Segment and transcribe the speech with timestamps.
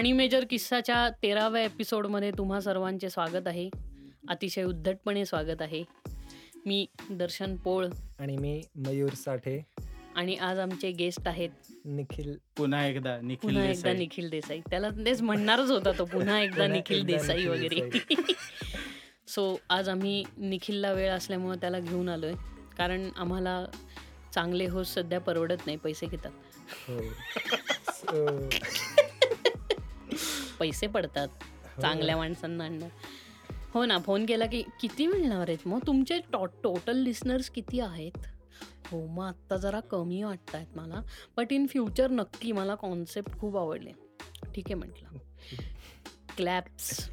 [0.00, 3.70] आणि मेजर किस्साच्या तेराव्या एपिसोडमध्ये तुम्हा सर्वांचे स्वागत आहे.
[4.28, 5.84] अतिशय उद्धटपणे स्वागत आहे.
[6.66, 7.86] मी दर्शन पोळ.
[8.18, 9.66] आणि मी मयूर साठे.
[10.14, 11.50] आणि आज आमचे गेस्ट आहेत.
[11.84, 12.36] निखिल.
[12.56, 13.94] पुन्हा एकदा निखिल पुन्हा एकदा देसाई.
[13.94, 14.60] निखिल देसाई.
[14.60, 17.90] त्याला तेच म्हणणारच होता तो पुन्हा एकदा निखिल देसाई वगैरे.
[19.28, 22.32] सो आज आम्ही निखिलला वेळ असल्यामुळे त्याला घेऊन आलोय.
[22.78, 23.64] कारण आम्हाला
[24.34, 26.32] चांगले होस्ट सध्या परवडत नाही पैसे घेतात.
[26.88, 27.00] हो.
[30.60, 31.80] पैसे पडतात हो.
[31.82, 32.88] चांगल्या माणसांना आणणं.
[33.74, 35.66] हो ना फोन केला की किती मिळणार आहेत?
[35.66, 38.26] मग तुमचे टो टोटल लिस्नर्स किती आहेत?
[38.86, 41.00] हो मग आत्ता जरा कमी वाटत आहेत मला
[41.36, 43.92] बट इन फ्युचर नक्की मला कॉन्सेप्ट खूप आवडले.
[44.54, 45.18] ठीक आहे म्हटलं.
[46.36, 47.08] क्लॅप्स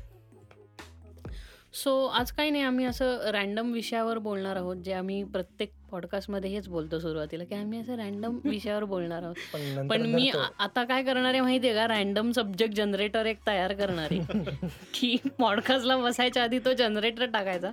[1.73, 6.67] सो आज काही नाही आम्ही असं रॅन्डम विषयावर बोलणार आहोत जे आम्ही प्रत्येक पॉडकास्टमध्ये हेच
[6.67, 9.85] बोलतो सुरुवातीला की आम्ही असं रॅन्डम विषयावर बोलणार आहोत.
[9.89, 11.87] पण मी आता काय करणार आहे माहितीये का?
[11.87, 14.67] रॅन्डम सब्जेक्ट जनरेटर एक तयार करणार आहे.
[14.93, 17.71] की पॉडकास्टला बसायच्या आधी तो जनरेटर टाकायचा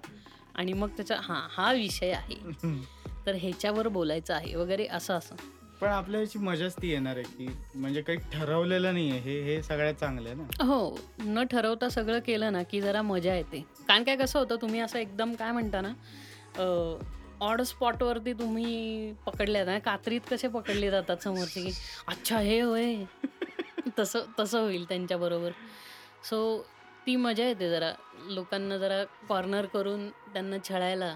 [0.55, 2.73] आणि मग त्याचा हा हा विषय आहे.
[3.27, 5.35] तर ह्याच्यावर बोलायचं आहे वगैरे असं असं.
[5.81, 9.19] पण आपल्या याची मजाच ती येणार आहे की म्हणजे काही ठरवलेलं नाहीये.
[9.19, 10.65] हे हे सगळ्यात चांगलं आहे ना?
[10.65, 13.65] हो न ठरवता सगळं केलं ना की जरा मजा येते.
[13.89, 15.93] कारण काय कसं होतं तुम्ही असं एकदम काय म्हणता ना
[17.41, 21.73] ऑड स्पॉटवरती तुम्ही पकडल्या ना कात्रीत कसे पकडले जातात समोरचे की
[22.09, 22.95] अच्छा हे होय.
[23.99, 25.51] तसं तसं होईल त्यांच्याबरोबर
[26.31, 26.67] सो
[27.07, 27.93] ती मजा येते जरा.
[28.27, 31.15] लोकांना जरा कॉर्नर करून त्यांना छळायला.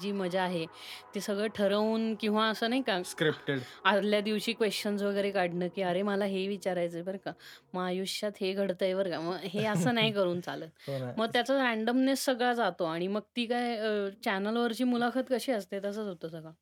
[0.00, 0.66] जी मजा आहे
[1.14, 6.02] ते सगळं ठरवून किंवा असं नाही का स्क्रिप्टेड आदल्या दिवशी क्वेश्चन्स वगैरे काढणं की अरे
[6.02, 7.32] मला हे विचारायचं बरं का.
[7.74, 9.20] मग आयुष्यात हे घडतंय बरं का.
[9.20, 10.68] मग हे असं नाही करून चालत.
[10.88, 11.12] हो.
[11.16, 13.76] मग त्याचा रॅन्डमनेस सगळा जातो आणि मग ती काय
[14.24, 16.52] चॅनलवरची मुलाखत कशी असते तसंच होतं सगळं.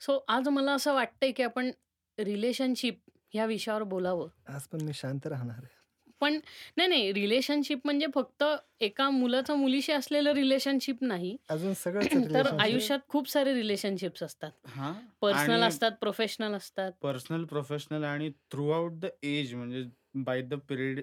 [0.00, 1.70] सो आज मला असं वाटतंय की आपण
[2.18, 3.00] रिलेशनशिप
[3.32, 4.28] ह्या विषयावर बोलावं.
[4.48, 5.75] आज पण मी शांत राहणार आहे.
[6.20, 6.38] पण
[6.76, 8.44] नाही नाही रिलेशनशिप म्हणजे फक्त
[8.80, 11.36] एका मुलाचं मुलीशी असलेलं रिलेशनशिप नाही.
[11.48, 12.60] अजून सगळंच तर relationship.
[12.60, 14.50] आयुष्यात खूप सारे रिलेशनशिप्स असतात.
[14.68, 16.92] हा पर्सनल असतात प्रोफेशनल असतात.
[17.02, 19.84] पर्सनल प्रोफेशनल आणि थ्रू आउट द एज म्हणजे
[20.22, 21.00] बाय द पिरियड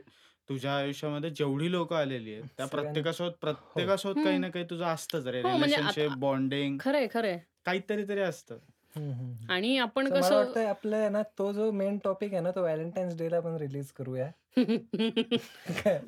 [0.49, 5.41] तुझ्या आयुष्यामध्ये जेवढी लोक आलेली आहेत त्या प्रत्येकासोबत प्रत्येकासोबत काही ना काही तुझं असतंच रे.
[5.41, 7.37] हो, म्हणजे रिलेशनशिप बॉन्डिंग खरंय खरंय.
[7.65, 8.57] काहीतरी तरी असतं.
[9.49, 13.31] आणि आपण कसं वाटतं आपलं ना तो जो मेन टॉपिक आहे ना तो व्हॅलेंटाईन्स डे
[13.31, 14.31] ला पण रिलीज करूया?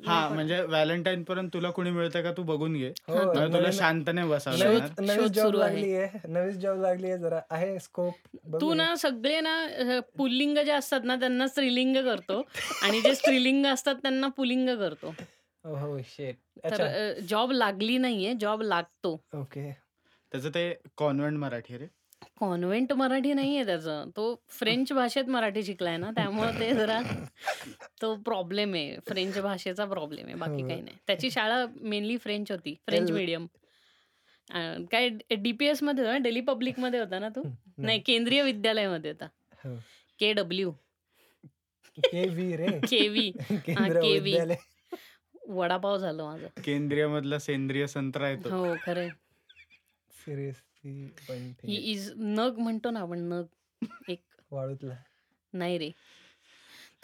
[0.06, 2.88] हा म्हणजे व्हॅलेंटाईन पर्यंत तुला कोणी मिळतं का तू बघून घे.
[3.08, 5.54] हो, तुला शांतने नवीन जॉब.
[5.54, 6.18] लागली आहे.
[6.28, 8.14] नवीन जॉब लागली आहे जरा आहे स्कोप
[8.60, 12.42] तू ना सगळे ना पुल्लिंग जे असतात ना त्यांना स्त्रीलिंग करतो
[12.82, 15.14] आणि जे स्त्रीलिंग असतात त्यांना पुल्लिंग करतो.
[15.64, 16.36] हो शेट
[16.70, 19.20] तर जॉब लागली नाहीये जॉब लागतो.
[19.34, 19.70] ओके
[20.32, 21.86] त्याचं ते कॉन्व्हेंट मराठी रे.
[22.40, 24.10] कॉन्व्हेंट मराठी नाहीये त्याचं.
[24.16, 27.00] तो फ्रेंच भाषेत मराठी शिकलाय ना त्यामुळे ते जरा
[28.02, 28.96] तो प्रॉब्लेम आहे.
[29.08, 30.68] फ्रेंच भाषेचा प्रॉब्लेम आहे बाकी हो.
[30.68, 30.96] काही नाही.
[31.06, 33.46] त्याची शाळा मेनली फ्रेंच होती फ्रेंच एल- मीडियम
[34.92, 37.42] काय डीपीएसमध्ये होता डेली पब्लिकमध्ये होता ना तू?
[37.78, 38.00] नाही.
[38.00, 39.28] केंद्रीय विद्यालयामध्ये होता.
[39.64, 39.76] हो.
[40.18, 40.72] के डब्ल्यू
[41.98, 42.66] के व्ही रे.
[42.66, 44.20] के व्ही केंद्र KV.
[44.20, 44.56] विद्यालय.
[45.48, 46.46] वडापाव झालं माझं.
[46.64, 48.48] केंद्रीय मधला सेंद्रिय संत्रा येतो.
[48.48, 49.08] हो खरंय.
[51.28, 53.44] पण ही इज नग म्हणतो ना आपण नग.
[54.08, 54.20] एक
[54.50, 54.94] वाळूतला.
[55.52, 55.90] नाही रे.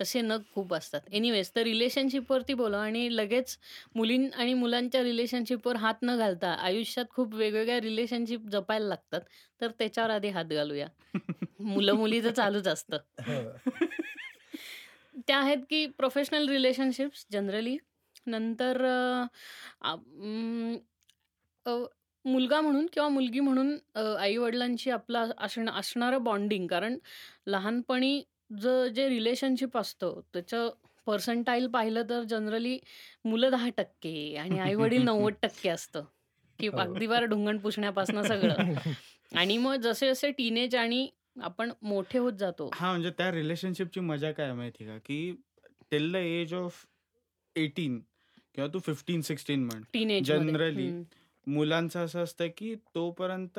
[0.00, 1.00] तसे नग खूप असतात.
[1.12, 3.58] एनिवेज तर रिलेशनशिपवरती बोला आणि लगेच
[3.94, 9.20] मुलीं आणि मुलांच्या रिलेशनशिपवर हात न घालता आयुष्यात खूप वेगवेगळ्या रिलेशनशिप जपायला लागतात.
[9.60, 10.86] तर त्याच्यावर आधी हात घालूया.
[11.60, 12.96] मुलं मुली तर चालूच असतं.
[13.28, 13.56] हो.
[15.26, 17.76] त्या आहेत की प्रोफेशनल रिलेशनशिप्स जनरली
[18.26, 18.86] नंतर
[22.24, 23.76] मुलगा म्हणून किंवा मुलगी म्हणून
[24.18, 26.96] आई वडिलांशी आपलं असणं असणारं बॉन्डिंग कारण
[27.46, 28.22] लहानपणी
[28.60, 30.70] ज जे रिलेशनशिप असतं त्याचं
[31.06, 32.78] पर्संटाईल पाहिलं तर जनरली
[33.24, 36.04] मुलं दहा टक्के आणि आई वडील नव्वद टक्के असतं.
[36.58, 36.78] की हो.
[36.78, 38.72] अगदी बार ढुंगण पुसण्यापासून सगळं.
[39.36, 41.08] आणि मग जसे जसे टीनेज आणि
[41.42, 42.68] आपण मोठे होत जातो.
[42.74, 44.96] हा म्हणजे त्या रिलेशनशिपची मजा काय आहे माहिती का?
[44.98, 45.32] की
[45.90, 46.84] till the age of
[47.56, 47.98] eighteen
[48.54, 50.88] किंवा तू फिफ्टीन सिक्स्टीन म्हण टीनेज Generally.
[51.46, 53.58] मुलांचं असं असतं की तोपर्यंत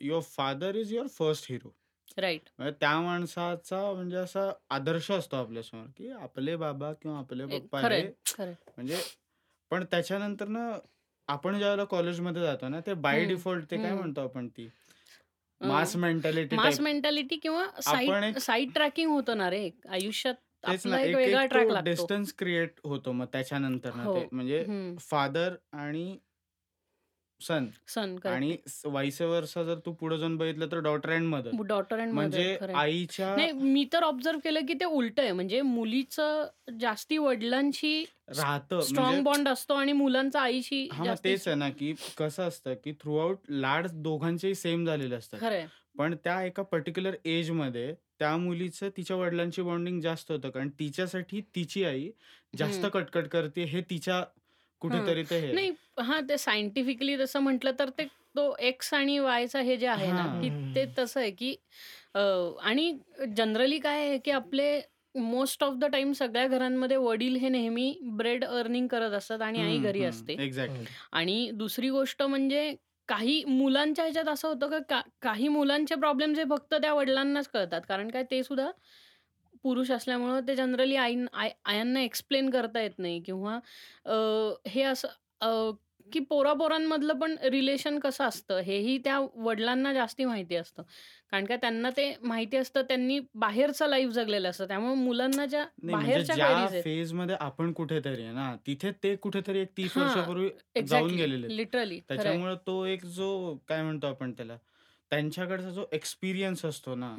[0.00, 1.74] your father is your first hero
[2.18, 7.80] right म्हणजे त्या माणसाचा म्हणजे असा आदर्श असतो आपल्यासमोर की आपले बाबा किंवा आपले पप्पा
[7.82, 8.52] खरंय हे खरंय.
[8.76, 9.00] म्हणजे
[9.70, 10.70] पण त्याच्यानंतर ना
[11.28, 13.92] आपण ज्यावेळेला कॉलेजमध्ये जातो ना ते बाय डिफॉल्ट ते काय.
[13.92, 14.68] म्हणतो आपण ती?
[15.60, 20.86] मास मेंटॅलिटी मास मेंटॅलिटी किंवा आपण साईड एक- साईड ट्रॅकिंग होतं ना रे आयुष्यात तेच
[20.86, 21.84] ना आपला एक एक वेगळा ट्रॅक लागतो.
[21.84, 24.18] डिस्टन्स क्रिएट होतो मग त्याच्यानंतर ना हो.
[24.20, 24.28] ते.
[24.32, 24.64] म्हणजे
[25.00, 26.16] फादर आणि
[27.44, 27.66] सन.
[28.16, 28.56] करेक्ट आणि
[28.86, 33.34] वाईस वर्सा जर तू पुढे जाऊन बघितलं तर daughter and mother daughter and म्हणजे आईच्या
[33.36, 36.46] नाही मी तर ऑब्झर्व केलं की ते उलट आहे म्हणजे मुलीचं
[36.80, 38.80] जास्ती वडिलांशी राहतं.
[38.80, 42.92] स्ट्रॉंग म्हणजे बॉन्ड असतो आणि मुलांचा आईशी हा तेच आहे ना की कसं असतं की
[42.92, 45.66] थ्रू आउट लाड दोघांचेही सेम झालेले असतात.
[45.98, 50.50] पण त्या एका पर्टिक्युलर एजमध्ये त्या मुलीचं तिच्या वडिलांची बॉन्डिंग जास्त होतं.
[50.50, 52.08] कारण तिच्यासाठी तिची आई
[52.54, 52.86] जास्त.
[52.86, 53.64] कटकट करते.
[53.64, 54.22] हे तिच्या
[54.84, 55.52] कुठेतरी ते हे.
[55.52, 55.70] नाही
[56.00, 58.04] हा ते सायंटिफिकली तसं म्हटलं तर ते
[58.36, 60.40] तो एक्स आणि वायचा हे जे आहे ना हा.
[60.40, 61.54] की ते तसं आहे की
[62.62, 62.92] आणि
[63.36, 64.66] जनरली काय आहे की आपले
[65.14, 69.78] मोस्ट ऑफ द टाइम सगळ्या घरांमध्ये वडील हे नेहमी ब्रेड अर्निंग करत असतात आणि आई
[69.80, 70.36] घरी असते.
[70.38, 72.74] एक्झॅक्टली आणि दुसरी गोष्ट म्हणजे
[73.08, 77.80] काही मुलांच्या ह्याच्यात असं होतं का का काही मुलांचे प्रॉब्लेम जे फक्त त्या वडिलांनाच कळतात.
[77.88, 78.70] कारण काय ते सुद्धा
[79.64, 83.58] पुरुष असल्यामुळं ते जनरली आई आय आयांना एक्सप्लेन करता येत नाही किंवा
[84.06, 84.14] अ,
[84.68, 85.08] हे असं
[85.40, 85.70] अ,
[86.12, 90.82] की पोरापोरांमधलं पण रिलेशन कसं असतं हेही त्या वडिलांना जास्ती माहिती असतं.
[91.32, 94.66] कारण का त्यांना ते माहिती असतं त्यांनी बाहेरचं लाईफ जगलेलं असतं.
[94.68, 98.90] त्यामुळे मुलांना ज्या नाही म्हणजे बाहेरच्या ज्या queries आहेत फेजमध्ये आपण कुठेतरी आहे ना तिथे
[99.02, 101.56] ते कुठेतरी एक तीस हा, वर्षापूर्वी जाऊन एक्झॅक्टली गेलेले आहेत.
[101.56, 104.56] लिटरली त्याच्यामुळे तो एक जो काय म्हणतो आपण त्याला
[105.14, 107.14] त्यांच्याकडचा जो एक्सपिरियन्स असतो ना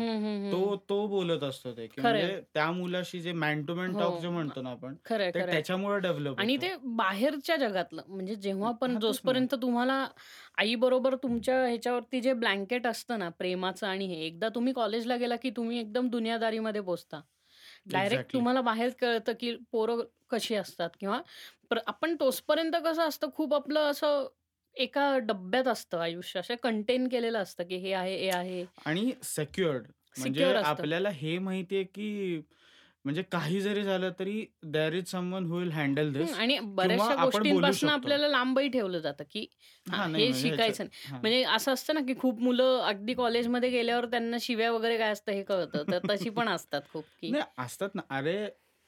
[0.52, 2.22] तो तो बोलत असतो ते की खरंय.
[2.22, 4.00] म्हणजे त्या मुलाशी जे मॅन टू मॅन हो.
[4.00, 8.36] टॉक जे म्हणतो ना आपण खरंय ते खरंय त्याच्यामुळे डेव्हलप आणि ते बाहेरच्या जगातलं म्हणजे
[8.36, 9.12] जेव्हा पण हा, तेच ना.
[9.12, 10.06] जोपर्यंत तुम्हाला
[10.58, 15.36] आई बरोबर तुमच्या ह्याच्यावरती जे ब्लँकेट असतं ना प्रेमाचं आणि हे एकदा तुम्ही कॉलेजला गेला
[15.36, 17.22] की तुम्ही एकदम दुनियादारीमध्ये पोचता
[17.88, 18.34] डायरेक्ट.
[18.34, 21.20] तुम्हाला बाहेर कळतं की पोरं कशी असतात किंवा
[21.70, 24.26] प्र- आपण तोचपर्यंत कसं असतं खूप आपलं असं
[24.78, 29.86] एका डब्यात असतं आयुष्य असं कंटेन केलेलं असतं की हे आहे हे आहे आणि सेक्युअर्ड
[30.18, 30.70] म्हणजे Secure असतं.
[30.70, 32.42] आपल्याला हे माहितीये की
[33.06, 37.90] म्हणजे काही जरी झालं तरी there is someone who will handle this आणि बऱ्याचशा गोष्टींपासून.
[37.90, 39.46] आपल्याला लांबही ठेवलं जातं की
[39.86, 41.12] हा, शिकायचं नाही.
[41.14, 45.32] म्हणजे असं असतं ना की खूप मुलं अगदी कॉलेजमध्ये गेल्यावर त्यांना शिव्या वगैरे काय असतं
[45.32, 48.38] हे कळतं तर तशी पण असतात खूप की नाही असतात ना अरे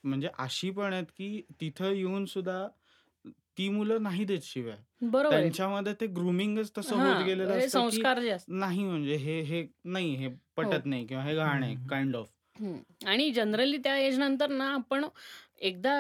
[0.04, 2.68] म्हणजे अशी पण आहेत की तिथं येऊन सुद्धा
[3.58, 4.76] ती मुलं नाही देत शिवाय.
[5.04, 5.42] बरोबर आहे.
[5.42, 8.54] त्यांच्यामध्ये ते ग्रुमिंगच तसं हा, होत गेलेलं हे असतं की संस्कार जे असतात.
[8.56, 10.28] नाही म्हणजे हे हे नाही हे
[10.58, 11.88] पटत नाही किंवा हे घाण आहे हम्म.
[11.88, 12.28] Kind of.
[13.06, 15.06] आणि जनरली त्या एज नंतर ना आपण
[15.62, 15.94] एकदा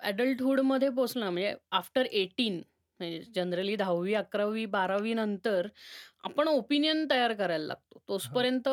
[0.00, 2.60] अडल्टहुडमध्ये पोचलो म्हणजे आफ्टर एटीन
[3.00, 5.66] म्हणजे जनरली दहावी अकरावी बारावी नंतर
[6.24, 8.02] आपण ओपिनियन तयार करायला लागतो.
[8.08, 8.68] तोचपर्यंत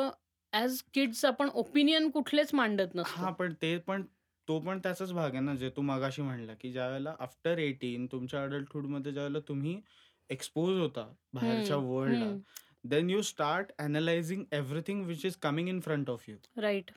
[0.53, 4.03] ॲज किड्स आपण ओपिनियन कुठलेच मांडत हा नसतो पण ते पण
[4.49, 8.43] तो पण त्याचाच भाग आहे ना जे तू मगाशी म्हणला की ज्यावेळेला आफ्टर एटीन तुमच्या
[8.43, 9.81] अडल्टहुडमध्ये ज्यावेळेला तुम्ही
[10.29, 12.31] एक्सपोज होता बाहेरच्या वर्ल्डला.
[12.83, 16.91] Then you start analysing everything which is coming in front of you right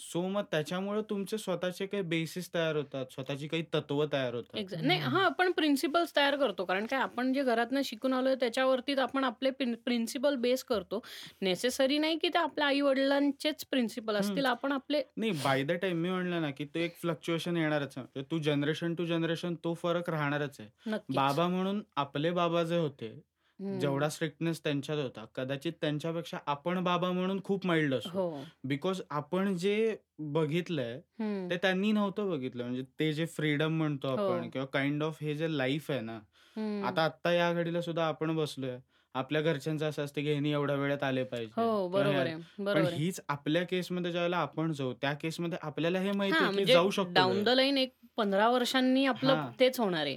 [0.00, 4.58] so मग त्याच्यामुळे तुमचे स्वतःचे काही बेसिस तयार होतात स्वतःची काही तत्व तयार होतात.
[4.58, 5.16] एक्झॅक्ट नाही हम्म.
[5.16, 6.64] हा आपण प्रिन्सिपल्स तयार करतो.
[6.64, 11.02] कारण काय आपण जे घरातनं शिकून आलोय त्याच्यावरतीच आपण आपले प्रिन्सिपल बेस करतो.
[11.42, 15.96] नेसेसरी नाही की ते आपल्या आई वडिलांचेच प्रिन्सिपल असतील आपण आपले नाही बाय द टाइम
[15.96, 18.00] मी म्हणलं ना की तो एक फ्लक्च्युएशन येणारच आहे.
[18.00, 20.68] म्हणजे तू जनरेशन टू जनरेशन तो फरक राहणारच आहे.
[20.86, 21.16] नक्कीच.
[21.16, 23.18] बाबा म्हणून आपले बाबा जे होते
[23.60, 23.78] हम्म.
[23.78, 29.56] जेवढा स्ट्रिक्टनेस त्यांच्यात होता कदाचित त्यांच्यापेक्षा आपण बाबा म्हणून खूप माइल्ड असतो हो बिकॉज आपण
[29.56, 29.94] जे
[30.30, 31.48] बघितलंय हम्म.
[31.50, 34.16] ते त्यांनी नव्हतं बघितलं म्हणजे ते जे फ्रीडम म्हणतो हो.
[34.24, 36.18] आपण किंवा काइंड ऑफ हे जे लाईफ आहे ना
[36.56, 36.84] हम्म.
[36.84, 38.78] आता आत्ता या घडीला सुद्धा आपण बसलोय
[39.14, 42.34] आपल्या घरच्यांचं असं असतं की ह्यांनी एवढ्या वेळात आले पाहिजे हो किंवा बरोबर ह्या- आहे
[42.58, 46.40] पण बरोबर आहे हीच आपल्या केसमध्ये ज्यावेळेला आपण जाऊ त्या केसमध्ये आपल्याला हे माहिती हा
[46.40, 47.44] आहे की म्हणजे जाऊ शकतो डाऊन वेळ.
[47.44, 49.50] द लाईन एक पंधरा वर्षांनी आपलं हा.
[49.60, 50.16] तेच होणार आहे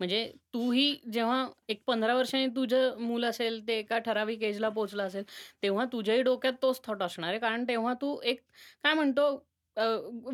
[0.00, 5.24] म्हणजे तूही जेव्हा एक पंधरा वर्षांनी तुझं मूल असेल ते एका ठराविक एजला पोहोचलं असेल
[5.62, 8.40] तेव्हा तुझ्याही डोक्यात तोच थॉट असणार आहे कारण तेव्हा तू एक
[8.84, 9.30] काय म्हणतो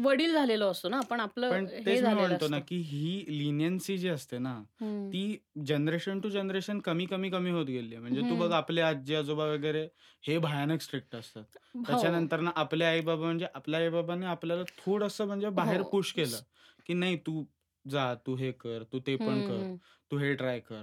[0.02, 4.38] वडील झालेलो असतो ना आपण आपलं हे तेच म्हणतो ना की ही लिनियन्सी जी असते
[4.38, 4.54] ना.
[4.80, 8.00] ती जनरेशन टू जनरेशन कमी कमी कमी होत गेली आहे.
[8.02, 8.36] म्हणजे तू.
[8.36, 9.86] बघ आपले आजी आजोबा वगैरे
[10.24, 11.82] हे भयानक स्ट्रिक्ट असतात हो.
[11.82, 15.88] त्याच्यानंतर ना आपले आई बाबा म्हणजे आपल्या आई बाबांनी आपल्याला थोडस म्हणजे बाहेर हो.
[15.90, 16.36] पुश केलं
[16.86, 17.44] की नाही तू
[17.86, 19.76] जा तू हे कर तू ते पण कर हम्म.
[20.10, 20.82] तू हे ट्राय कर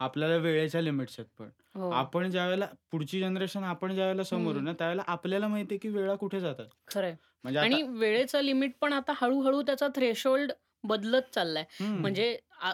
[0.00, 1.90] आपल्याला वेळेच्या लिमिट्स आहेत पण हो.
[1.90, 4.64] आपण ज्या वेळेला पुढची जनरेशन आपण ज्या वेळेला समोर हम्म.
[4.64, 9.12] ना त्यावेळेला आपल्याला माहितीये की वेळा कुठे जातात खरंय म्हणजे आणि वेळेचं लिमिट पण आता
[9.16, 10.52] हळूहळू त्याचा थ्रेशोल्ड
[10.84, 12.00] बदलत चाललाय हम्म.
[12.00, 12.72] म्हणजे आ-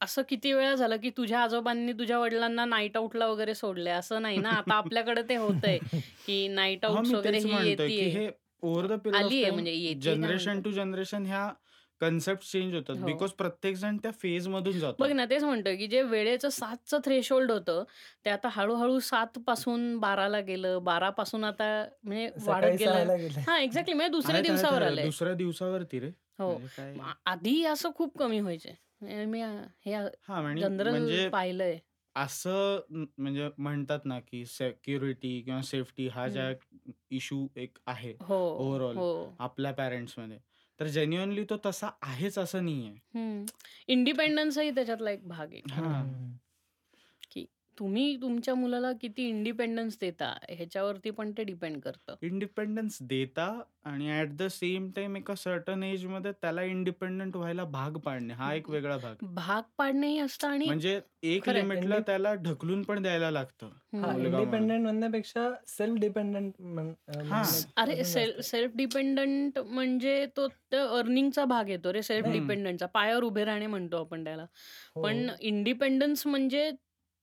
[0.00, 4.38] असं किती वेळा झालं की तुझ्या आजोबांनी तुझ्या वडिलांना नाईट आउटला वगैरे सोडले असं नाही
[4.38, 5.78] ना आता आपल्याकडे ते होतंय
[6.26, 8.30] की नाईट हा, आउट मी वगैरे तेच ही म्हणतोय की येते हे
[8.62, 10.60] ओव्हर द पिरियड म्हणजे येते जनरेशन.
[10.60, 11.48] टू जनरेशन ह्या
[12.04, 13.06] कन्सेप्ट चेंज होतात हो.
[13.06, 16.98] बिकॉज प्रत्येक जण त्या फेज मधून बघ जातो ना तेच म्हणतोय की जे वेळेचं सातचं
[17.04, 17.82] थ्रेशोल्ड होतं
[18.24, 21.68] ते आता हळूहळू सात पासून बाराला गेलं बारा पासून आता
[22.04, 23.40] म्हणजे वाढत गेलं.
[23.48, 24.82] हा एक्झॅक्टली म्हणजे दुसऱ्या दिवसावर.
[24.82, 25.04] आलंय.
[25.04, 26.10] दुसऱ्या दिवसावरती रे.
[26.38, 26.48] हो.
[26.48, 28.74] म्हणजे आधी असं खूप कमी व्हायचे.
[29.00, 29.42] म्हणजे मी
[29.86, 29.94] हे
[30.28, 31.78] हा म्हणजे जनरल म्हणजे पाहिलंय.
[32.16, 32.80] असं
[33.18, 36.92] म्हणजे म्हणतात ना, की सिक्युरिटी किंवा सेफ्टी हा ज्या हं.
[37.10, 39.36] इश्यू एक आहे हो, ओव्हरऑल हो.
[39.38, 40.38] आपल्या पॅरेंट्समध्ये,
[40.80, 42.90] तर जेन्युइनली तो तसा आहेच असं नाहीये.
[42.90, 43.44] हं.
[43.86, 45.60] इंडिपेंडन्सही त्याच्यातला एक भाग आहे.
[45.70, 46.32] हं.
[47.76, 47.78] हं.
[47.78, 52.14] तुम्ही तुमच्या मुलाला किती इंडिपेंडन्स देता ह्याच्यावरती पण ते डिपेंड करतं.
[52.22, 53.44] इंडिपेंडन्स देता
[53.84, 58.70] आणि ॲट द सेम टाईम एका सर्टन एजमध्ये त्याला इंडिपेंडंट व्हायला भाग पाडणे हा एक
[58.70, 59.16] वेगळा भाग.
[59.24, 61.50] भाग पाडणंही असतं आणि म्हणजे एक खरंय.
[61.50, 63.70] लिमिटला त्याला ढकलून पण द्यायला लागतं.
[63.94, 64.10] हां, हं.
[64.10, 64.70] मुलगा म्हणून.
[64.70, 67.44] इंडिपेंडंट म्हणण्यापेक्षा सेल्फ डिपेंडंट म्हण अ, हां.
[67.44, 68.40] म्हणणं अरे अजून सेल्फ जास्त.
[68.42, 70.46] सेल्फ डिपेंडंट म्हणजे तो
[70.90, 72.26] अर्निंगचा भाग येतो रे सेल्फ.
[72.28, 72.86] डिपेंडंटचा.
[72.88, 74.46] पायावर उभे राहणे म्हणतो आपण त्याला.
[74.90, 75.28] हो, पण.
[75.40, 76.70] इंडिपेंडन्स म्हणजे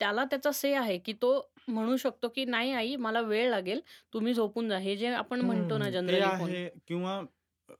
[0.01, 1.31] त्याला त्याचा से आहे, की तो
[1.67, 3.81] म्हणू शकतो, की "नाही आई मला वेळ लागेल.
[4.13, 5.91] तुम्ही झोपून जा." हे जे आपण म्हणतो ना हं.
[6.07, 7.21] ते जनरली फोन आहे किंवा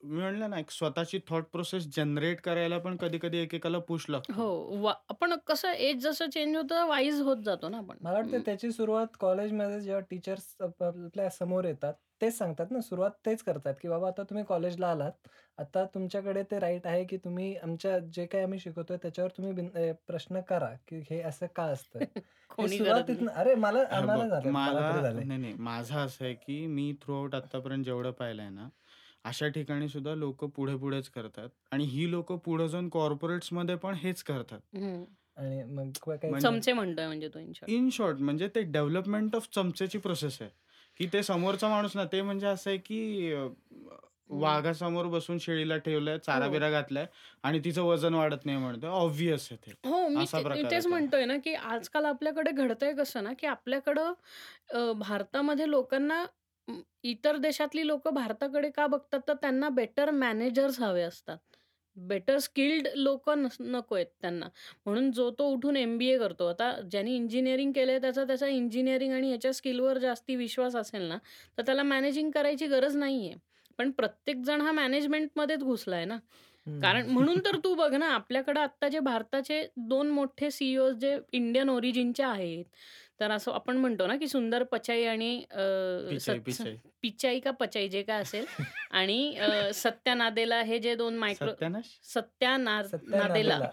[0.04, 4.32] मी म्हणलं ना, एक स्वतःची थॉट प्रोसेस जनरेट करायला पण कधी-कधी एकेकाला पुश लागतो.
[4.32, 4.46] हो.
[4.78, 7.98] वा आपण कसं एज जसं चेंज होतं वाईज होत जातो ना आपण.
[8.02, 8.42] मला वाटतं हं.
[8.42, 13.88] त्याची सुरुवात कॉलेजमध्ये जेव्हा टीचर्स आप आपल्यासमोर येतात, तेच सांगतात ना, सुरुवात तेच करतात, की
[13.90, 15.28] "बाबा आता तुम्ही कॉलेजला आलात.
[15.58, 19.70] आता तुमच्याकडे ते राईट आहे, की तुम्ही आमच्या जे काही आम्ही शिकवतोय त्याच्यावर तुम्ही बिन
[19.74, 22.00] अ, प्रश्न करा, की हे असं का असतं?"
[22.58, 23.28] हे कोणी नाही.
[23.36, 24.56] अरे मला हे आम्हाला बघ झालंय.
[24.66, 25.24] मला तरी झालंय.
[25.24, 25.54] नाही, नाही.
[25.60, 28.70] माझं असं आहे, की मी थ्रू आउट आत्तापर्यंत जेवढं पाहिलंय ना,
[29.26, 34.60] अशा ठिकाणी सुद्धा लोकं पुढे-पुढेच करतात आणि ही लोकं पुढे जाऊन कॉर्पोरेट्समध्ये पण हेच करतात.
[34.76, 35.04] हं.
[35.38, 35.92] आणि मग
[36.24, 37.72] म्हणजे चमचे म्हणतोय म्हणजे तो इन शॉर्ट.
[37.72, 40.50] इन शॉर्ट म्हणजे ते डेव्हलपमेंट ऑफ चमच्याची प्रोसेस आहे,
[41.00, 43.48] की ते समोरचा माणूस ना, ते म्हणजे असं आहे, की अ,
[44.30, 44.62] हं.
[44.64, 46.48] वाघासमोर बसून शेळीला ठेवलंय, हो.
[46.48, 47.06] चारा-बिरा घातलाय
[47.44, 48.90] आणि तिचं वजन वाढत नाही म्हणतोय.
[48.92, 49.76] ऑब्व्हियस आहे ते.
[49.86, 51.02] हो, मी असा ते मी प्रकार आहे तेच तो.
[51.06, 54.14] म्हणतोय ना, की आजकाल आपल्याकडे घडतंय कसं ना, की आपल्याकडं
[54.72, 56.26] अ, भारतामध्ये लोकांना
[56.72, 61.38] अ, इतर देशातली लोकं भारताकडे का बघतात, तर त्यांना बेटर मॅनेजर्स हवे असतात.
[61.98, 64.48] बेटर स्किल्ड लोकं नस नकोयत त्यांना.
[64.86, 66.48] म्हणून जो तो उठून एम-बी-ए करतो.
[66.48, 71.18] आता ज्याने इंजिनिअरिंग केलंय त्याचा त्याचा इंजिनिअरिंग आणि ह्याच्या स्किलवर जास्ती विश्वास असेल ना,
[71.58, 73.34] तर त्याला मॅनेजिंग करायची गरज नाहीये.
[73.80, 76.18] पण प्रत्येक जण हा मॅनेजमेंटमध्येच घुसलाय ना.
[76.82, 77.08] कारण.
[77.08, 82.24] म्हणून तर तू बघ ना, आपल्याकडे आत्ता जे भारताचे 2 मोठे सी-ई-ओज जे इंडियन ओरिजिनचे
[82.24, 82.66] आहेत.
[83.22, 85.46] तर असं आपण म्हणतो ना, की सुंदर पिचाई आणि
[87.02, 88.46] पिचाई, का पचाई जे काय असेल
[88.92, 91.86] आणि अ, सत्या नादेला हे जे 2 मायक्रो सत्यानाश?
[92.04, 93.70] सत्या ना सत्या नादेला नादेला.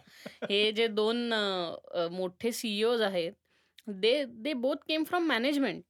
[0.50, 3.32] हे जे 2 अ, अ, मोठे सी-ई-ओज आहेत.
[3.88, 5.82] They they both came from management.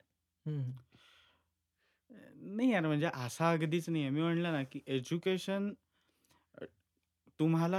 [2.10, 4.10] नाही यार, म्हणजे असा अगदीच नाहीये.
[4.10, 5.72] मी म्हटलं ना, की एज्युकेशन
[7.40, 7.78] तुम्हाला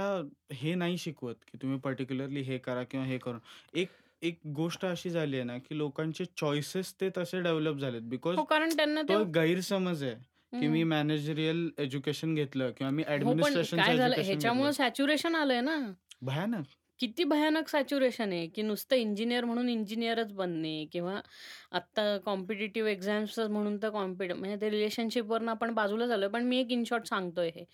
[0.52, 3.38] हे नाही शिकवत, की तुम्ही पर्टिक्युलरली हे करा किंवा हे करा.
[3.74, 3.90] एक
[4.22, 8.02] एक गोष्ट अशी झाली आहे ना, की लोकांचे चॉईसेस ते तसे डेव्हलप झालेत.
[8.02, 10.14] बिकॉज हो, कारण त्यांना ते तो गैरसमज आहे,
[10.60, 10.82] की मी.
[10.84, 14.70] मॅनेजरियल एज्युकेशन घेतलं किंवा मी एज्युकेशन ह्याच्यामुळं.
[14.70, 15.92] सॅच्युरेशन आलंय ना.
[16.22, 16.64] भयानक.
[17.00, 21.20] किती भयानक सॅच्युरेशन आहे, की नुसतं इंजिनिअर म्हणून इंजिनिअरच बनणे किंवा
[21.72, 26.28] आत्ता कॉम्पिटिटिव्ह एक्झाम्स म्हणून तर कॉम्पिट म्हणजे ते रिलेशनशिपवरनं आपण बाजूला झालोय.
[26.28, 27.64] पण मी एक इन शॉर्ट सांगतोय हे.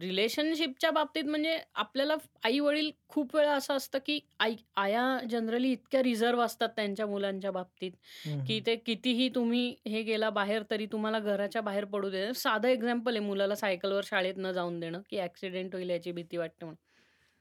[0.00, 6.44] रिलेशनशिपच्या बाबतीत म्हणजे आपल्याला आई-वडील खूप वेळा असं असतं, की आई आया जनरली इतक्या रिझर्व्ह
[6.44, 8.60] असतात त्यांच्या मुलांच्या बाबतीत, हं, की.
[8.60, 12.32] ते कितीही तुम्ही हे गेला बाहेर तरी तुम्हाला घराच्या बाहेर पडू दे.
[12.36, 16.64] साधं एक्झाम्पल आहे मुलाला सायकलवर शाळेत न जाऊन देणं, की ॲक्सिडेंट होईल याची भीती वाटते
[16.64, 16.76] म्हणून.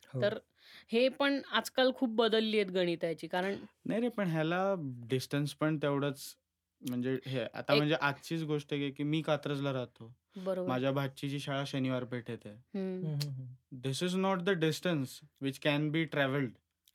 [0.07, 0.21] हो.
[0.21, 0.37] तर
[0.91, 3.27] हे पण आजकाल खूप बदलली आहेत गणितं याची.
[3.27, 3.55] कारण
[3.85, 6.35] नाही रे, पण ह्याला डिस्टन्स पण तेवढंच
[6.89, 10.15] म्हणजे हे आता म्हणजे आजचीच गोष्ट आहे, की मी कात्रजला राहतो.
[10.35, 10.67] बरोबर.
[10.69, 12.55] माझ्या भाचीची शाळा शनिवार पेठेत आहे.
[13.71, 16.51] This is not the distance which can be travelled.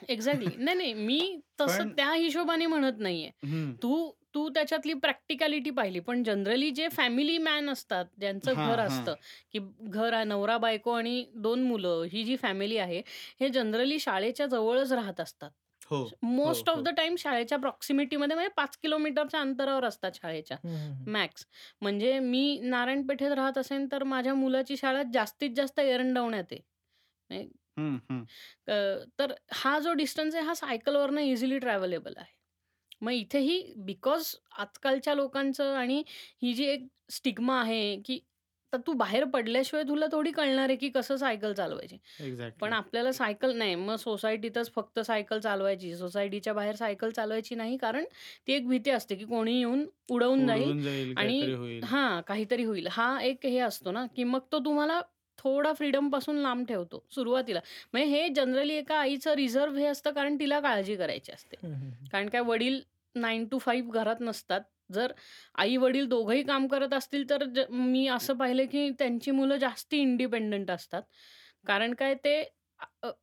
[0.09, 0.51] Exactly.
[0.59, 0.95] नाही, नाही.
[0.95, 3.31] मी तसं त्या हिशोबाने म्हणत नाहीये.
[3.83, 6.01] तू तू त्याच्यातली प्रॅक्टिकॅलिटी पाहिली.
[6.01, 9.05] पण जनरली जे फॅमिली मॅन असतात, ज्यांचं हां, घर हां.
[9.05, 9.15] असतं,
[9.53, 13.03] की घर आहे, नवरा-बायको आणि 2 मुलं ही जी फॅमिली आहे,
[13.41, 15.51] हे जनरली शाळेच्या जवळच राहत असतात.
[15.83, 16.03] हो,
[16.43, 16.85] हो, मोस्ट ऑफ हो.
[16.85, 21.09] द टाईम शाळेच्या प्रॉक्सिमिटीमध्ये म्हणजे 5 किलोमीटरच्या अंतरावर असतात शाळेच्या हं, हं, हं.
[21.09, 21.47] मॅक्स.
[21.83, 26.61] म्हणजे मी नारायण पेठेत राहत असेन, तर माझ्या मुलाची शाळा जास्तीत जास्त एरंडवण्यात आहे.
[27.31, 28.25] म्हणजे हं, हं.
[28.69, 28.75] अ,
[29.19, 32.33] तर हा जो डिस्टन्स आहे, हा सायकलवरनं इझिली ट्रॅव्हलेबल आहे.
[33.05, 36.03] मग इथेही बिकॉज आजकालच्या लोकांचं आणि
[36.43, 38.19] ही जी एक स्टिग्मा आहे, की
[38.73, 41.97] तर तू बाहेर पडल्याशिवाय तुला थोडी कळणार आहे, की कसं सायकल चालवायची.
[41.97, 42.71] पण एक्झॅक्टली.
[42.73, 45.95] आपल्याला सायकल नाही, मग सोसायटीतच फक्त सायकल चालवायची.
[45.97, 48.05] सोसायटीच्या बाहेर सायकल चालवायची नाही, कारण
[48.47, 50.73] ती एक भीती असते, की कोणी येऊन उडवून जाईल
[51.17, 51.39] आणि.
[51.85, 52.87] हां, काहीतरी होईल.
[52.91, 55.01] हा एक हे असतो ना, की मग तो तुम्हाला
[55.39, 57.61] थोडा फ्रीडमपासून लांब ठेवतो सुरुवातीला.
[57.93, 61.57] म्हणजे हे जनरली एका आईचं रिझर्व्ह हे असतं, कारण तिला काळजी करायची असते.
[62.13, 62.81] कारण काय वडील
[63.17, 64.61] 9 टू 5 घरात नसतात.
[64.93, 65.13] जर
[65.57, 70.71] आई-वडील दोघंही काम करत असतील, तर ज मी असं पाहिलं, की त्यांची मुलं जास्ती इंडिपेंडंट
[70.71, 71.03] असतात.
[71.67, 72.43] कारण काय ते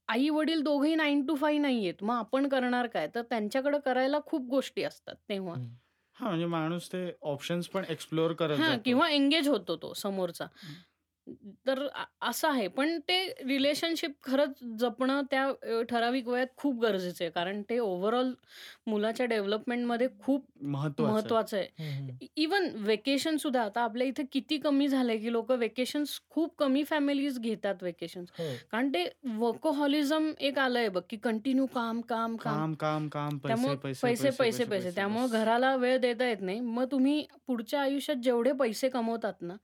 [0.08, 4.48] आई वडील दोघेही नाईन टू फाईव्ह नाहीयेत मग आपण करणार काय तर त्यांच्याकडे करायला खूप
[4.50, 5.68] गोष्टी असतात तेव्हा हं.
[6.16, 8.78] म्हणजे माणूस ते ऑप्शन्स पण एक्सप्लोर करत हां.
[8.80, 10.46] किंवा एंगेज होतो तो समोरचा.
[11.68, 12.68] तर अ, असं आहे.
[12.70, 17.32] पण ते रिलेशनशिप खरंच जपणं त्या अ, ठराविक वयात खूप गरजेचं आहे.
[17.32, 18.34] कारण ते ओव्हरऑल
[18.88, 21.36] मुलाच्या डेव्हलपमेंटमध्ये खूप महत्वाचं आहे.
[21.36, 21.68] महत्वाचं आहे.
[21.80, 22.20] हं, हं.
[22.22, 26.84] इ इव्हन व्हेकेशन सुद्धा आता आपल्या इथे किती कमी झालंय, की लोकं व्हेकेशन्स खूप कमी
[26.86, 28.30] फॅमिलीज घेतात व्हेकेशन्स.
[28.32, 28.62] हो.
[28.72, 29.06] कारण ते
[29.38, 32.62] वर्कोहॉलिझम एक आलंय बघ, की कंटिन्यू काम, काम, काम.
[32.62, 34.92] काम, काम, काम, पैसे, त्यामुळं पैसे, पैसे, पैसे, पैसे, पैसे, पैसे.
[34.92, 35.32] पैसे त्यामुळं बस.
[35.32, 36.60] घराला वेळ देता येत नाही.
[36.62, 39.56] मग तुम्ही पुढच्या आयुष्यात जेवढे पैसे कमवतात ना,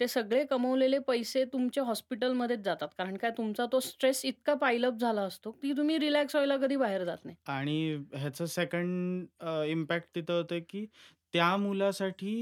[0.00, 2.88] ते सगळे कमवलेले पैसे तुमच्या हॉस्पिटलमध्येच जातात.
[2.98, 6.76] कारण काय तुमचा तो स्ट्रेस इतका पाईल अप झाला असतो, की तुम्ही रिलॅक्स व्हायला कधी
[6.78, 7.36] बाहेर जात नाही.
[7.48, 7.74] आणि
[8.14, 10.84] ह्याचं सेकंड अ, इम्पॅक्ट तिथं होतं, की
[11.34, 12.34] त्या मुलासाठी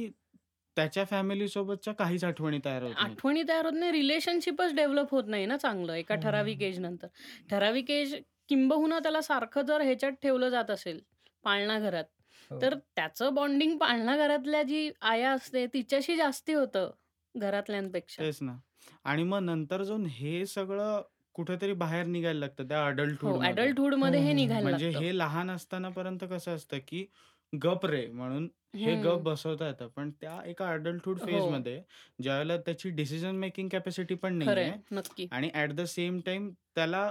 [0.76, 3.17] त्याच्या फॅमिलीसोबतच्या काहीच आठवणी तयार होत नाहीत.
[3.19, 3.93] आठवणी तयार होत नाही.
[3.93, 6.64] रिलेशनशिपच डेव्हलप होत नाही ना चांगलं एका ठराविक हं.
[6.64, 7.07] एजनंतर.
[7.50, 8.14] ठराविक एज
[8.49, 11.00] किंबहुना त्याला सारखं जर ह्याच्यात ठेवलं जात असेल,
[11.45, 12.05] पाळणाघरात,
[12.50, 12.61] हो.
[12.61, 16.90] तर त्याचं बॉन्डिंग पाळणाघरातल्या जी आया असते तिच्याशी जास्ती होतं
[17.34, 18.25] घरातल्यांपेक्षा.
[18.30, 18.56] तेच ना.
[19.04, 21.02] आणि मग नंतर जाऊन हे सगळं
[21.34, 22.84] कुठेतरी बाहेर निघायला लागतं त्या
[23.18, 23.68] हो, अडल्टहूडमध्ये.
[24.02, 24.32] अडल्टहूडमध्ये हं, हे.
[24.34, 25.00] निघायला म्हणजे लागतं.
[25.00, 27.04] हे लहान असतानापर्यंत कसं असतं, की
[27.52, 29.22] गप रे म्हणून हे गप हं.
[29.22, 29.88] बसवता येतं.
[29.88, 31.42] पण त्या एका अडल्टहूड हो.
[31.50, 31.80] फेजमध्ये
[32.18, 34.70] ज्यावेळेला त्याची डिसिजन मेकिंग कॅपॅसिटी पण खरंय.
[34.70, 35.30] नाहीये नक्की.
[35.30, 37.10] आणि ॲट द सेम टाईम त्याला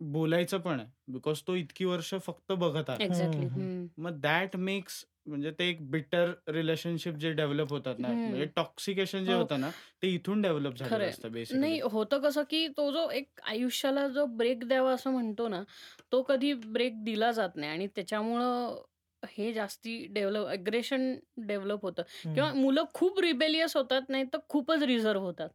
[0.00, 0.88] बोलायचं पण आहे.
[1.08, 2.98] बिकॉज तो इतकी वर्ष फक्त बघत आला.
[3.00, 3.46] एक्झॅक्टली.
[3.46, 3.66] हं, हं.
[3.66, 3.86] हं.
[3.98, 8.46] मग दॅट मेक्स म्हणजे ते एक बिटर रिलेशनशिप जे डेव्हलप होतात ना, म्हणजे.
[8.56, 9.34] टॉक्सिकेशन जे हो.
[9.34, 9.70] होतं ना,
[10.02, 11.08] ते इथून डेव्हलप झालेलं खरंय.
[11.08, 11.80] असतं नाही.
[11.82, 15.62] होतं कसं, की तो जो एक आयुष्याला जो ब्रेक द्यावा असं म्हणतो ना,
[16.12, 18.82] तो कधी ब्रेक दिला जात नाही आणि त्याच्यामुळं
[19.22, 21.12] हे जास्ती डेव्हलप अग्रेशन
[21.46, 22.02] डेव्हलप होतं
[22.34, 22.52] किंवा.
[22.54, 25.48] मुलं खूप रिबेलियस होतात, नाहीतर खूपच रिझर्व्ह होतात.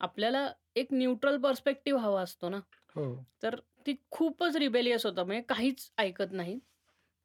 [0.00, 2.60] आपल्याला एक न्यूट्रल पर्स्पेक्टिव्ह हवा असतो ना.
[2.96, 3.24] हो.
[3.42, 5.24] तर ती खूपच रिबेलियस होतात.
[5.24, 6.60] म्हणजे काहीच ऐकत नाहीत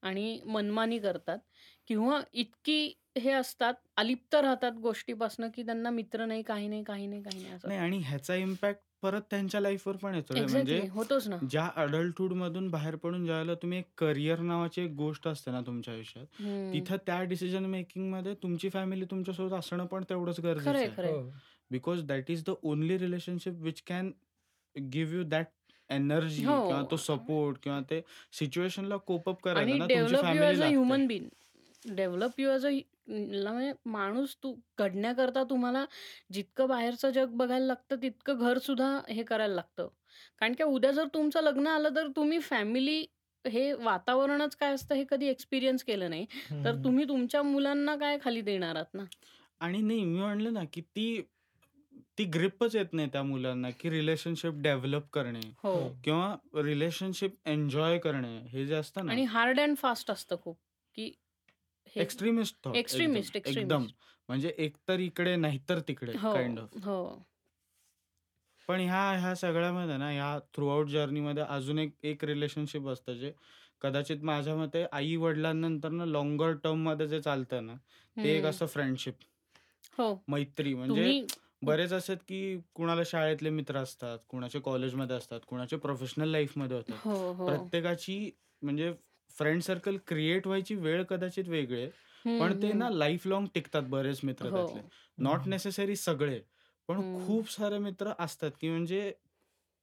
[0.04, 1.40] आणि मनमानी करतात
[1.88, 7.22] किंवा इतकी हे असतात, अलिप्त राहतात गोष्टीपासनं, की त्यांना मित्र नाही, काही नाही, काही नाही,
[7.24, 7.70] काही नाही असं.
[7.70, 10.40] नाही आणि ह्याचा इम्पॅक्ट परत त्यांच्या लाईफवर पण येतो रे.
[10.40, 10.46] एक्झॅक्टली.
[10.46, 11.40] म्हणजे होतोच ना.
[11.44, 16.26] ज्या अडल्टहूडमधून बाहेर पडून ज्यावेळेला तुम्ही एक करियर नावाची एक गोष्ट असते ना तुमच्या आयुष्यात.
[16.74, 20.92] तिथं त्या डिसिजन मेकिंगमध्ये तुमची फॅमिली तुमच्यासोबत असणं पण तेवढंच गरजेचं खरंय, आहे.
[20.92, 21.20] खरंय.
[21.20, 21.30] हो.
[21.72, 24.12] Because that is the only relationship which can
[24.76, 25.48] give you that
[25.90, 27.00] energy किंवा तो हो.
[27.00, 28.02] सपोर्ट किंवा ते
[28.34, 30.66] सिच्युएशनला कोप अप करायला आणि ना तुमची develop you family as a लागते.
[30.66, 31.28] Human being.
[31.92, 32.70] Develop you as a
[33.10, 35.84] म्हणजे माणूस तू घडण्याकरता तुम्हाला
[36.34, 39.88] जितकं बाहेरचं जग बघायला लागतं, तितकं घरसुद्धा हे करायला लागतं.
[40.42, 43.06] कारण की उद्या जर तुमचं लग्न आलं, तर तुम्ही फॅमिली
[43.46, 46.26] हे वातावरणच काय असतं हे कधी एक्सपिरियन्स केलं नाही.
[46.64, 46.80] तर हं.
[46.80, 49.06] तुम्ही तुमच्या मुलांना काय खाली देणार आहात ना.
[49.62, 51.22] आणि नाही मी म्हणलं ना, की ती
[52.20, 55.72] ती ग्रिपच येत नाही त्या मुलांना, की रिलेशनशिप डेव्हलप करणे हो.
[55.74, 55.96] हो.
[56.04, 60.58] किंवा रिलेशनशिप एन्जॉय करणे हे जे असतं ना आणि हार्ड अँड फास्ट असतं खूप,
[60.96, 61.12] की
[61.88, 63.88] हे एक्स्ट्रीमिस्ट एक्स्ट्रीमिस्ट, एकदम.
[64.30, 66.70] म्हणजे एकतर इकडे नाहीतर तिकडे हो, काइंड ऑफ.
[66.80, 67.00] हो.
[68.70, 73.32] पण ह्या ह्या सगळ्यामध्ये ना, ह्या थ्रूआउट जर्नीमध्ये अजून एक एक रिलेशनशिप असतं, जे
[73.82, 77.76] कदाचित माझ्या मते आई-वडिलांनंतरनं लॉंगर टर्ममध्ये जे चालतं ना,
[78.18, 78.46] ते एक हं.
[78.46, 79.16] असं फ्रेंडशिप.
[79.94, 80.10] हो.
[80.28, 81.12] मैत्री म्हणजे
[81.62, 86.98] बरेच असतात, की कुणाला शाळेतले मित्र असतात, कुणाचे कॉलेजमध्ये असतात, कुणाचे प्रोफेशनल लाईफमध्ये होतात.
[86.98, 87.46] हो, हो.
[87.46, 88.30] प्रत्येकाची
[88.62, 88.94] म्हणजे
[89.32, 91.92] फ्रेंड सर्कल क्रिएट व्हायची वेळ कदाचित वेगळी आहे.
[92.26, 92.92] हं, पण ते ना हं.
[92.92, 94.52] लाईफ लाँग टिकतात बरेच मित्र हो.
[94.52, 94.82] त्यातले.
[95.18, 95.48] नॉट.
[95.48, 96.40] नेसेसरी सगळे,
[96.90, 97.10] पण हं.
[97.14, 99.12] खूप सारे मित्र असतात, की म्हणजे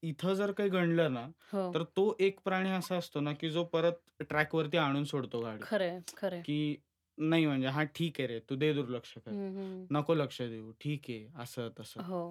[0.02, 1.66] इथं जर काही गणलं ना, हो.
[1.74, 5.64] तर तो एक प्राणी असा असतो ना, की जो परत ट्रॅकवरती आणून सोडतो गाडी.
[5.64, 6.44] खरंय, खरंय.
[6.44, 6.76] की
[7.18, 9.32] नाही म्हणजे हां, ठीक आहे रे, तू दे दुर्लक्ष कर.
[9.32, 9.86] हं, हं.
[9.90, 10.72] नको लक्ष देऊ.
[10.80, 12.00] ठीक आहे, असं तसं.
[12.00, 12.22] हो.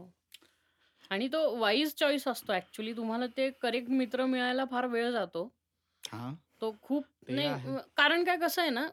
[1.12, 5.48] आणि तो वाईज चॉईस असतो ॲक्चुअली तुम्हाला ते करेक्ट मित्र मिळायला फार वेळ जातो.
[6.04, 6.36] हां.
[6.62, 7.76] तो खूप ते नाही आहे.
[7.76, 8.88] अ, कारण काय कसं आहे ना,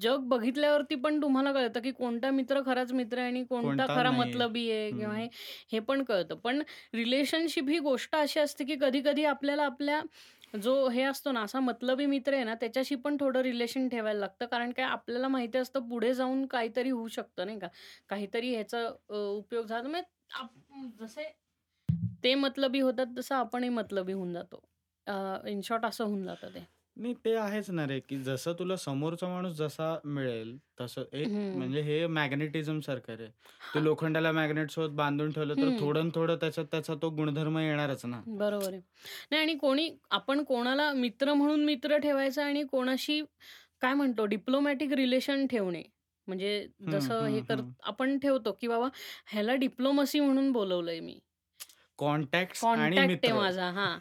[0.00, 4.10] जग बघितल्यावरती पण तुम्हाला कळतं, की कोणता मित्र खराच मित्र आहे आणि कोणता कोणता खरा.
[4.12, 5.16] मतलबी आहे किंवा हं.
[5.16, 5.26] हे
[5.72, 6.34] हे पण कळतं.
[6.36, 6.62] पण
[6.94, 10.00] रिलेशनशिप ही गोष्ट अशी असते, की कधी-कधी आपल्याला आपल्या
[10.54, 14.46] जो हे असतो ना, असा मतलबी मित्र आहे ना, त्याच्याशी पण थोडं रिलेशन ठेवायला लागतं.
[14.46, 17.68] कारण काय आपल्याला माहिती असतं पुढे जाऊन काहीतरी होऊ शकतं नाही का.
[18.08, 20.50] काहीतरी ह्याचा उपयोग झाला म्हणजे आप
[21.00, 21.24] जसे
[22.24, 24.62] ते मतलबी होतात, तसं आपणही मतलबी होऊन जातो.
[25.48, 26.64] इन शॉर्ट असं होऊन जातं ते.
[26.96, 31.44] नाही ते आहेच ना रे, की जसं तुला समोरचा माणूस जसा मिळेल तसं एक हं.
[31.52, 33.28] म्हणजे हे मॅग्नेटिझम सारखं रे.
[33.74, 33.80] तू हां.
[33.80, 35.78] लोखंडाला मॅग्नेटसोबत बांधून ठेवलं तर हं.
[35.78, 38.22] थोडं न थोडं त्याच्यात त्याचा तो गुणधर्म येणारच ना.
[38.28, 38.80] बरोबर आहे.
[39.30, 43.20] नाही आणि कोणी आपण कोणाला मित्र म्हणून मित्र ठेवायचा आणि कोणाशी
[43.82, 45.82] काय म्हणतो डिप्लोमॅटिक रिलेशन ठेवणे.
[46.28, 47.74] म्हणजे हं, जसं हे हं, कर हं.
[47.84, 48.88] आपण ठेवतो, की बाबा
[49.28, 51.18] ह्याला डिप्लोमसी म्हणून बोलवलंय मी.
[51.98, 53.34] कॉन्टॅक्ट्स आणि कॉन्टॅक्ट आहे मित्र.
[53.34, 53.70] माझा.
[53.72, 53.98] हां.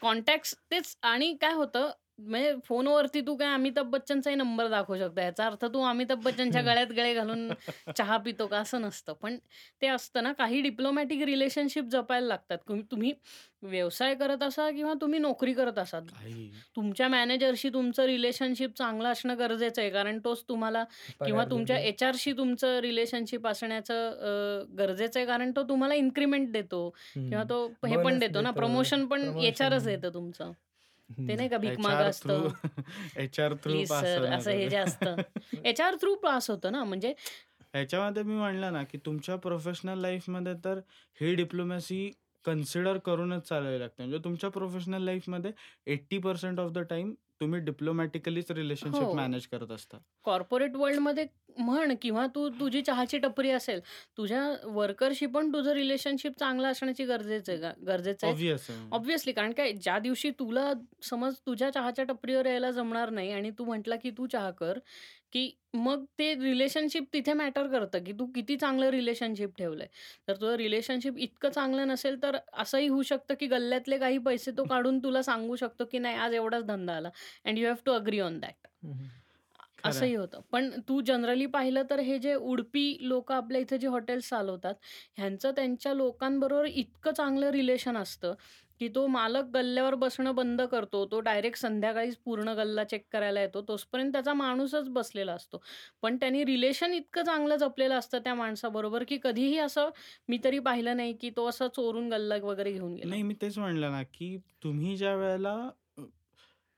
[0.00, 5.20] कॉन्टॅक्ट्स तेच आणि काय होतं म्हणजे फोनवरती तू काय अमिताभ बच्चनचाही नंबर दाखवू शकतो.
[5.20, 7.52] याचा अर्थ तू अमिताभ बच्चनच्या गळ्यात गळे घालून
[7.96, 9.12] चहा पितो का असं नसतं.
[9.12, 9.36] पण
[9.82, 12.58] ते असतं ना काही डिप्लोमॅटिक रिलेशनशिप जपायला लागतात.
[12.68, 13.12] तुम तुम्ही
[13.64, 16.06] व्यवसाय करत असा किंवा तुम्ही नोकरी करत असाल.
[16.76, 19.90] तुमच्या मॅनेजरशी तुमचं रिलेशनशिप चांगलं असणं गरजेचं आहे.
[19.90, 20.84] कारण तोच तुम्हाला
[21.20, 21.88] किंवा तुमच्या देतो.
[21.88, 25.26] एचआरशी तुमचं रिलेशनशिप असण्याचं गरजेचं आहे.
[25.26, 27.44] कारण तो तुम्हाला इन्क्रिमेंट देतो किंवा.
[27.44, 28.50] तो हे पण देतो ना.
[28.52, 29.44] प्रमोशन पण प्रमोशन.
[29.44, 30.52] एचआरच देतं तुमचं.
[31.18, 31.34] ते.
[31.34, 32.48] नाही का भीक एचआर मागं थ्रू असतं.
[33.16, 35.16] एचआर थ्रू असं हे जे असतं.
[35.64, 37.14] एचआर थ्रू पास होतं ना म्हणजे
[37.74, 40.78] ह्याच्यामध्ये मी म्हणलं ना, की तुमच्या प्रोफेशनल लाईफमध्ये तर
[41.18, 42.10] ही डिप्लोमॅसी
[42.44, 44.02] कन्सिडर करूनच चालावी लागते.
[44.02, 45.52] म्हणजे तुमच्या प्रोफेशनल लाईफमध्ये
[45.86, 49.12] 80% ऑफ द टाईम तुम्ही डिप्लोमॅटिकलीच रिलेशनशिप हो.
[49.12, 49.98] मॅनेज करत असता.
[50.24, 51.26] कॉर्पोरेट वर्ल्डमध्ये
[51.58, 53.80] म्हण किंवा तू तुझी चहाची टपरी असेल.
[54.16, 58.88] तुझ्या वर्करशी पण तुझं रिलेशनशिप चांगलं असण्याची गरजेचं आहे का गरजेचं आहे.
[58.92, 63.64] ऑब्व्हियसली कारण काय ज्या दिवशी तुला समज तुझ्या चहाच्या टपरीवर यायला जमणार नाही आणि तू
[63.64, 64.78] म्हटला की तू चहा कर,
[65.34, 69.86] की मग ते रिलेशनशिप तिथे मॅटर करतं, की तू किती चांगलं रिलेशनशिप ठेवलंय.
[70.28, 74.64] तर तुझं रिलेशनशिप इतकं चांगलं नसेल तर असंही होऊ शकतं, की गल्ल्यातले काही पैसे तो
[74.66, 77.10] काढून तुला सांगू शकतो, की नाही आज एवढाच धंदा आला
[77.44, 78.66] and you have to agree on that.
[79.84, 80.40] असंही होतं.
[80.50, 84.74] पण तू जनरली पाहिलं तर हे जे उडपी लोकं आपल्या इथे जे हॉटेल्स चालवतात,
[85.16, 88.34] ह्यांचं त्यांच्या लोकांबरोबर इतकं चांगलं रिलेशन असतं,
[88.84, 91.04] की तो मालक गल्ल्यावर बसणं बंद करतो.
[91.06, 93.62] तो डायरेक्ट संध्याकाळीच पूर्ण गल्ला चेक करायला येतो.
[93.62, 95.62] तोपर्यंत त्याचा माणूसच बसलेला असतो.
[96.02, 99.90] पण त्यांनी रिलेशन इतकं चांगलं जपलेलं असतं त्या माणसाबरोबर, की कधीही असं
[100.28, 103.04] मी तरी पाहिलं नाही, की तो असा चोरून गल्ला वगैरे घेऊन गेला.
[103.04, 105.52] नाही मी तेच म्हणलं ना, की तुम्ही ज्यावेळेला
[105.98, 106.02] अ,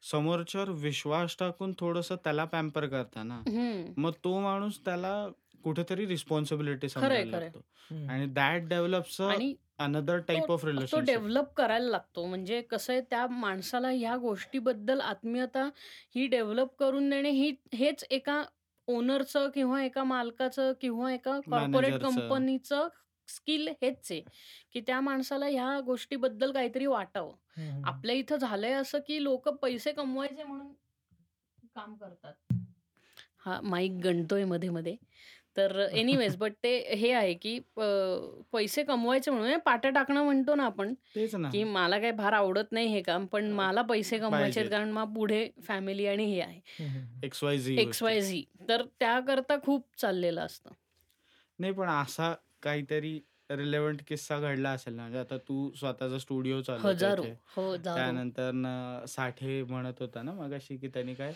[0.03, 3.97] समोरच्यावर विश्वास टाकून थोडंसं त्याला पॅम्पर करता ना, हं.
[3.97, 5.15] मग तो माणूस त्याला
[5.65, 7.51] कुठेतरी रिस्पॉन्सिबिलिटी खरंय, समजायला खरंय.
[7.51, 7.63] लागतो.
[7.91, 8.09] हं.
[8.09, 11.05] आणि दॅट डेव्हलप्स अ आणि अनदर टाइप ऑफ तो रिलेशनशिप.
[11.07, 12.25] डेव्हलप करायला लागतो.
[12.27, 15.69] म्हणजे कसं आहे त्या माणसाला ह्या गोष्टीबद्दल आत्मीयता
[16.15, 18.43] ही डेव्हलप करून देणे ही हेच एका
[18.89, 21.95] ओनरचं किंवा एका मालकाचं किंवा एका कॉर्पोरेट.
[22.03, 22.89] कंपनीचं
[23.29, 24.21] स्किल हेच आहे,
[24.73, 27.33] की त्या माणसाला ह्या गोष्टीबद्दल काहीतरी वाटावं.
[27.85, 30.73] आपल्या इथं झालंय असं, की लोकं पैसे कमवायचे म्हणून
[31.77, 32.35] काम करतात.
[33.39, 34.97] हा माईक गणतोय मध्ये-मध्ये.
[35.57, 37.59] तर एनिवेज बट ते हे आहे, की
[38.53, 40.95] पैसे कमवायचे म्हणून पाट्या टाकणं म्हणतो ना आपण.
[41.51, 44.71] की मला काही फार आवडत नाही हे काम, पण मला पैसे कमवायचे आहेत.
[44.71, 46.61] कारण मग पुढे फॅमिली आणि हे आहे.
[47.23, 48.05] एक्स-वाय-झी एक्स, गोष्टी.
[48.05, 48.45] Y, Z.
[48.69, 50.71] तर त्याकरता खूप चाललेलं असतं.
[51.59, 57.23] नाही पण असा काहीतरी रिलेव्हंट किस्सा घडला असेल ना, म्हणजे आता तू स्वतःचा स्टुडिओ हजारो.
[57.49, 57.95] हो, हजारो.
[57.95, 61.33] त्यानंतरनं साठे म्हणत होता ना मगाशी, की त्यांनी काय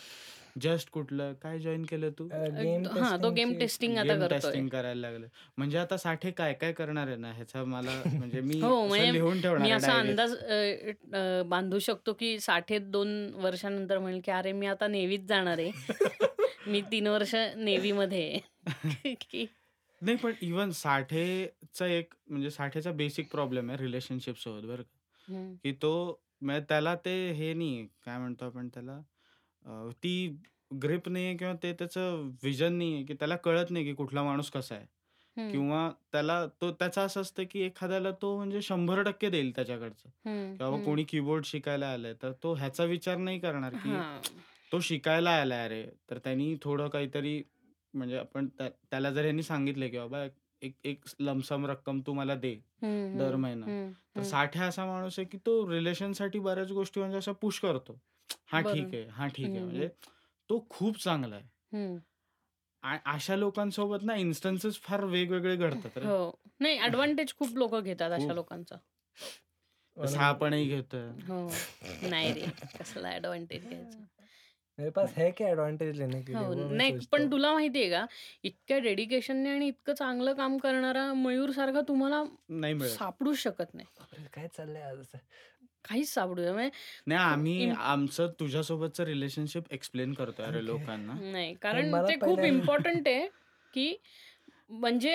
[0.57, 2.29] जस्ट कुठलं काय जॉइन केलं तू?
[2.57, 4.37] गेम हां, तो गेम टेस्टिंगची टेस्टिंग आता गेम करतोय.
[4.43, 5.27] टेस्टिंग करायला लागले.
[5.59, 9.41] म्हणजे आता साठे काय-काय करणार आहे ना, ह्याचा मला म्हणजे मी हो, असं म्हणजे लिहून
[9.41, 10.01] ठेवणार मी आहे असा डायरीत.
[10.01, 10.55] अंदाज अ,
[11.15, 15.73] अ, बांधू शकतो, की साठे 2 वर्षानंतर म्हणेल, की "अरे, मी आता नेव्हीत जाणार आहे.
[16.67, 18.41] मी 3 वर्ष नेव्हीमध्ये आहे."
[19.23, 19.47] की
[20.03, 24.97] नाही पण इव्हन साठेचा एक म्हणजे साठेचा बेसिक प्रॉब्लेम आहे रिलेशनशिप सोबत बरं का,
[25.29, 25.59] हं.
[25.65, 25.91] की तो
[26.43, 29.01] म्हणजे त्याला ते हे नाहीये, काय म्हणतो आपण त्याला
[29.65, 30.29] अ, ती
[30.75, 34.75] ग्रिप नाहीये किंवा ते त्याचं व्हिजन नाहीये, की त्याला कळत नाही, की कुठला माणूस कसा
[34.75, 34.87] आहे
[35.37, 35.51] हं.
[35.51, 40.09] किंवा त्याला तो त्याचं असं असतं, की एखाद्याला तो म्हणजे 100% देईल त्याच्याकडचं.
[40.25, 40.81] हं, की बाबा हं.
[40.81, 44.23] कोणी कीबोर्ड शिकायला आलंय, तर तो ह्याचा विचार नाही करणार, की हां.
[44.73, 47.43] तो शिकायला आलाय अरे, तर त्यांनी थोडं काहीतरी
[47.95, 50.27] म्हणजे आपण त्या त्याला जर ह्यांनी सांगितलं, की बाबा
[50.63, 52.55] एक एक लमसम रक्कम तू मला दे
[53.19, 53.67] दर महिना.
[53.67, 54.23] तर हं.
[54.23, 57.99] साठे असा माणूस आहे, की तो रिलेशनसाठी बऱ्याच गोष्टी म्हणजे असा पुश करतो.
[58.53, 58.95] हां, ठीक.
[58.95, 59.65] आहे, हां, ठीक आहे.
[59.65, 59.89] म्हणजे.
[60.51, 61.45] तो खूप चांगला आहे.
[61.73, 61.99] हं.
[62.83, 66.07] आ अशा लोकांसोबत ना इन्स्टन्सेस फार वेगवेगळे घडतात रे.
[66.07, 66.41] हो.
[66.61, 66.79] नाही
[67.17, 68.35] एडव्हांटेज खूप लोकं घेतात अशा खूप.
[68.35, 68.77] लोकांचा.
[68.77, 71.09] तसं म्हणून आपणही घेतोय.
[71.29, 71.49] हो.
[72.11, 72.47] नाही रे,
[72.81, 74.20] कसला एडव्हांटेज घ्यायचा.
[74.81, 76.45] मेरे पास है क्या एडवांटेज लेने के लिए हो.
[76.47, 77.31] वो मैं नाही पण.
[77.31, 78.07] तुला माहिती आहे का,
[78.45, 82.91] इतक्या डेडिकेशनने आणि इतकं चांगलं काम करणारा मयूरसारखा तुम्हाला नाही मिळत.
[82.91, 84.27] सापडूच शकत नाही.
[84.35, 85.05] काय चाललंय आज?
[85.85, 86.71] काहीच सापडू म्हणजे
[87.07, 90.65] नाही आम्ही आमचं तुझ्यासोबतचं रिलेशनशिप एक्सप्लेन करतोय अरे.
[90.67, 91.15] लोकांना.
[91.23, 93.27] नाही, कारण ते खूप इम्पोर्टंट आहे,
[93.75, 93.95] की
[94.71, 95.15] म्हणजे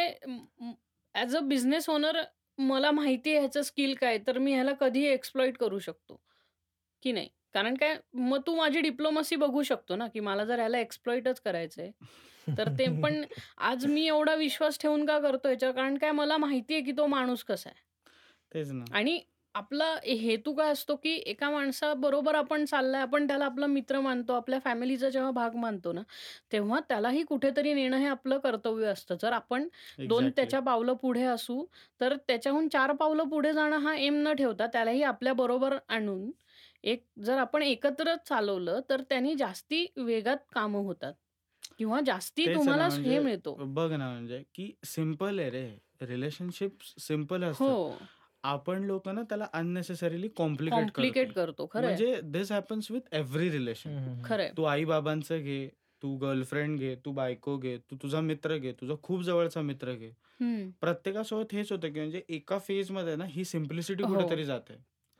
[1.16, 2.22] ॲज अ बिझनेस ओनर
[2.58, 6.20] मला माहिती आहे ह्याचं स्किल काय, तर मी ह्याला कधीही एक्सप्लॉइट करू शकतो,
[7.04, 7.30] की नाही?
[7.56, 11.92] कारण काय मग तू माझी डिप्लोमसी बघू शकतो ना, की मला जर ह्याला एक्सप्लॉइटच करायचंय,
[12.48, 13.24] तर ते पण
[13.64, 17.08] आज मी एवढा विश्वास ठेवून का करतोय ह्याच्यावर कारण काय मला माहिती आहे, की तो
[17.08, 17.84] माणूस कसा आहे.
[18.52, 18.86] तेच ना.
[18.92, 19.20] आणि
[19.56, 24.60] आपला हेतू काय असतो, की एका माणसाबरोबर आपण चाललाय, आपण त्याला आपला मित्र मानतो, आपल्या
[24.60, 26.02] फॅमिलीचा जेव्हा भाग मानतो ना,
[26.52, 29.16] तेव्हा त्यालाही कुठेतरी नेणं हे आपलं कर्तव्य असतं.
[29.22, 29.68] जर आपण
[30.06, 30.32] 2 एक्झॅक्टली.
[30.32, 31.64] त्याच्या पावलं पुढे असू,
[32.02, 36.30] तर त्याच्याहून 4 पावलं पुढे जाणं हा एम न ठेवता त्यालाही आपल्याबरोबर आणून
[36.86, 41.14] एक जर आपण एकत्र चालवलं, तर त्यांनी जास्ती वेगात कामं होतात
[41.78, 43.60] किंवा जास्ती तेच आहे ना, तुम्हाला हे म्हणजे मिळतो.
[43.68, 45.66] बघ ना, म्हणजे की सिंपल आहे रे.
[46.02, 47.76] रिलेशनशिप सिंपल असतात.
[47.76, 48.08] हो.
[48.44, 51.34] आपण लोकं ना त्याला अननेसेसरीली कॉम्प्लिकेट कॉम्प्लिकेट करतो.
[51.34, 51.68] करतो.
[51.68, 52.00] खरं.
[52.00, 53.90] म्हणजे this happens with every relation.
[53.90, 54.34] हं, हं, हं.
[54.40, 54.56] खरं.
[54.58, 55.68] तू आई-बाबांचं घे,
[56.02, 60.12] तू गर्लफ्रेंड घे, तू बायको घे, तू तुझा मित्र घे, तुझा खूप जवळचा मित्र घे.
[60.40, 60.72] हं.
[60.82, 64.06] प्रत्येकासोबत हेच होतं, की म्हणजे एका फेजमध्ये ना ही सिम्प्लिसिटी हो.
[64.06, 64.78] कुठेतरी जाते.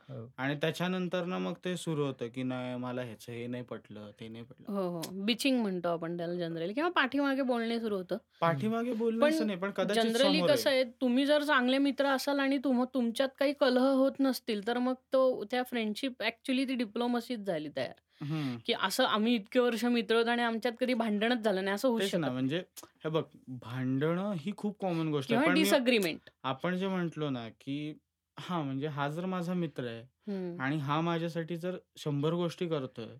[0.08, 0.26] हो.
[0.38, 4.44] आणि त्याच्यानंतरनं मग ते सुरू होतं, की नाही मला ह्याचं हे नाही पटलं, ते नाही
[4.44, 4.66] पटलं.
[4.68, 5.00] हो, हो.
[5.24, 8.16] बिचिंग म्हणतो आपण त्याला जनरली किंवा पाठीमागे बोलणे सुरू होतं.
[8.40, 10.82] पाठीमागे बोलणं पण असं नाही, पण कदाचित जनरली समोर कसं आहे.
[11.00, 15.44] तुम्ही जर चांगले मित्र असाल आणि तुम तुमच्यात काही कलह होत नसतील, तर मग तो
[15.50, 17.94] त्या फ्रेंडशिप ॲक्चुअली ती डिप्लोमसीच झाली तयार.
[18.20, 18.56] हं.
[18.66, 22.02] की असं आम्ही इतके वर्ष मित्र आहोत आणि आमच्यात कधी भांडणच झालं नाही, असं होऊच
[22.02, 22.58] तेच ना, शकत म्हणजे
[23.04, 23.22] हे बघ
[23.60, 25.38] भांडणं ही खूप कॉमन गोष्ट आहे.
[25.38, 26.30] किंवा पण मी डिसएग्रीमेंट.
[26.44, 27.92] आपण जे म्हटलो ना, की
[28.38, 30.60] हां, म्हणजे हा जर माझा मित्र आहे हं.
[30.60, 33.16] आणि हा माझ्यासाठी जर 100 गोष्टी करतोय,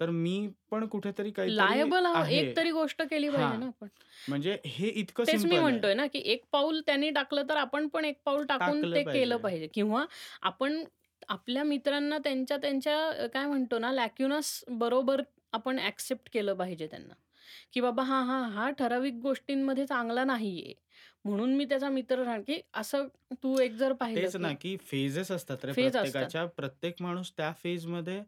[0.00, 2.26] तर मी पण कुठेतरी काहीतरी लायबल आहे.
[2.30, 3.56] एक तरी गोष्ट केली पाहिजे हां.
[3.56, 3.88] ना आपण.
[4.28, 5.80] म्हणजे हे इतकं तेच मी सिंपल आहे.
[5.80, 9.02] म्हणतोय ना, की एक पाऊल त्यांनी टाकलं, तर आपण पण एक पाऊल टाकून टाकलं ते
[9.04, 9.38] केलं पाहिजे.
[9.38, 10.04] पाहिजे किंवा
[10.42, 10.82] आपण
[11.28, 17.14] आपल्या मित्रांना त्यांच्या त्यांच्या अ, काय म्हणतो ना, लॅक्युनस बरोबर आपण ॲक्सेप्ट केलं पाहिजे त्यांना,
[17.72, 20.74] की बाबा हां, हां, हा ठराविक गोष्टींमध्ये चांगला नाहीये.
[21.24, 24.76] म्हणून मी त्याचा मित्र राहणार, की असं तू एक जर पाहिलं, तेच ना, की की
[24.80, 26.30] फेजेस असतात रे फेज असतात.
[26.30, 26.44] प्रत्येकाच्या.
[26.48, 28.22] प्रत्येक माणूस त्या फेजमध्ये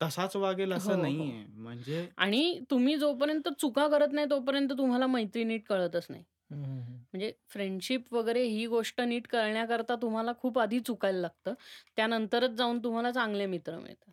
[0.00, 1.24] तसाच वागेल हो, असं हो.
[1.24, 1.44] नाहीये.
[1.48, 6.22] म्हणजे आणि तुम्ही जोपर्यंत चुका करत नाही, तोपर्यंत तुम्हाला मैत्री नीट कळतच नाही.
[6.50, 7.04] हं, हं, हं.
[7.14, 11.54] म्हणजे फ्रेंडशिप वगैरे ही गोष्ट नीट कळण्याकरता तुम्हाला खूप आधी चुकायला लागतं.
[11.96, 14.12] त्यानंतरच जाऊन तुम्हाला चांगले मित्र मिळतात.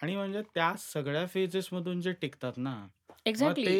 [0.00, 2.76] आणि म्हणजे त्या सगळ्या फेजेसमधून जे टिकतात ना,
[3.36, 3.58] मग एक्झॅक्टली.
[3.58, 3.76] ते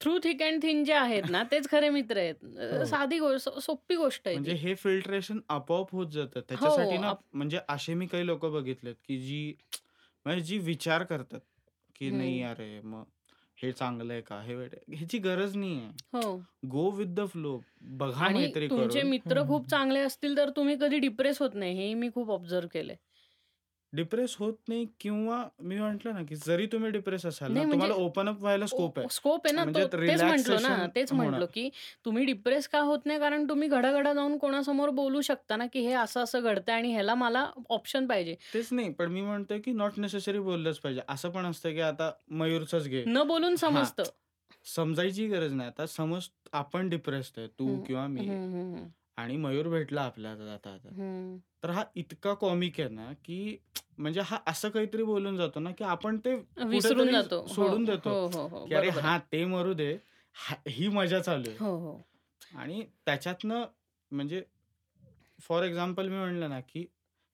[0.00, 2.44] थ्रू थिक अँड थिन जे आहेत ना, तेच खरे मित्र आहेत.
[2.58, 2.86] अ, हो.
[2.86, 4.54] साधी गोष्ट सोपी गोष्ट आहे म्हणजे ती.
[4.54, 6.40] हे फिल्ट्रेशन आपोआप होत जातं.
[6.48, 9.54] त्याच्यासाठी हो, ना आप म्हणजे असे मी काही लोकं बघितलेत, की जी
[10.26, 11.40] म्हणजे जी विचार करतात,
[11.96, 12.44] की नाही हं.
[12.44, 13.04] अरे मग
[13.58, 14.40] हे चांगलं आहे का?
[14.42, 14.96] हे वाईट आहे.
[14.96, 15.90] ह्याची गरज नाहीये.
[16.12, 16.26] हो.
[16.68, 17.60] Go with the flow.
[17.96, 19.04] बघा आणि मैत्री तुमचे करून.
[19.04, 19.70] मित्र हं, खूप हं.
[19.70, 21.74] चांगले असतील, तर तुम्ही कधी डिप्रेस होत नाही.
[21.74, 22.96] हेही मी खूप ऑब्झर्व्ह केलंय.
[23.96, 27.88] डिप्रेस होत नाही किंवा मी म्हटलं ना, की जरी तुम्ही डिप्रेस असाल ना, नाही म्हणजे
[27.88, 29.08] तुम्हाला ओपन अप व्हायला स्कोप आहे.
[29.10, 31.26] स्कोप आहे ना, म्हणजे तो तेच म्हटलो ना, रिलॅक्सेशन तेच होणार.
[31.26, 31.70] म्हटलो, की
[32.04, 35.92] तुम्ही डिप्रेस का होत नाही, कारण तुम्ही घडाघडा जाऊन कोणासमोर बोलू शकता ना, की हे
[35.92, 38.36] असं-असं घडतंय आणि ह्याला मला ऑप्शन पाहिजे.
[38.54, 41.00] तेच नाही, पण मी म्हणतोय, की नॉट नेसेसरी बोललंच पाहिजे.
[41.08, 43.04] असं पण असतं, की आता मयूरचंच घे.
[43.06, 43.56] न बोलून हां.
[43.56, 44.02] समजतं.
[44.64, 45.68] समजायची गरज नाही.
[45.68, 48.28] आता समज आपण डिप्रेस्ड आहे, तू किंवा मी.
[49.16, 51.02] आणि मयूर भेटला आपल्याला जाता-जाता.
[51.02, 51.36] हं.
[51.62, 53.56] तर हा इतका कॉमिक आहे ना, की
[53.98, 56.34] म्हणजे हा असं काहीतरी बोलून जातो ना, की आपण ते
[56.66, 57.40] विसरून जातो.
[57.40, 58.66] हो, सोडून हो, देतो, हो, हो, हो.
[58.66, 58.88] की अरे.
[58.88, 59.98] हां, ते मरू दे.
[60.34, 60.56] हा
[60.92, 61.58] मजा चालू आहे.
[61.60, 62.08] हो, हो.
[62.54, 63.64] आणि त्याच्यातनं
[64.10, 64.44] म्हणजे
[65.40, 66.86] फॉर एक्झाम्पल मी म्हणलं ना, की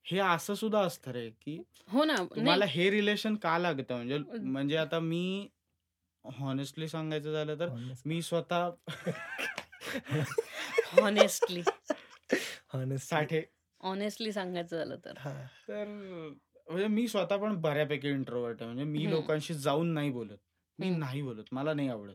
[0.05, 2.15] हे असं सुद्धा असतं रे, की हो ना.
[2.17, 5.49] तुम्हाला हे रिलेशन का लागतं म्हणजे म्हणजे आता मी
[6.25, 8.07] हॉनेस्टली सांगायचं झालं तर हॉनेस्ट.
[8.07, 8.71] मी स्वतः
[10.85, 11.63] हॉनेस्टली.
[12.69, 12.99] हॉनेस्टली.
[12.99, 13.43] साठे
[13.81, 15.13] ऑनेस्टली सांगायचं झालं तर.
[15.69, 15.85] तर
[16.73, 18.67] म्हणजे मी स्वतः पण बऱ्यापैकी इंट्रोव्हर्ट आहे.
[18.67, 19.11] म्हणजे मी.
[19.11, 20.37] लोकांशी जाऊन नाही बोलत.
[20.79, 20.91] मी.
[20.91, 21.45] नाही बोलत.
[21.53, 22.15] मला नाही आवडत.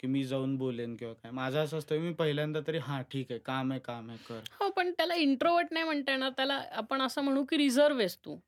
[0.00, 1.32] की मी जाऊन बोलेन किंवा काय.
[1.32, 3.38] माझं असं असतं, मी पहिल्यांदा तरी हां, ठीक आहे.
[3.38, 4.40] काम आहे, काम आहे, कर.
[4.60, 6.30] हो, पण त्याला इंट्रोव्हर्ट नाही म्हणता येणार.
[6.30, 8.38] त्याला आपण असं म्हणू, की रिझर्व्ह आहेस तू.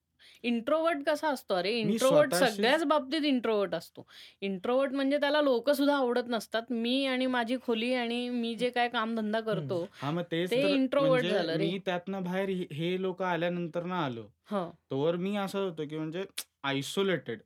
[0.45, 4.07] इंट्रोव्हर्ट कसा असतो अरे, स्वतःशीच सगळ्याच बाबतीत इंट्रोव्हर्ट असतो.
[4.43, 6.63] इंट्रोव्हर्ट म्हणजे त्याला लोकं सुद्धा आवडत नसतात.
[6.73, 9.41] मी आणि माझी खोली आणि मी जे काही कामधंदा.
[9.43, 10.13] करतो, हां,
[10.45, 11.57] ते तर इंट्रोव्हर्ट म्हणजे झालं.
[11.59, 14.27] मी त्यातनं बाहेर हे लोकं आल्यानंतर ना आलो.
[14.47, 14.79] हो.
[14.91, 16.25] तोवर मी असं होतो, की म्हणजे
[16.65, 17.41] आयसोलेटेड.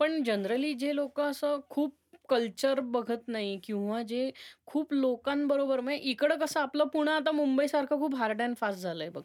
[0.00, 1.96] पण जनरली जे लोकं असं खूप
[2.28, 4.30] कल्चर बघत नाही किंवा जे
[4.66, 9.22] खूप लोकांबरोबर म्हणजे इकडं कसं आपलं पुणं आता मुंबईसारखं खूप हार्ड अँड फास्ट झालंय बघ.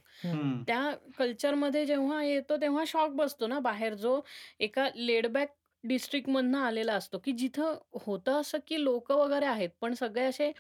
[0.68, 0.82] त्या
[1.18, 4.20] कल्चरमध्ये जेव्हा येतो तेव्हा शॉक बसतो ना बाहेर जो
[4.60, 5.50] एका लेड बॅक
[5.84, 10.52] डिस्ट्रिक्टमधनं आलेला असतो, की जिथं होतं असं, की लोकं वगैरे आहेत, पण सगळे असे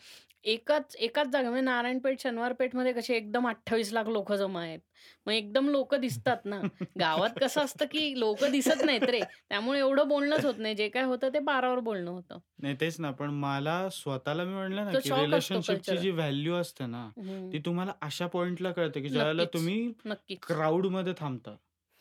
[0.43, 4.79] एकाच एकाच जागा म्हणजे नारायणपेठ, शनिवारपेठमध्ये कसे एकदम 28 लाख लोकं जमा आहेत.
[5.25, 6.63] मग एकदम लोकं दिसतात ना.
[6.99, 9.23] गावात कसं असतं, की लोकं दिसत नाहीत रे.
[9.49, 10.75] त्यामुळे एवढं बोलणंच होत नाही.
[10.75, 12.39] जे काय होतं ते पारावर बोलणं होतं.
[12.59, 15.97] नाही तेच ना, पण मला स्वतःला मी म्हटलं ना, की रिलेशनशिपची.
[15.97, 17.09] जी व्हॅल्यू असते ना.
[17.53, 19.53] ती तुम्हाला अशा पॉइंटला कळते, की नक्कीच.
[19.53, 20.39] तुम्ही नक्कीच.
[20.47, 21.55] क्राउडमध्ये थांबता.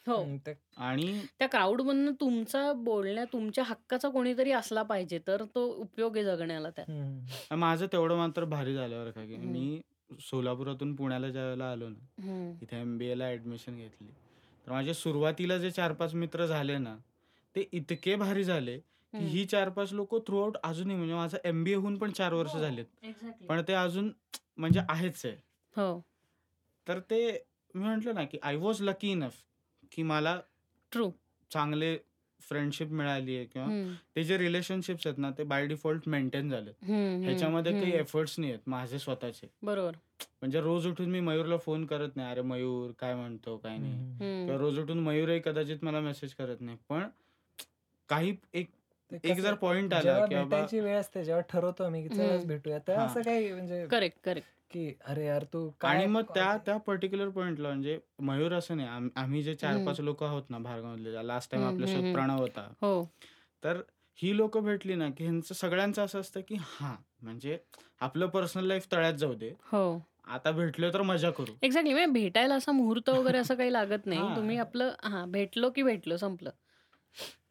[0.08, 0.22] हो.
[0.22, 0.38] हं,
[0.76, 6.70] आणि त्या क्राउडमधनं तुमचा बोलण्या तुमच्या हक्काचा कोणीतरी असला पाहिजे, तर तो उपयोग आहे जगण्याला
[6.70, 6.90] त्यात.
[6.90, 7.56] हं, हं.
[7.56, 9.42] माझं तेवढं मात्र भारी झालं बरं का, की हं.
[9.42, 9.80] मी
[10.20, 12.52] सोलापुरातून पुण्याला ज्यावेळेला आलो ना, हं.
[12.62, 14.08] इथे एम-बी-एला ॲडमिशन घेतली.
[14.66, 16.96] तर माझे सुरुवातीला जे 4-5 मित्र झाले ना,
[17.56, 19.26] ते इतके भारी झाले, की हं.
[19.26, 22.84] ही 4-5 लोकं थ्रू आउट अजूनही म्हणजे माझं एम-बी-ए होऊन पण 4 वर्ष हो, झालेत.
[23.02, 23.46] एक्झॅक्टली.
[23.48, 24.12] पण ते अजून
[24.56, 25.34] म्हणजे आहेच आहे.
[25.76, 26.00] हो.
[26.88, 27.44] तर ते
[27.74, 29.32] मी म्हटलं ना, की आय वॉज लकी इनफ,
[29.92, 30.40] की मला
[30.92, 31.10] ट्रू.
[31.50, 31.98] चांगले
[32.40, 33.94] फ्रेंडशिप मिळाली आहे किंवा.
[34.16, 36.74] ते जे रिलेशनशिप्स आहेत ना, ते बाय डिफॉल्ट मेंटेन झालेत.
[37.24, 37.92] ह्याच्यामध्ये काही.
[37.92, 39.50] एफर्ट्स नाही आहेत माझे स्वतःचे.
[39.62, 39.92] बरोबर.
[40.20, 43.96] म्हणजे रोज उठून मी मयूरला फोन करत नाही, "अरे मयूर काय म्हणतो, काय नाही."
[44.44, 44.60] किंवा.
[44.60, 46.76] रोज उठून मयूरही कदाचित मला मेसेज करत नाही.
[46.88, 47.08] पण
[48.08, 48.68] काही एक
[49.24, 52.46] एक जर पॉइंट आला, की भेटायची वेळ असते, जेव्हा ठरवतो की हं.
[52.46, 53.12] भेटूया, तेव्हा हां.
[53.12, 54.48] असं काही म्हणजे करेक्ट, करेक्ट.
[54.70, 58.76] की "अरे यार, तू आणि काय मग त्या कॉल" त्या पर्टिक्युलर पॉइंटला म्हणजे मयूर असं
[58.76, 59.94] नाही, आम आम्ही जे हं.
[59.94, 62.08] 4-5 लोकं आहोत ना भारगावातले, लास्ट टाईम हं, आपल्यासोबत हं.
[62.12, 62.68] प्रणव होता.
[62.82, 62.94] हो.
[63.62, 63.80] तर
[64.18, 67.58] ही लोकं भेटली ना, की ह्यांचं सगळ्यांचं असं असतं, की हां, म्हणजे
[68.00, 69.54] आपलं पर्सनल लाईफ तळ्यात जाऊ दे.
[69.64, 69.84] हो.
[70.28, 71.56] आता भेटलोय तर मजा करू.
[71.62, 71.92] एक्झॅक्टली.
[71.92, 74.28] म्हणजे भेटायला असा मुहूर्त वगैरे असं काही लागत नाही.
[74.30, 74.58] तुम्ही हां.
[74.58, 76.50] आपलं हां, भेटलो की भेटलो, संपलं.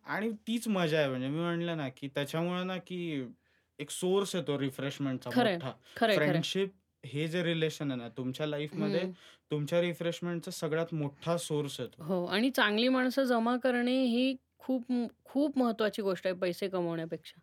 [0.07, 3.23] आणि तीच मजा आहे म्हणजे मी म्हणलं ना, की त्याच्यामुळं ना, की
[3.79, 5.61] एक सोर्स येतो रिफ्रेशमेंटचा खरंय.
[5.61, 5.71] मोठा.
[5.95, 6.43] खरंय, खरंय.
[6.43, 9.05] फ्रेंडशिप हे जे रिलेशन आहे ना, तुमच्या लाईफमध्ये.
[9.51, 12.01] तुमच्या रिफ्रेशमेंटचा सगळ्यात मोठा सोर्स येतो.
[12.01, 14.91] हो आणि चांगली माणसं जमा करणे ही खूप
[15.25, 17.39] खूप महत्त्वाची गोष्ट आहे पैसे कमवण्यापेक्षा.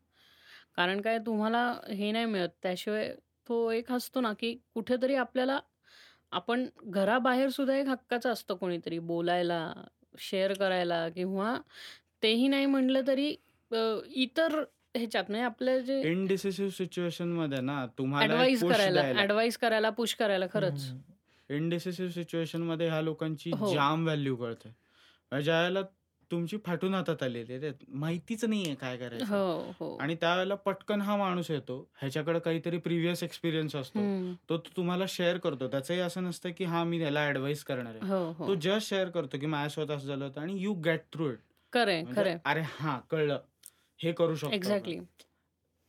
[0.77, 2.49] कारण काय तुम्हाला हे नाही मिळत.
[2.63, 3.15] त्याशिवाय
[3.47, 5.59] तो एक असतो ना, की कुठेतरी आपल्याला
[6.33, 9.73] आपण घराबाहेर सुद्धा एक हक्काचं असतं कोणीतरी बोलायला,
[10.21, 11.57] शेअर करायला किंवा
[12.23, 13.35] तेही नाही म्हटलं तरी
[13.71, 13.77] अ,
[14.17, 14.63] इतर
[14.97, 20.47] ह्याच्यात म्हणजे आपलं जे इनडिसिसिव्ह सिच्युएशनमध्ये ना, तुम्हाला पुश करायला द्यायला ॲडवाईस करायला, पुश करायला
[20.53, 20.93] खरंच.
[21.51, 23.75] इनडिसिसिव्ह सिच्युएशनमध्ये ह्या लोकांची हो.
[23.75, 24.69] जाम व्हॅल्यू कळते.
[24.69, 25.83] म्हणजे ज्यावेळेला
[26.31, 29.97] तुमची फाटून हातात आलेली आहे, माहितीच नाहीये काय करायचं हो, हो.
[29.97, 31.91] आणि त्यावेळेला पटकन हा माणूस येतो.
[32.01, 34.01] ह्याच्याकडे काहीतरी प्रिव्हियस एक्सपिरियन्स असतो.
[34.49, 35.69] तो तो तुम्हाला शेअर करतो.
[35.69, 38.07] त्याचंही असं नसतं, की हां, मी ह्याला ॲडवाईस करणार आहे.
[38.07, 38.55] हो, तो हो.
[38.55, 41.39] जस्ट शेअर करतो, की माझ्यासोबत असं झालं होतं आणि यू गेट थ्रू इट.
[41.73, 42.39] खरंय, खरंय.
[42.45, 43.39] अरे हां, कळलं.
[44.05, 44.53] हे करू शकतो.
[44.53, 44.99] एक्झॅक्टली.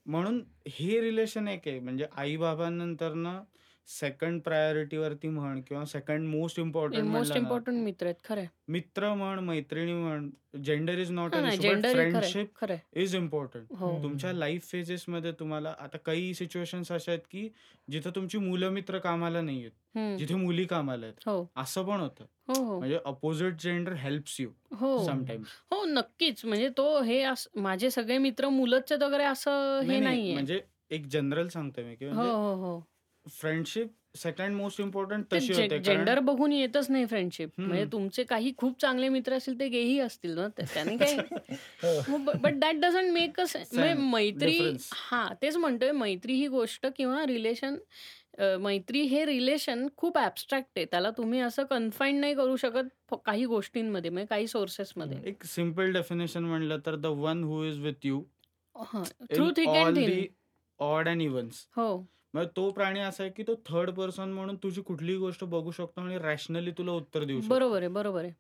[0.06, 3.42] म्हणून हे रिलेशन एक आहे म्हणजे आई-बाबांनंतरनं
[3.88, 8.16] सेकंड प्रायोरिटीवरती म्हण किंवा second most important most important मित्र आहेत.
[8.24, 8.48] खरंय.
[8.68, 10.30] मित्र म्हण, मैत्रिणी म्हण,
[10.64, 12.64] जेंडर इज नॉट नाही फ्रेंडशिप.
[12.94, 13.68] Is important.
[14.04, 14.34] तुमच्या.
[14.34, 17.50] लाईफ फेजेसमध्ये तुम्हाला आता काही सिच्युएशन्स अशा आहेत, की
[17.92, 19.72] जिथं तुमची मुलं मित्र कामाला नाहीयेत.
[19.96, 20.18] हं.
[20.18, 21.30] जिथे मुली कामाला आहेत.
[21.30, 21.52] हो.
[21.56, 22.26] असं पण होतं.
[22.48, 22.80] हो, हो.
[22.80, 25.06] म्हणजे अपोझिट जेंडर हेल्प्स यू हो.
[25.06, 25.48] समटाईम्स.
[25.72, 26.46] हो, नक्कीच.
[26.46, 30.34] म्हणजे तो हे माझे सगळे मित्र मुलंच आहेत वगैरे असं हे नाही, नाही.
[30.34, 32.88] म्हणजे एक जनरल सांगतोय मी, की हो.
[33.30, 35.80] फ्रेंडशिप सेकंड मोस्ट इम्पोर्टंट तशी होते.
[35.80, 37.50] जेंडर कारण बघून येतच नाही फ्रेंडशिप.
[37.58, 37.86] म्हणजे.
[37.92, 41.18] तुमचे काही खूप चांगले मित्र असतील ते गेही असतील ना, तर त्याने काय.
[42.36, 44.58] But that doesn't make us मैत्री.
[44.94, 47.78] हां, तेच म्हणतोय मैत्री ही गोष्ट किंवा रिलेशन
[48.62, 50.86] मैत्री हे रिलेशन खूप ॲब्स्ट्रॅक्ट आहे.
[50.86, 55.20] त्याला तुम्ही असं कन्फाईन नाही करू शकत फ काही गोष्टींमध्ये म्हणजे काही सोर्सेसमध्ये.
[55.30, 58.24] एक सिंपल डेफिनेशन म्हणलं तर the one who is with you
[58.76, 60.26] हां, in through thick all the thin.
[60.80, 61.66] Odd and evens.
[61.78, 62.06] हो.
[62.36, 66.02] मग तो प्राणी असा आहे, की तो थर्ड पर्सन म्हणून तुझी कुठलीही गोष्ट बघू शकतो
[66.02, 67.54] आणि रॅशनली तुला उत्तर देऊ शकतो.
[67.56, 68.32] बरोबर आहे, बरोबर आहे.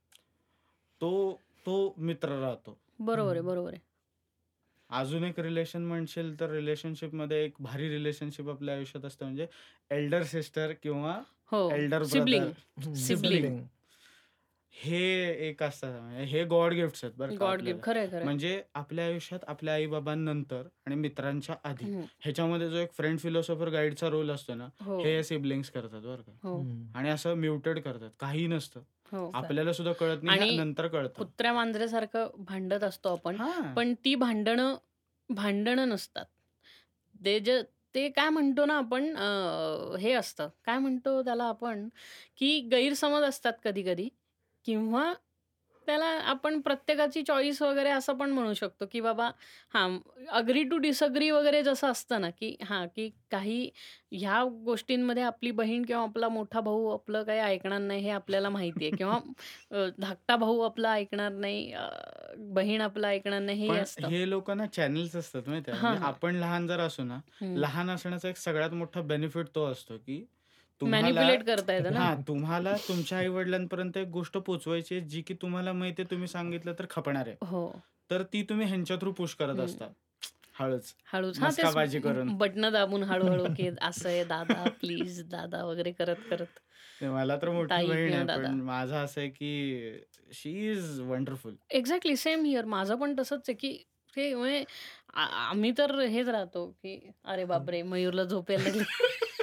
[1.01, 2.77] तो तो मित्र राहतो.
[2.99, 3.45] बरोबर आहे, हं.
[3.45, 3.79] बरोबर आहे.
[4.89, 9.47] अजून एक रिलेशन म्हणशील तर रिलेशनशिपमध्ये एक भारी रिलेशनशिप आपल्या आयुष्यात असतं म्हणजे
[9.91, 11.69] एल्डर सिस्टर किंवा हो.
[11.69, 12.05] Elder hmm.
[12.05, 12.93] सिबलिंग.
[12.95, 13.63] सिबलिंग.
[14.75, 14.97] हे
[15.47, 17.77] एक असतं म्हणजे हे गॉड गिफ्ट्स आहेत बरं का गॉड आपल्याला.
[17.77, 17.81] गिफ्ट.
[17.81, 18.23] खरंय, खरंय.
[18.23, 21.89] म्हणजे आपल्या आयुष्यात आपल्या आई-बाबांनंतर आणि मित्रांच्या आधी.
[22.21, 24.97] ह्याच्यामध्ये जो एक फ्रेंड फिलॉसॉफर गाईडचा रोल असतो ना, हो.
[24.99, 26.31] हे सिबलिंग्स करतात बरं का.
[26.43, 26.65] हो.
[26.93, 28.09] आणि असं म्युटेड करतात.
[28.19, 28.83] काही नसतं.
[29.11, 29.25] हो.
[29.33, 30.37] आपल्याला सुद्धा कळत नाही.
[30.39, 31.25] हे नंतर कळतं.
[31.35, 33.37] कुत्र्या मांजरेसारखं भांडत असतो आपण.
[33.37, 33.75] हां.
[33.75, 34.75] पण ती भांडणं
[35.29, 36.25] भांडणं नसतात.
[37.15, 37.61] ते जे
[37.95, 40.47] ते काय म्हणतो ना आपण अ, हे असतं.
[40.65, 41.87] काय म्हणतो त्याला आपण,
[42.37, 44.09] की गैरसमज असतात कधी-कधी
[44.65, 45.13] किंवा
[45.87, 49.29] त्याला आपण प्रत्येकाची चॉईस वगैरे असं पण म्हणू शकतो, की बाबा
[49.73, 49.97] हां,
[50.31, 53.69] अग्री टू डिसअग्री वगैरे जसं असतं ना, की हां, की काही
[54.13, 58.85] ह्या गोष्टींमध्ये आपली बहीण किंवा आपला मोठा भाऊ आपलं काही ऐकणार नाही हे आपल्याला माहिती
[58.85, 59.19] आहे किंवा
[59.99, 61.73] धाकटा भाऊ आपला ऐकणार नाही,
[62.49, 63.83] बहीण आपलं ऐकणार नाही हे.
[64.01, 65.95] हे लोकं ना चॅनल्स असतात माहिती म्हणजे.
[66.01, 67.19] आपण लहान जर असू ना.
[67.55, 70.25] लहान असण्याचा एक सगळ्यात मोठा बेनिफिट तो असतो, की
[70.81, 71.99] तुम्हाला मॅनिप्युलेट करता येतं ना.
[71.99, 76.73] हां, तुम्हाला तुमच्या आई-वडिलांपर्यंत एक गोष्ट पोहोचवायची आहे, जी की तुम्हाला माहिती आहे तुम्ही सांगितलं
[76.79, 77.35] तर खपणार आहे.
[77.41, 77.65] हो.
[78.09, 79.59] तर ती तुम्ही ह्यांच्या थ्रू पुश करत हं.
[79.59, 79.87] असता.
[80.55, 80.93] हळूच.
[81.07, 81.39] हळूच.
[81.39, 82.31] हां, मस्काबाजी करून.
[82.37, 86.59] बटणं दाबून हळू-हळू, की असं आहे दादा प्लीज दादा वगैरे करत-करत.
[87.01, 88.55] ते मला तर मोठी ताई बहीण किंवा आहे, दादा.
[88.61, 90.03] माझं असं आहे, की
[90.33, 91.55] she is wonderful.
[91.71, 92.65] Exactly same here.
[92.67, 93.77] माझं पण तसंच आहे, की
[94.13, 94.63] ते म्हणजे
[95.15, 97.65] आ आम्ही तर हेच राहतो, की अरे हं.
[97.65, 97.81] बापरे!
[97.83, 98.85] मयूरला झोप यायला लागली.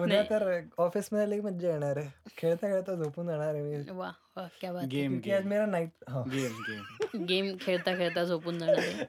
[0.00, 0.22] उद्या.
[0.22, 2.10] तर ऑफिसमध्ये लई मज्जा येणार आहे.
[2.38, 3.84] खेळता-खेळता झोपून जाणार आहे मी.
[3.90, 4.12] वाह!
[4.36, 4.48] वाह!
[4.60, 4.88] क्या बात है.
[4.88, 5.44] गेम, क्योंकि आज.
[5.44, 6.30] मेरा नाईट हां.
[6.30, 7.24] Game, game.
[7.24, 9.04] गेम खेळता-खेळता झोपून जाणार आहे.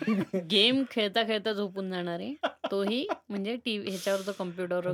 [0.50, 2.34] गेम खेळता-खेळता झोपून जाणार आहे.
[2.70, 4.92] तोही म्हणजे टीव्ही ह्याच्यावर कॉम्प्युटरवर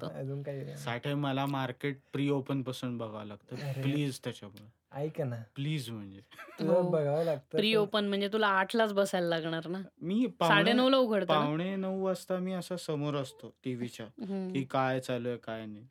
[0.00, 0.06] तो.
[0.08, 0.76] अजून काही नाही.
[0.76, 3.56] साठे मला मार्केट प्री ओपनपासून बघावं लागतं.
[3.82, 4.68] प्लीज त्याच्यामुळे.
[4.94, 5.36] ऐक ना.
[5.54, 6.20] प्लीज म्हणजे.
[6.58, 6.80] तुला.
[6.82, 7.56] बघावं लागतं.
[7.56, 9.78] प्री ओपन म्हणजे तुला 8:00लाच बसायला लागणार ना.
[10.00, 11.26] मी पावणे 9:30 ला उघडतं?
[11.26, 14.06] पावणे 9 वाजता मी असा समोर असतो टीव्हीच्या.
[14.52, 15.86] की काय चालू आहे, काय नाही.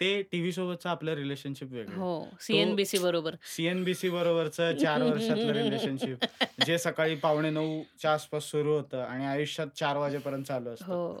[0.00, 1.94] ते टीव्ही सोबतचं आपलं रिलेशनशिप वेगळं.
[1.96, 2.10] हो.
[2.40, 3.36] सी-एन-बी-सी बरोबर.
[3.46, 6.18] सी-एन-बी-सी बरोबरचं 4 वर्षातलं रिलेशनशिप
[6.60, 10.84] जे सकाळी पावणे 9च्या आसपास सुरू होतं आणि आयुष्यात 4 वाजेपर्यंत चालू असतं.
[10.86, 11.20] हो.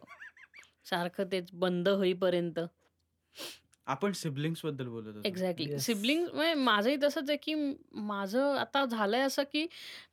[0.86, 2.58] सारखं तेच बंद होईपर्यंत.
[3.86, 5.22] आपण सिबलिंग्सबद्दल बोलत होतो.
[5.24, 5.78] एक्झॅक्टली.
[5.80, 7.54] सिबलिंग्स म्हणजे माझंही तसंच आहे, की
[8.06, 9.66] माझं आता झालंय असं, की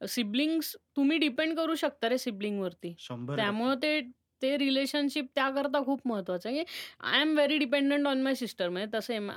[0.10, 2.94] सिबलिंग्स तुम्ही डिपेंड करू शकता रे सिबलिंगवरती.
[3.00, 4.00] 100% त्यामुळं ते
[4.44, 6.72] ते रिलेशनशिप त्याकरता खूप महत्वाचं आहे, की
[7.06, 8.70] I am very dependent on my sister.
[8.70, 9.28] म्हणजे तसं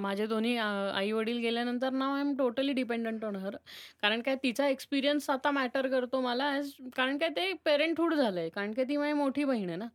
[0.00, 0.64] माझे दोन्ही अ,
[0.94, 3.56] आई-वडील गेल्यानंतर now I am totally dependent on her.
[4.02, 8.48] कारण काय तिचा एक्सपिरियन्स आता मॅटर करतो मला ॲज कारण काय ते पेरेंटहूड झालंय.
[8.50, 9.86] कारण की ती माझी मोठी बहीण आहे ना.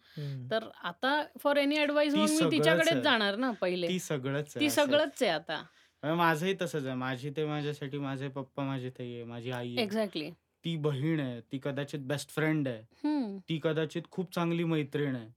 [0.52, 3.04] तर आता फॉर एनी एडवाईस ती मग मी तिच्याकडेच.
[3.04, 3.88] जाणार ना पहिले.
[3.88, 4.70] ती सगळंच आहे ती.
[4.70, 5.64] सगळंच आहे आता.
[6.04, 6.96] माझंही तसंच आहे.
[6.96, 9.78] माझी ते माझ्यासाठी माझे पप्पा, माझी आहे, माझी आई.
[9.78, 10.30] एक्झॅक्टली.
[10.66, 11.40] ती बहीण आहे.
[11.44, 12.84] ती कदाचित बेस्ट फ्रेंड आहे.
[13.50, 15.30] ती कदाचित खूप चांगली मैत्रीण आहे.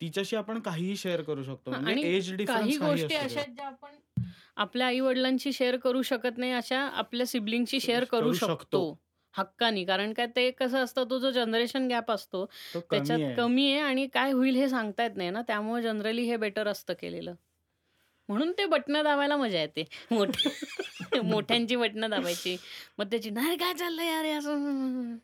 [0.00, 1.70] तिच्याशी आपण काहीही शेअर करू शकतो.
[1.70, 3.44] हां म्हणजे आणि एज काही डिफरन्स काही गोष्टी असू अशा दे.
[3.46, 3.94] ज्या आपण
[4.56, 8.80] आपल्या आई-वडिलांशी शेअर करू शकत नाही, अशा आपल्या सिबलिंगशी शेअर करू करू शकतो.
[8.80, 8.98] शकतो.
[9.34, 9.84] हक्कानी.
[9.86, 13.36] कारण काय ते कसं असतं तो जो जनरेशन गॅप असतो तो कमी त्याच्यात आहे.
[13.36, 15.42] कमी आहे आणि काय होईल हे सांगता येत नाही ना.
[15.42, 17.34] त्यामुळे जनरली हे बेटर असतं केलेलं.
[18.28, 19.84] म्हणून ते बटणं दाबायला मजा येते.
[20.10, 20.50] मोठ्या
[21.22, 22.56] मोठ्यांची बटणं दाबायची.
[22.98, 25.16] मग त्याची "नाही काय चाललंय अरे असं"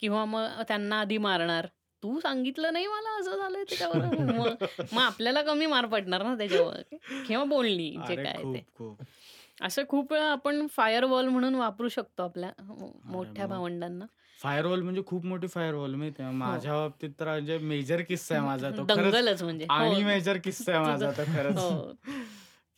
[0.00, 1.66] किंवा मग त्यांना आधी मारणार.
[2.02, 4.00] "तू सांगितलं नाही मला असं झालंय त्याच्यावर."
[4.40, 6.80] मग मग आपल्याला कमी मार पडणार ना त्याच्यावर
[7.28, 8.64] किंवा बोलणी जे काय ते.
[9.62, 12.50] असं खूप वेळा आपण फायरवॉल म्हणून वापरू शकतो आपल्या
[13.04, 13.56] मोठ्या मग
[14.40, 16.32] फायरवॉल म्हणजे खूप मोठी फायरवॉल माहिती आहे.
[16.32, 16.38] हो.
[16.38, 19.66] माझ्या बाबतीत तर म्हणजे मेजर किस्सा आहे माझा तो दंगलच म्हणजे.
[19.70, 20.06] आणि हो.
[20.08, 21.58] मेजर किस्सा आहे माझा तो खरंच.
[21.58, 21.92] हो.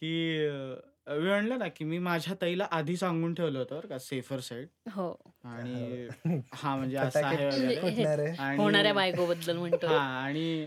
[0.02, 3.98] की अ, मी म्हणलं ना, की मी माझ्या ताईला आधी सांगून ठेवलं होतं बरं का
[3.98, 5.32] सेफर साइड हो.
[5.44, 6.40] आणि हो.
[6.54, 9.88] हां, म्हणजे असं आहे होणाऱ्या बायकोबद्दल म्हणतोय.
[9.88, 10.66] हां आणि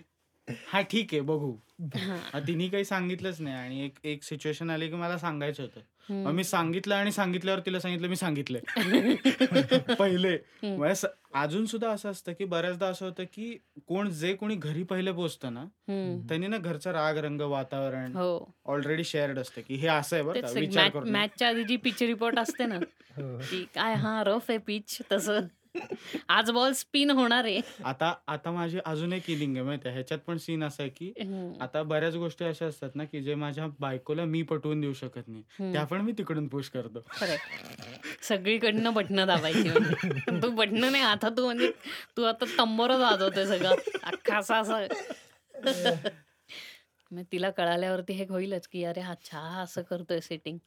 [0.67, 1.55] हां, ठीक आहे बघू.
[1.95, 2.39] हां.
[2.47, 5.79] तिने काही सांगितलंच नाही आणि एक एक सिच्युएशन आली, की मला सांगायचं होतं.
[6.09, 6.31] मग हं.
[6.31, 8.61] मी सांगितलं आणि सांगितल्यावर तिला सांगितलं मी सांगितलंय.
[9.99, 10.37] पहिले.
[10.63, 10.77] हं.
[10.77, 15.11] म्हणजे अजून सुद्धा असं असतं, की बऱ्याचदा असं होतं, की कोण जे कोणी घरी पहिले
[15.11, 16.27] पोहोचतं ना, हं.
[16.27, 18.53] त्यांनी ना घरचा राग, रंग, वातावरण हो.
[18.65, 21.03] ऑलरेडी शेअर्ड असतं, की हे असं आहे बरं विचार.
[21.03, 22.75] मॅचच्या आधी जी पिच रिपोर्ट असते ना,
[23.17, 23.37] हो.
[23.37, 25.39] की काय हां, रफ आहे पिच तसं.
[26.29, 27.61] आज बॉल स्पिन होणार आहे.
[27.83, 29.89] आता आता माझी अजून एक इनिंग आहे माहिती.
[29.89, 31.53] ह्याच्यात पण सीन असा आहे, की हं.
[31.61, 35.73] आता बऱ्याच गोष्टी अशा असतात ना, की जे माझ्या बायकोला मी पटवून देऊ शकत नाही.
[35.73, 35.83] त्या.
[35.83, 36.99] पण मी तिकडून पुश करतो.
[38.21, 40.41] सगळीकडनं बटणं दाबायची म्हणजे.
[40.41, 41.71] तू बटणं नाही आता तू म्हणजे
[42.17, 43.75] तू आता तंबोरच वाजवतोय सगळं.
[44.03, 44.87] अख्खा असा असं.
[47.11, 50.57] मग तिला कळाल्यावरती हे होईलच, की अरे हा छा असं करतोय सेटिंग.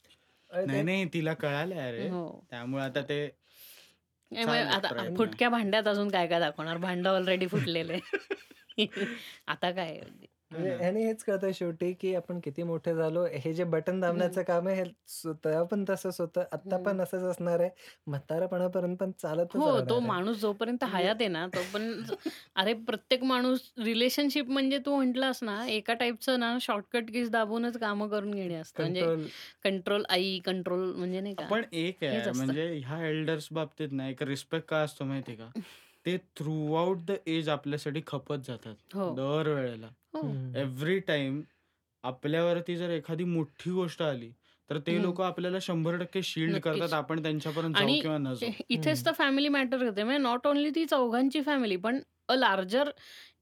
[0.67, 2.09] नाही, नाही तिला कळालंय अरे.
[2.09, 2.47] हो.
[2.51, 3.38] त्यामुळे आता ते
[4.33, 5.15] आता.
[5.17, 6.77] फुटक्या भांड्यात अजून काय-काय दाखवणार?
[6.77, 8.87] भांडं ऑलरेडी फुटलेलं आहे.
[9.47, 10.01] आता काय?
[10.51, 10.75] म्हणजे हां.
[10.75, 13.25] ह्याने हेच कळतंय शेवटी, की आपण किती मोठे झालो.
[13.35, 14.01] हे जे बटन.
[14.01, 14.85] दाबण्याचं काम आहे हे
[15.35, 16.45] तेव्हा पण तसंच होतं.
[16.53, 16.85] आत्ता हं.
[16.85, 17.71] पण असंच असणार आहे.
[18.07, 20.01] म्हातारपणापर्यंत पण चालतच हो, राहणार तो.
[20.03, 22.03] माणूस जोपर्यंत म्हणजे हयात आहे ना, तो पण
[22.57, 28.09] अरे प्रत्येक माणूस रिलेशनशिप म्हणजे तू म्हटलास ना, एका टाइपचं ना शॉर्टकट कीज दाबूनच कामं
[28.09, 28.83] करून घेणे असतं.
[28.83, 29.09] म्हणजे
[29.63, 31.49] कंट्रोल आई, कंट्रोल म्हणजे नाही का?
[31.49, 32.31] पण एक आहे.
[32.31, 35.51] म्हणजे ह्या एल्डर्स बाबतीत ना एक रिस्पेक्ट काय असतो माहिती आहे का?
[36.07, 38.75] ते थ्रूआउट द एज आपल्यासाठी खपत जातात.
[38.91, 39.09] हो.
[39.11, 39.91] दरवेळेला.
[40.15, 40.23] हो.
[40.25, 40.57] हं.
[40.57, 41.41] एव्हरी टाईम
[42.05, 44.31] आपल्यावरती जर एखादी मोठी गोष्ट आली,
[44.71, 44.99] तर ते.
[44.99, 46.61] लोकं आपल्याला 100% शील्ड नक्कीच.
[46.61, 48.35] करतात आपण त्यांच्यापर्यंत जाऊ किंवा न.
[48.69, 49.05] इथेच.
[49.05, 50.03] तर फॅमिली मॅटर करते.
[50.05, 52.91] म्हणजे नॉट ओन्ली ती चौघांची फॅमिली पण अ लार्जर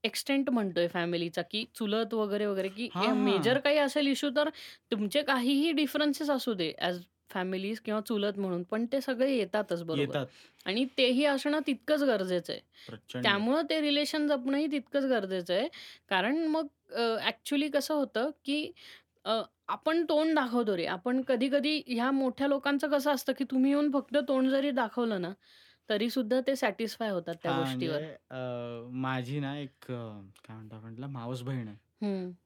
[0.04, 3.60] एक्सटेंट म्हणतोय फॅमिलीचा, की चुलत वगैरे, वगैरे, की मेजर हां.
[3.60, 4.48] काही असेल इश्यू तर
[4.90, 7.00] तुमचे काहीही डिफरन्सेस असू दे ॲज
[7.30, 10.00] फॅमिलीज किंवा चुलत म्हणून, पण ते सगळे येतातच बरोबर.
[10.02, 10.26] येतात.
[10.66, 12.60] आणि तेही असणं तितकंच गरजेचं आहे.
[13.22, 15.68] त्यामुळं ते रिलेशन जपणंही तितकंच गरजेचं आहे.
[16.10, 18.72] कारण मग अ, ॲक्चुअली कसं होतं, की
[19.68, 20.84] आपण तोंड दाखवतो रे.
[20.88, 25.32] आपण कधी-कधी ह्या मोठ्या लोकांचं कसं असतं, की तुम्ही येऊन फक्त तोंड जरी दाखवलं ना,
[25.88, 28.00] तरीसुद्धा ते सॅटिस्फाय होतात त्या गोष्टीवर.
[28.94, 31.76] माझी ना एक काय म्हणतात तिला मावस बहीण आहे.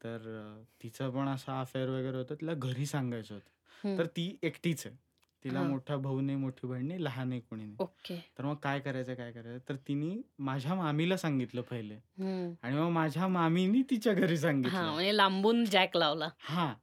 [0.01, 2.35] तर तिचं पण असं अफेअर वगैरे होतं.
[2.37, 3.51] तिला घरी सांगायचं होतं.
[3.85, 4.97] तर ती एकटीच आहे.
[5.45, 5.63] तिला.
[5.63, 7.77] मोठा भाऊ नाही, मोठी बहीण नाही, लहान आहे कोणी नाही.
[7.79, 8.17] ओके.
[8.39, 9.69] तर मग काय करायचं, काय करायचं?
[9.69, 11.95] तर तिने माझ्या मामीला सांगितलं पहिले.
[12.63, 14.91] आणि मग माझ्या मामीनी तिच्या घरी सांगितलं.
[14.91, 16.29] म्हणजे लांबून जॅक लावला.
[16.41, 16.75] हां.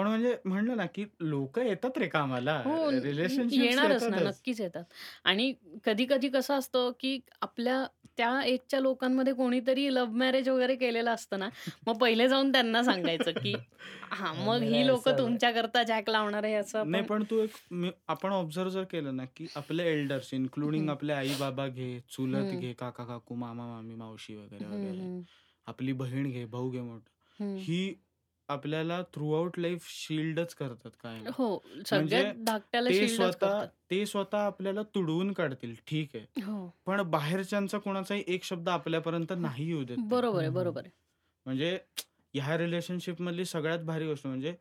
[0.00, 2.58] पण म्हणजे म्हणलं ना, की लोकं येतात रे कामाला.
[2.60, 4.20] हो, रिलेशनशिप्स येणारच ना, येतातच.
[4.20, 4.84] नक्कीच येतात.
[5.24, 5.52] आणि
[5.84, 7.84] कधी-कधी कसं असतं, की आपल्या
[8.16, 11.48] त्या एजच्या लोकांमध्ये कोणीतरी लव्ह मॅरेज वगैरे केलेलं असतं ना,
[11.86, 13.58] मग पहिले जाऊन त्यांना सांगायचं, की
[14.12, 15.12] हां, मग ही लोकं.
[15.18, 19.16] तुमच्याकरता जॅक लावणार आहे असं नाही आपण पण तू एक मी आपण ऑब्झर्व्ह जर केलं
[19.16, 20.90] ना, की आपले एल्डर्स इन्क्लुडिंग हं.
[20.90, 22.54] आपले आई-बाबा घे, चुलत हं.
[22.54, 25.08] घे, काका-काकू, मामा-मामी, मावशी वगैरे, हं, वगैरे.
[25.10, 25.24] हं.
[25.66, 27.10] आपली बहीण घे, भाऊ घे मोठं.
[27.40, 27.56] हं.
[27.58, 27.80] ही
[28.50, 31.28] आपल्याला थ्रूआउट लाईफ शील्डच करतात कायम.
[31.28, 31.46] हो,
[31.84, 33.64] म्हणजे सगळ्यात धाकट्याला ते स्वतः.
[33.90, 36.24] ते स्वतः आपल्याला तुडवून काढतील, ठीक आहे.
[36.38, 36.60] हो.
[36.86, 39.98] पण बाहेरच्यांचा कोणाचाही एक शब्द आपल्यापर्यंत नाही येऊ देत.
[40.06, 40.50] बरोबर आहे.
[40.50, 40.92] बरोबर आहे.
[41.46, 41.78] म्हणजे
[42.34, 44.54] ह्या रिलेशनशिपमधली सगळ्यात भारी गोष्ट म्हणजे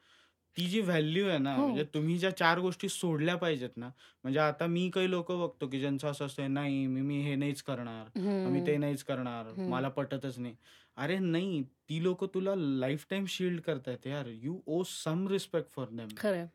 [0.58, 1.64] ती जी व्हॅल्यू आहे ना, हो.
[1.64, 3.88] म्हणजे तुम्ही ज्या 4 गोष्टी सोडल्या पाहिजेत ना,
[4.24, 7.62] म्हणजे आता मी काही लोकं बघतो, की ज्यांचं असं असतं, "नाही, मी मी हे नाहीच
[7.64, 8.10] करणार,
[8.46, 8.78] मी ते.
[8.78, 9.54] नाहीच करणार.
[9.68, 10.56] मला पटतच नाही."
[11.00, 14.28] अरे नाही, ती लोकं तुला लाईफटाईम शील्ड करतायत यार.
[14.28, 16.18] You owe some respect for them.
[16.18, 16.46] खरं.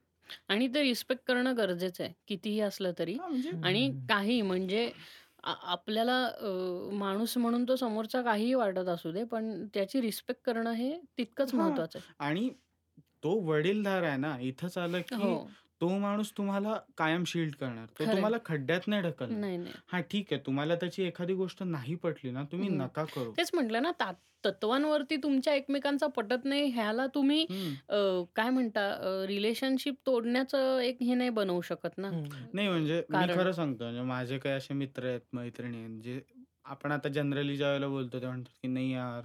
[0.49, 3.17] आणि ते रिस्पेक्ट करणं गरजेचं आहे, कितीही असलं तरी.
[3.21, 3.91] म्हणजे आणि.
[4.09, 4.91] काही म्हणजे
[5.45, 6.19] आपल्याला
[6.95, 11.55] माणूस म्हणून तो समोरचा काहीही वाटत असू दे, पण त्याची रिस्पेक्ट करणं हे तितकंच.
[11.55, 12.05] महत्वाचं आहे.
[12.21, 12.49] आणि
[13.23, 15.35] तो वडीलधार आहे ना, इथंच आलं, की हो.
[15.81, 17.87] तो माणूस तुम्हाला कायम शील्ड करणार.
[17.89, 18.07] तो.
[18.07, 19.41] तुम्हाला खड्ड्यात नाही ढकलणार.
[19.41, 19.75] नाही, नाही.
[19.89, 20.41] हां, ठीक आहे.
[20.47, 22.69] तुम्हाला त्याची एखादी गोष्ट नाही पटली ना, तुम्ही.
[22.71, 23.35] नका करू.
[23.37, 24.13] तेच म्हटलं ना, ता
[24.45, 27.47] तत्वांवरती तुमच्या एकमेकांचा पटत नाही, ह्याला तुम्ही.
[27.89, 27.97] अ,
[28.37, 28.83] काय म्हणता
[29.29, 32.13] रिलेशनशिप तोडण्याचं एक हे नाही बनवू शकत ना.
[32.53, 33.31] नाही म्हणजे मी कारण.
[33.31, 36.21] खरं सांगतो म्हणजे माझे काही असे मित्र आहेत, मैत्रिणी आहेत, जे
[36.65, 39.23] आपण आता जनरली ज्यावेळेला बोलतो ते म्हणतात, की "नहीं यार,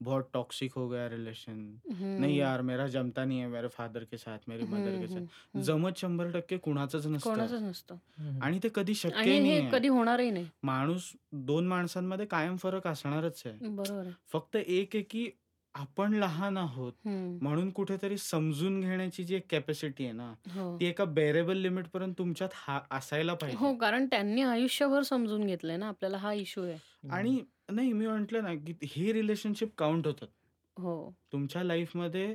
[0.00, 1.76] बहुत टॉक्सिक हो गया रिलेशन.
[2.18, 2.36] नहीं.
[2.38, 6.56] यार, मेरा जमता नहीं है मेरे फादर के साथ, मेरी मदर के साथ." जमत 100%
[6.56, 7.30] कुणाचंच नसतं.
[7.30, 7.94] कोणाचंच नसतं.
[8.18, 8.38] हं.
[8.42, 9.70] आणि ते कधी आणि शक्यही हे नाहीये.
[9.72, 10.46] कधी होणारही नाही.
[10.62, 13.68] माणूस 2 माणसांमध्ये कायम फरक असणारच आहे.
[13.68, 14.12] बरोबर आहे.
[14.32, 15.30] फक्त एक आहे, की
[15.74, 17.40] आपण लहान आहोत, हं.
[17.40, 20.80] म्हणून कुठेतरी समजून घेण्याची जी एक कॅपॅसिटी आहे ना, हो.
[20.80, 23.74] ती एका बेअरेबल लिमिटपर्यंत तुमच्यात हा असायला हो, पाहिजे.
[23.76, 26.78] कारण त्यांनी आयुष्यभर समजून घेतलंय ना आपल्याला हा इश्यू आहे.
[27.04, 27.10] हं.
[27.10, 27.40] आणि
[27.70, 30.28] नाही मी म्हटलं ना, की हे रिलेशनशिप काउंट होतात.
[30.76, 30.96] हो.
[31.32, 32.34] तुमच्या लाईफमध्ये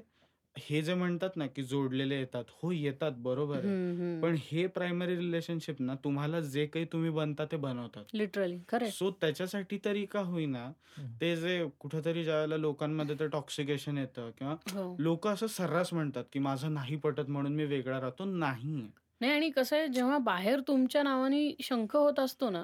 [0.58, 2.44] हे जे म्हणतात ना, की जोडलेले येतात.
[2.54, 3.74] हो, येतात बरोबर आहे.
[4.22, 8.06] पण हे प्रायमरी रिलेशनशिप ना, तुम्हाला जे काही तुम्ही बनता ते बनवतात.
[8.14, 8.90] लिटरली खरं.
[8.90, 10.72] सो त्याच्यासाठी तरी का होईना.
[11.22, 14.96] ते जे कुठेतरी ज्यावेळेला लोकांमध्ये ते टॉक्सिकेशन येतं किंवा हो.
[15.00, 18.26] लोकं असं सर्रास म्हणतात, की माझं नाही पटत म्हणून मी वेगळा राहतो.
[18.26, 18.88] नाही.
[19.22, 22.64] नाही आणि कसं आहे जेव्हा बाहेर तुमच्या नावाने शंख होत असतो ना,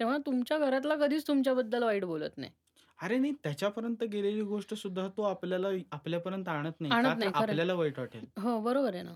[0.00, 2.52] तेव्हा तुमच्या घरातला कधीच तुमच्याबद्दल वाईट बोलत नाही.
[3.00, 6.94] अरे नाही, त्याच्यापर्यंत गेलेली गोष्ट सुद्धा तो आपल्याला आपल्यापर्यंत आणत नाही.
[6.94, 7.32] आणत तर नाही.
[7.34, 8.30] आपल्याला वाईट वाटेल.
[8.38, 9.14] हो, बरोबर आहे ना.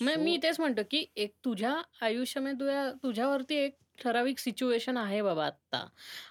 [0.00, 5.46] मग मी तेच म्हणतो, की एक तुझ्या आयुष्यामध्ये तुझ्या तुझ्यावरती एक ठराविक सिच्युएशन आहे बाबा
[5.46, 5.86] आत्ता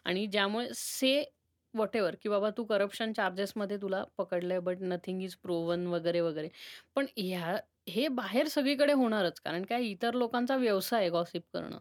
[0.06, 1.14] आणि ज्यामुळे से
[1.74, 6.50] व्हॉटएव्हर की बाबा तू करप्शन चार्जेसमध्ये तुला पकडलंय बट नथिंग इज प्रूव्हन वगैरे, वगैरे.
[6.96, 7.58] पण ह्या
[7.90, 9.40] हे बाहेर सगळीकडे होणारच.
[9.42, 11.80] कारण काय इतर लोकांचा व्यवसाय आहे गॉसिप करणं.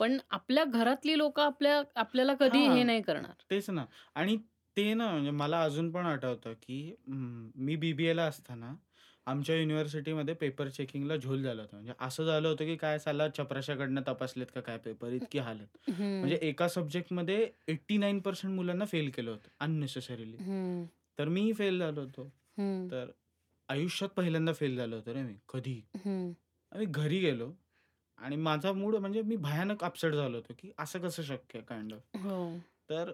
[0.00, 2.82] पण आपल्या घरातली लोकं आपल्या आपल्याला कधी हे.
[2.84, 3.32] नाही करणार.
[3.50, 3.84] तेच ना.
[4.14, 4.36] आणि
[4.76, 8.74] ते ना म्हणजे मला अजून पण आठवतं, की मी बी-बी-एला असताना
[9.26, 11.76] आमच्या युनिव्हर्सिटीमध्ये पेपर चेकिंगला झोल झालं होतं.
[11.76, 15.66] म्हणजे असं झालं होतं, की काय साला चपराशाकडनं तपासलेत का काय पेपर इतकी हालत.
[15.90, 16.38] म्हणजे.
[16.42, 20.36] एका सब्जेक्टमध्ये 89% मुलांना फेल केलं होतं अननेसेसरीली.
[21.18, 22.28] तर मीही फेल झालो होतो.
[22.90, 23.10] तर
[23.68, 25.34] आयुष्यात पहिल्यांदा फेल झालो होतो रे मी.
[25.48, 25.80] कधी.
[25.96, 26.32] हं.
[26.72, 27.52] आणि घरी गेलो
[28.18, 31.92] आणि माझा मूड म्हणजे मी भयानक अपसेट झालो होतो, की असं कसं शक्य आहे काइंड
[31.94, 32.00] ऑफ.
[32.16, 32.64] हो.
[32.90, 33.12] तर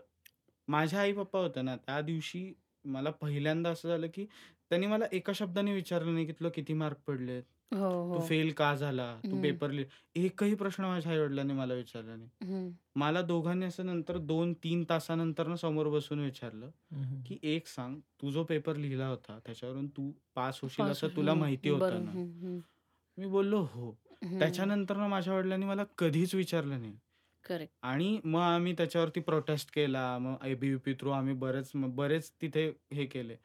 [0.68, 2.52] माझे आई-पप्पा होते ना, त्या दिवशी
[2.84, 4.24] मला पहिल्यांदा असं झालं, की
[4.70, 7.42] त्यांनी मला एका शब्दाने विचारलं नाही, की तुला किती मार्क पडलेत?
[7.72, 8.20] हो, तू हो.
[8.20, 9.06] फेल का झाला?
[9.30, 9.38] तू हं.
[9.38, 9.86] पेपर लिह
[10.16, 12.30] एकही प्रश्न माझ्या आई-वडिलांनी मला विचारला नाही.
[12.40, 12.70] हं.
[12.96, 17.20] मला दोघांनी असं नंतर 2-3 तासानंतर ना समोर बसून विचारलं, हं, हं.
[17.26, 21.34] की "एक सांग, तू जो पेपर लिहिला होता त्याच्यावरून तू पास होशील पास असं तुला
[21.34, 21.36] हं.
[21.36, 22.00] माहिती होतं.
[22.00, 22.60] ना?" हं, हं.
[23.18, 26.92] मी बोललो, "हो." त्याच्यानंतर ना माझ्या वडिलांनी मला कधीच विचारलं नाही.
[27.44, 27.72] करेक्ट.
[27.82, 30.18] आणि मग आम्ही त्याच्यावरती प्रोटेस्ट केला.
[30.18, 33.36] मग ए-बी-व्ही-पी थ्रू आम्ही बरेच बरेच तिथे हे केले.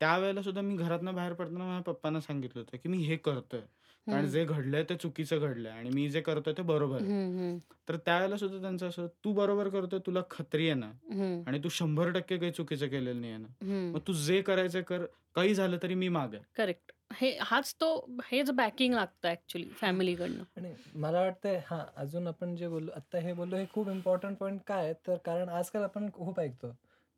[0.00, 3.60] त्यावेळेला सुद्धा मी घरातनं बाहेर पडताना माझ्या पप्पांना सांगितलं होतं, की मी हे करतोय.
[4.06, 4.28] कारण हं.
[4.28, 7.06] जे घडलंय ते चुकीचं घडलंय आणि मी जे करतोय ते बरोबर आहे.
[7.06, 7.58] हं, हं.
[7.88, 10.92] तर त्यावेळेला सुद्धा त्यांचं असं, "तू बरोबर करतोय, तुला खात्री आहे ना?
[11.10, 11.42] हं.
[11.46, 13.48] आणि तू 100% काही चुकीचं केलेलं नाहीये ना?
[13.62, 13.92] हं.
[13.92, 15.04] मग तू जे करायचं कर.
[15.34, 16.92] काही झालं तरी मी मागे आहे." करेक्ट.
[17.10, 17.88] हे हाच तो
[18.24, 20.44] हेच बॅकिंग लागतं ॲक्चुअली फॅमिलीकडनं.
[20.56, 24.60] आणि मला वाटतंय हां, अजून आपण जे बोललो आत्ता हे बोललो हे खूप इम्पोर्टंट पॉइंट
[24.66, 26.70] काय आहे, तर कारण आजकाल आपण खूप ऐकतो,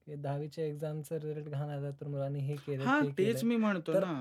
[0.07, 3.45] की 10वीच्या एक्झामचा रिझल्ट घाण आला तर मुलांनी हे केलं, हां, ते तेच केलं.
[3.45, 4.13] मी म्हणतो तर ना.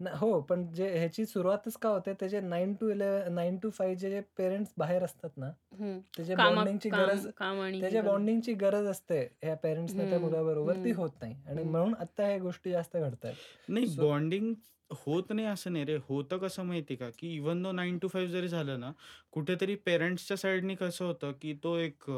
[0.00, 3.98] न हो, पण जे ह्याची सुरुवातच का होते त्याचे 9 टू 11 9 टू 5
[3.98, 5.98] जे पेरेंट्स बाहेर असतात ना, हं.
[6.16, 8.02] त्याचे कामा बॉन्डिंगची काम गरज काम आणि हे त्याच्या.
[8.02, 11.70] बॉन्डिंगची गरज असते ह्या पेरेंट्सना त्या मुलाबरोबर ती होत नाही आणि हं.
[11.70, 13.34] म्हणून आता ह्या गोष्टी जास्त घडतायत.
[13.68, 14.52] नाही बॉन्डिंग
[14.96, 15.96] होत नाही असं नाही रे.
[16.04, 18.90] होतं कसं माहिती का, की इव्हन दो 9 टू 5 जरी झालं ना,
[19.32, 22.10] कुठेतरी पेरेंट्सच्या साइडनी कसं होतं, की तो एक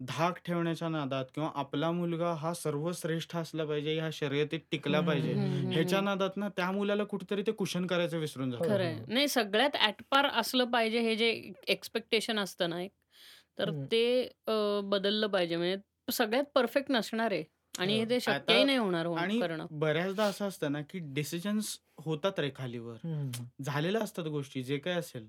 [0.00, 5.36] धाक ठेवण्याच्या नादात किंवा आपला मुलगा हा सर्वश्रेष्ठ असला पाहिजे, ह्या शर्यतीत टिकला हं, पाहिजे.
[5.70, 6.00] ह्याच्या.
[6.02, 8.94] नादात ना त्या मुलाला कुठेतरी ते कुशन करायचं विसरून हो, आहे.
[8.94, 9.08] हो.
[9.08, 11.30] नाही सगळ्यात ॲट पार असलं पाहिजे हे जे
[11.68, 12.90] एक्स्पेक्टेशन असतं ना एक,
[13.58, 13.70] तर.
[13.82, 14.28] ते
[14.84, 15.56] बदललं पाहिजे.
[15.56, 17.42] म्हणजे सगळ्यात परफेक्ट नसणार आहे
[17.78, 18.04] आणि हो.
[18.04, 19.66] ते शक्यही नाही होणार हो आणि करणं.
[19.70, 22.96] बऱ्याचदा असं असतं ना, की डिसिजन्स होतात रे खालीवर.
[23.62, 25.28] झालेल्या असतात गोष्टी जे काही असेल.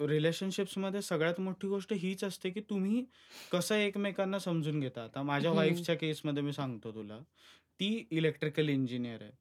[0.00, 3.04] रिलेशनशिप्समध्ये सगळ्यात मोठी गोष्ट हीच असते, की तुम्ही
[3.52, 5.04] कसं एकमेकांना समजून घेता.
[5.04, 5.52] आता माझ्या.
[5.52, 7.18] वाईफच्या केसमध्ये मी सांगतो तुला.
[7.80, 9.32] ती इलेक्ट्रिकल इंजिनिअर आहे.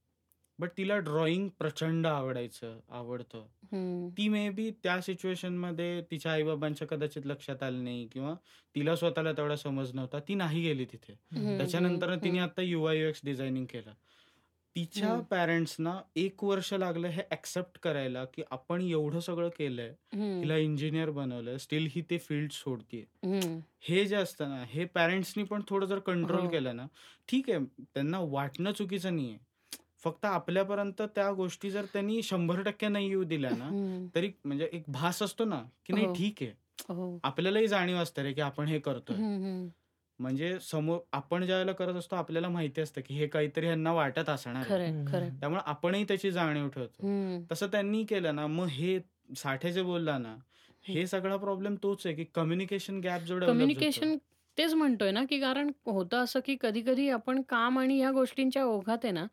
[0.62, 3.46] बट तिला ड्रॉइंग प्रचंड आवडायचं, आवडतं.
[4.18, 8.34] ती मे बी त्या सिच्युएशनमध्ये तिच्या आई-बाबांच्या कदाचित लक्षात आलं नाही किंवा
[8.76, 10.20] तिला स्वतःला तेवढा समज नव्हता.
[10.20, 11.16] ती नाही गेली तिथे.
[11.58, 12.40] त्याच्यानंतर तिने.
[12.40, 13.94] आता यू-आय-यू-एक्स डिझायनिंग केलं.
[14.76, 15.20] तिच्या.
[15.32, 19.94] पॅरेंट्सना 1 वर्ष लागलं हे एक्सेप्ट करायला, की आपण एवढं सगळं केलंय.
[20.42, 21.58] हिला इंजिनिअर बनवलंय.
[21.60, 23.06] स्टिल ही ते फील्ड सोडतीये.
[23.24, 23.62] हं.
[23.84, 26.50] हे जे असतं ना, हे पॅरेंट्सनी पण थोडं जर कंट्रोल हो.
[26.50, 26.86] केलं ना,
[27.30, 27.60] ठीक आहे.
[27.86, 29.38] त्यांना वाटणं चुकीचं नाहीये.
[30.04, 33.70] फक्त आपल्यापर्यंत त्या गोष्टी जर त्यांनी 100% नाही येऊ दिल्या ना.
[34.16, 36.14] तरी म्हणजे एक भास असतो ना, की नाही हो.
[36.14, 36.52] ठीक आहे.
[36.94, 37.20] हो.
[37.24, 39.18] आपल्यालाही जाणीव असते रे, की आपण हे करतोय.
[40.20, 44.56] म्हणजे समोर आपण ज्यावेळेला करत असतो आपल्याला माहिती असतं, की हे काहीतरी ह्यांना वाटत असणार
[44.56, 44.70] आहे.
[44.70, 45.30] खरंय, खरंय.
[45.30, 47.08] त्यामुळे आपणही त्याची जाणीव ठेवतो.
[47.08, 47.44] हं.
[47.52, 49.00] तसं त्यांनी केलं ना, मग हे
[49.38, 50.36] साठे जे बोलला ना,
[50.90, 51.06] हं.
[51.06, 53.46] सगळा प्रॉब्लेम तोच आहे, की कम्युनिकेशन गॅप जो होतो.
[53.46, 54.18] कम्युनिकेशन
[54.62, 58.98] तेच म्हणतोय ना, की कारण होतं असं, की कधी-कधी आपण काम आणि ह्या गोष्टींच्या ओघात
[59.06, 59.26] आहे ना,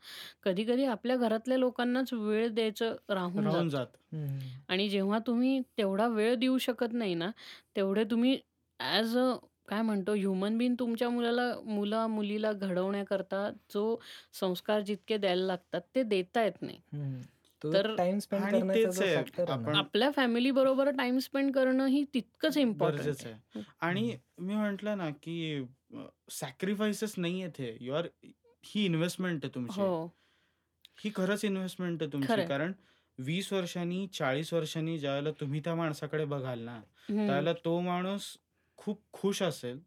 [0.43, 3.69] कधी-कधी आपल्या घरातल्या लोकांनाच वेळ द्यायचं राहून राहून जातं.
[3.71, 3.99] जातं.
[4.13, 4.59] हं.
[4.69, 7.31] आणि जेव्हा तुम्ही तेवढा वेळ देऊ शकत नाही ना,
[7.77, 8.39] तेवढे तुम्ही
[8.81, 9.33] ॲज अ
[9.69, 13.97] काय म्हणतो ह्युमन बीइंग तुमच्या मुलाला मुला-मुलीला घडवण्याकरता जो
[14.35, 16.81] संस्कार जितके द्यायला लागतात ते देता येत नाही.
[16.89, 17.29] हं.
[17.65, 18.45] तर टाईम स्पेंड
[19.51, 23.63] आपण आपल्या फॅमिलीबरोबर टाईम स्पेंड करणं ही तितकंच इम्पॉर्टंट गरजेचं आहे.
[23.81, 25.99] आणि मी म्हटलं ना, की अ,
[26.31, 27.77] सॅक्रिफाइसेस नाहीयेत हे.
[27.81, 28.07] यू आर
[28.65, 29.81] ही इन्व्हेस्टमेंट आहे तुमची.
[29.81, 30.11] हो.
[30.99, 32.43] ही खरंच इन्व्हेस्टमेंट आहे तुमची.
[32.43, 32.73] कारण
[33.19, 36.81] 20 वर्षांनी, 40 वर्षांनी ज्यावेळेला तुम्ही त्या माणसाकडे बघाल ना.
[37.09, 38.37] त्यावेळेला तो माणूस
[38.77, 39.81] खूप खुश असेल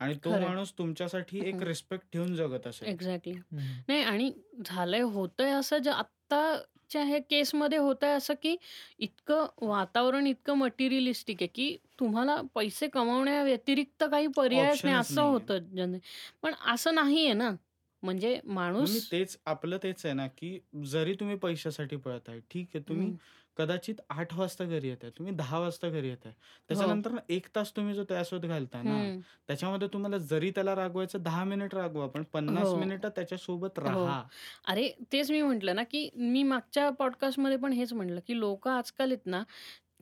[0.00, 0.30] आणि तो.
[0.38, 1.62] माणूस तुमच्यासाठी एक.
[1.62, 2.88] रिस्पेक्ट ठेवून जगत असेल.
[2.88, 3.34] एक्झॅक्टली.
[3.88, 4.32] नाही आणि
[4.66, 5.90] झालंय होतंय असं जे
[6.94, 8.56] आत्ताच्या हे केसमध्ये होतंय असं, की
[8.98, 15.24] इतकं वातावरण इतकं मटेरिअलिस्टिक आहे, की तुम्हाला पैसे कमवण्याव्यतिरिक्त काही पर्यायच नाही ऑप्शनच असं नाहीये.
[15.24, 15.96] होतं जन
[16.42, 17.50] पण असं नाहीये ना.
[18.02, 18.40] म्हणजे
[18.74, 22.82] मग माणूस मी तेच आपलं तेच आहे ना, की जरी तुम्ही पैशासाठी पळताय, ठीक आहे.
[22.88, 23.12] तुम्ही.
[23.56, 25.10] कदाचित 8 वाजता घरी येताय.
[25.10, 26.32] तुम्ही 10 वाजता घरी येताय.
[26.70, 26.92] हो.
[26.92, 29.04] त्याच्यानंतर ना 1 तास तुम्ही जो त्यासोबत घालताय ना.
[29.48, 32.74] त्याच्यामध्ये तुम्हाला जरी त्याला रागवायचं 10 मिनिट रागवा, पण 50 हो.
[32.76, 34.02] मिनिटं त्याच्यासोबत हो.
[34.04, 34.22] राहा.
[34.66, 39.10] अरे, तेच मी म्हटलं ना, की मी मागच्या पॉडकास्टमध्ये पण हेच म्हटलं, की लोकं आजकाल
[39.10, 39.42] आहेत ना,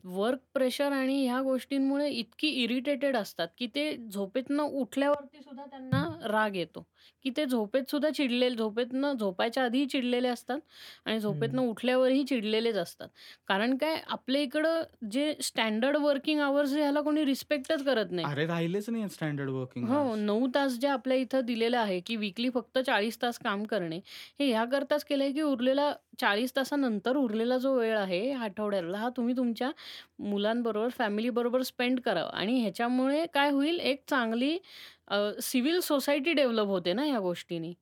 [0.09, 6.55] वर्क प्रेशर आणि ह्या गोष्टींमुळे इतकी इरिटेटेड असतात, की ते झोपेतनं उठल्यावरती सुद्धा त्यांना राग
[6.55, 6.85] येतो,
[7.23, 10.59] की ते झोपेत सुद्धा चिडलेले झोपेतनं झोपायच्या आधीही चिडलेले असतात
[11.05, 11.67] आणि झोपेतनं हं.
[11.67, 13.07] उठल्यावरही चिडलेलेच असतात.
[13.47, 14.81] कारण काय आपल्या इकडं
[15.11, 18.27] जे स्टँडर्ड वर्किंग अवर्स ह्याला कोणी रिस्पेक्टच करत नाही.
[18.31, 20.19] अरे राहिलेच नाही स्टँडर्ड वर्किंग हो, अवर्स.
[20.21, 23.99] 9 तास जे आपल्या इथं दिलेलं आहे, की वीकली फक्त 40 तास काम करणे.
[24.39, 29.71] हे ह्याकरताच केलंय, की उरलेला 40 तासानंतर उरलेला जो वेळ आहे आठवड्याला, हा तुम्ही तुमच्या
[30.19, 34.57] मुलांबरोबर, फॅमिलीबरोबर स्पेंड करावा आणि ह्याच्यामुळे काय होईल एक चांगली
[35.41, 37.73] सिव्हिल सोसायटी डेव्हलप होते ना ह्या गोष्टींनी.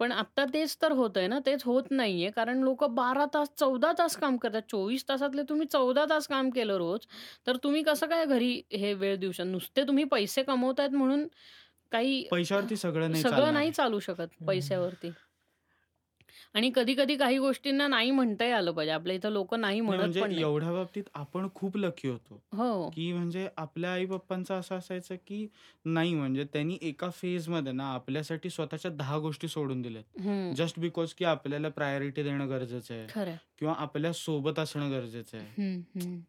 [0.00, 2.30] पण आत्ता तेच तर होतंय ना, तेच होत नाहीये.
[2.30, 4.62] कारण लोकं 12 तास, 14 तास काम करतात.
[4.68, 7.06] 24 तासातले तुम्ही 14 तास काम केलं रोज,
[7.46, 9.48] तर तुम्ही कसं काय घरी हे वेळ देऊ शकता?
[9.50, 11.26] नुसते तुम्ही पैसे कमवतायत म्हणून
[11.92, 13.72] काही पैशावरती सगळं नाही सगळं नाही आहे.
[13.72, 14.28] चालू शकत.
[14.46, 15.10] पैशावरती.
[16.54, 18.92] आणि कधी-कधी काही गोष्टींना नाही म्हणताही आलं पाहिजे.
[18.92, 20.32] आपल्या इथं लोकं नाही नाही म्हणत म्हणजे पण.
[20.32, 22.88] एवढ्या बाबतीत आपण खूप लकी होतो, हो.
[22.90, 25.46] की म्हणजे आपल्या आई-पप्पांचं असं असायचं, की
[25.84, 30.20] नाही म्हणजे त्यांनी एका फेजमध्ये ना आपल्यासाठी स्वतःच्या 10 गोष्टी सोडून दिल्यात.
[30.20, 30.52] हं.
[30.54, 33.36] जस्ट बिकॉज की आपल्याला प्रायोरिटी देणं गरजेचं आहे.
[33.58, 35.46] किंवा आपल्यासोबत असणं गरजेचं आहे.
[35.58, 36.20] हं, हं.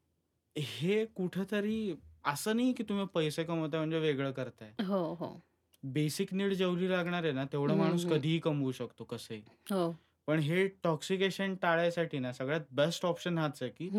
[0.55, 1.93] हे कुठेतरी
[2.25, 4.71] असं नाही, की तुम्ही पैसे कमवताय म्हणजे वेगळं करताय.
[4.83, 5.41] हो, हो.
[5.83, 8.05] बेसिक नीड जेवढी लागणार आहे ना, तेवढं माणूस.
[8.11, 9.43] कधीही कमवू शकतो कसंही.
[9.71, 9.99] हो.
[10.27, 13.89] पण हे टॉक्सिकेशन टाळायसाठी ना सगळ्यात बेस्ट ऑप्शन हाच आहे, की.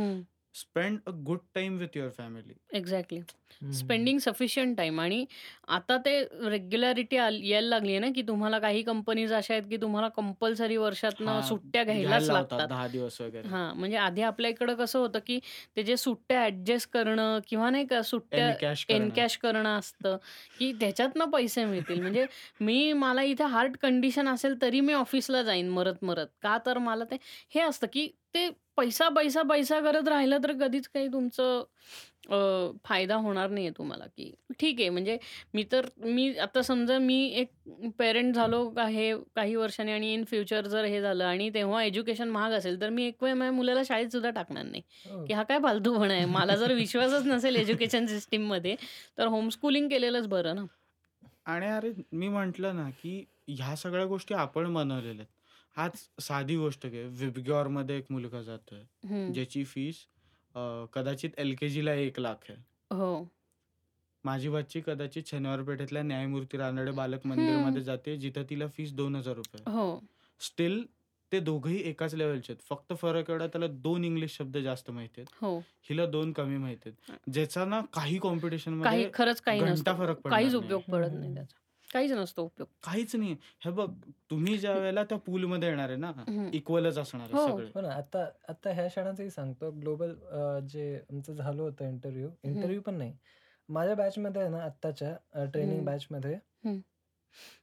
[0.54, 2.54] Spend a good time with your family.
[2.72, 3.20] Exactly.
[3.72, 5.24] Spending sufficient time आणि
[5.68, 10.08] आता ते रेग्युलॅरिटी यायला लागली आहे ना, की तुम्हाला काही कंपनीज अशा आहेत, की तुम्हाला
[10.08, 12.68] कंपल्सरी वर्षातनं सुट्ट्या घ्यायलाच लागतात.
[12.68, 13.48] 10 दिवस वगैरे.
[13.48, 15.38] हां, म्हणजे आधी आपल्या इकडं कसं होतं, की
[15.76, 18.48] ते जे सुट्ट्या ॲडजस्ट करणं किंवा नाही का सुट्ट्या
[18.88, 19.78] एनकॅश करणं.
[19.78, 20.16] असतं,
[20.58, 22.00] की त्याच्यातनं पैसे मिळतील.
[22.00, 22.26] म्हणजे
[22.60, 26.26] मी मला इथे हार्ट कंडिशन असेल तरी मी ऑफिसला जाईन मरत-मरत.
[26.42, 27.16] का तर मला ते
[27.54, 28.48] हे असतं, की ते
[28.78, 31.62] पैसा, पैसा, पैसा करत राहिलं तर कधीच काही तुमचं
[32.26, 32.36] अ,
[32.84, 35.16] फायदा होणार नाहीये तुम्हाला, की ठीक आहे म्हणजे
[35.54, 37.50] मी तर मी आता समजा मी एक
[37.98, 42.28] पेरेंट झालो का हे काही वर्षांनी आणि इन फ्युचर जर हे झालं आणि तेव्हा एज्युकेशन
[42.30, 45.24] महाग असेल, तर मी एक वेळ माझ्या मुलाला शाळेत सुद्धा टाकणार नाही, हो.
[45.26, 46.24] की हा काय फालतूपणा आहे.
[46.26, 48.76] मला जर विश्वासच नसेल एज्युकेशन सिस्टममध्ये
[49.18, 50.64] तर होम स्कूलिंग केलेलंच बरं ना.
[51.46, 55.32] आणि अरे मी म्हटलं ना, की ह्या सगळ्या गोष्टी आपण बनवलेल्या आहेत.
[55.76, 57.02] हाच साधी गोष्ट घे.
[57.20, 58.82] विबग्योरमध्ये एक मुलगा जातोय.
[59.28, 60.06] ज्याची फीस
[60.94, 62.58] कदाचित एल-के-जीला 1 लाख आहे.
[62.90, 63.30] हो.
[64.24, 67.28] माझी बच्ची कदाचित शनिवार पेठेतल्या न्यायमूर्ती रानडे बालक हं.
[67.28, 69.66] मंदिरमध्ये जाते, जिथं तिला फीस ₹2000 आहे.
[69.66, 70.04] हो.
[70.40, 70.82] स्टिल
[71.32, 72.62] ते दोघंही एकाच लेव्हलचे आहेत.
[72.68, 75.34] फक्त फरक एवढा त्याला 2 इंग्लिश शब्द जास्त माहिती आहेत.
[75.34, 75.64] हो.
[75.90, 77.30] हिला 2 कमी माहिती आहेत.
[77.32, 79.60] ज्याचा ना काही काही कॉम्पिटिशनमध्ये खरंच काही.
[79.94, 80.54] फरक काहीच.
[80.56, 81.34] उपयोग पडत नाही.
[81.34, 81.63] त्याचा.
[81.94, 82.68] काहीच नसतो उपयोग.
[82.84, 83.36] काहीच नाही.
[83.64, 83.88] हे बघ,
[84.30, 86.12] तुम्ही ज्यावेळेला त्या पूलमध्ये येणार आहे ना.
[86.52, 87.46] इक्वलच असणार आहे हो.
[87.46, 87.66] सगळे.
[87.74, 87.88] हो ना.
[87.90, 89.70] आता आता ह्या क्षणाचंही सांगतो.
[89.80, 90.14] ग्लोबल
[90.68, 93.12] जे आमचं झालं होतं इंटरव्ह्यू इंटरव्ह्यू पण नाही.
[93.68, 95.84] माझ्या बॅचमध्ये आहे ना आत्ताच्या ट्रेनिंग.
[95.84, 96.34] बॅचमध्ये
[96.64, 96.78] हं.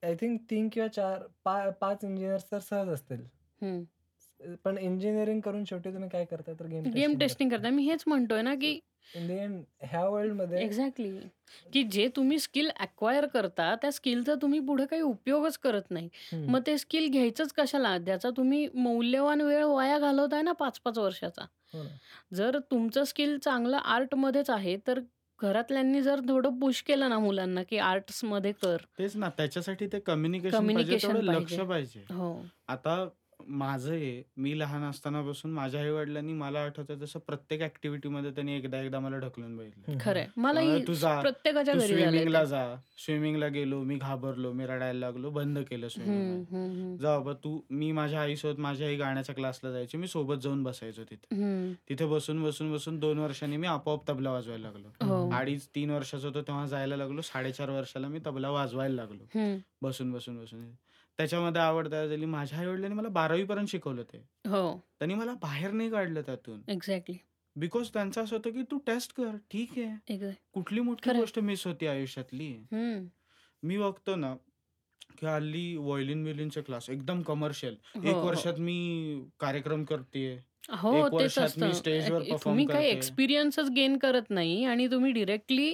[0.04, 3.24] आय थिंक 3 किंवा 4 पा 5 इंजिनिअर्स तर सहज असतील.
[4.66, 7.50] पण इंजिनिअरिंग करून शेवटी तुम्ही काय करताय तर गेम गेम टेस्टिंग.
[7.52, 7.72] करताय.
[7.72, 8.80] मी हेच म्हणतोय ना, की
[9.16, 11.20] एंड ह्या वर्ल्डमध्ये एक्झॅक्टली.
[11.74, 16.10] की जे तुम्ही स्किल अक्वायर करता, त्या स्किलचा तुम्ही पुढे काही उपयोगच करत नाही.
[16.34, 17.98] मग ते स्किल घ्यायचंच कशाला?
[17.98, 21.46] ज्याचा तुम्ही मौल्यवान वेळ वाया घालवताय ना 5-5 वर्षाचा.
[21.74, 21.84] हो.
[22.34, 25.00] जर तुमचं स्किल चांगलं आर्टमध्येच आहे, तर
[25.42, 28.78] घरातल्यांनी जर थोडं पुश केलं ना मुलांना, की आर्ट्समध्ये कर.
[29.00, 31.64] तेच ना, त्याच्यासाठी ते कम्युनिकेशन कम्युनिकेशन लक्ष पाहिजे.
[31.64, 32.14] पाहिजे.
[32.14, 32.42] हो.
[32.68, 33.10] आता
[33.52, 39.18] माझं आहे, मी लहान असतानापासून माझ्या आई-वडिलांनी मला आठवतंय तसं प्रत्येक ॲक्टिव्हिटीमध्ये त्यांनी एकदा-एकदा मला
[39.18, 39.92] ढकलून बघितलं.
[39.92, 40.24] हं, खरंय.
[40.24, 40.42] हं.
[40.42, 42.46] मलाही तू जा, प्रत्येकाच्या तू घरी झालंय स्विमिंगला ते.
[42.46, 42.76] जा.
[42.98, 46.58] स्विमिंगला गेलो, मी घाबरलो, मी रडायला लागलो, बंद केलं स्विमिंग हं, मला.
[46.58, 46.98] हं, हं.
[46.98, 49.98] जा बाबा तू मी माझ्या आईसोबत माझी आई गाण्याच्या क्लासला जायची.
[49.98, 51.36] मी सोबत जाऊन बसायचो तिथे.
[51.36, 51.74] हं.
[51.90, 54.88] तिथे बसून, बसून, बसून 2 वर्षांनी मी आपोआप तबला वाजवायला लागलो.
[54.88, 55.24] हो.
[55.26, 55.30] हं.
[55.30, 57.22] 2.5-3 वर्षाचा होतो तेव्हा जायला लागलो.
[57.22, 59.24] 4.5 वर्षाला मी तबला वाजवायला लागलो.
[59.36, 59.58] हं.
[59.82, 60.72] बसून, बसून, बसून.
[61.22, 62.26] त्याच्यामध्ये आवड तयार झाली.
[62.26, 64.18] माझ्या आई-वडिलांनी मला 12वी पर्यंत शिकवलं ते.
[64.46, 64.82] हो.
[65.00, 66.62] त्यांनी मला बाहेर नाही काढलं त्यातून.
[66.68, 67.18] एक्झॅक्टली.
[67.56, 69.36] बिकॉज त्यांचं असं होतं, की तू टेस्ट कर.
[69.52, 69.96] ठीक आहे.
[70.08, 70.40] एक्झॅक्ट.
[70.54, 71.10] कुठली मोठी.
[71.12, 72.52] गोष्ट मिस होती आयुष्यातली.
[72.72, 73.08] हं.
[73.64, 74.34] मी बघतो ना,
[75.20, 77.78] की हल्ली व्हायोलिन-बियोलिनचे क्लास एकदम कमर्शियल.
[77.96, 78.22] हो, 1 हो.
[78.24, 78.78] वर्षात मी
[79.40, 80.40] कार्यक्रम करतेय.
[80.74, 81.74] हो, 1 तेच वर्षात मी असतं.
[81.74, 82.92] स्टेजवर ए परफॉर्म तुम्ही काही करते.
[82.92, 85.74] एक्सपिरियन्सच गेन करत नाही आणि तुम्ही डायरेक्टली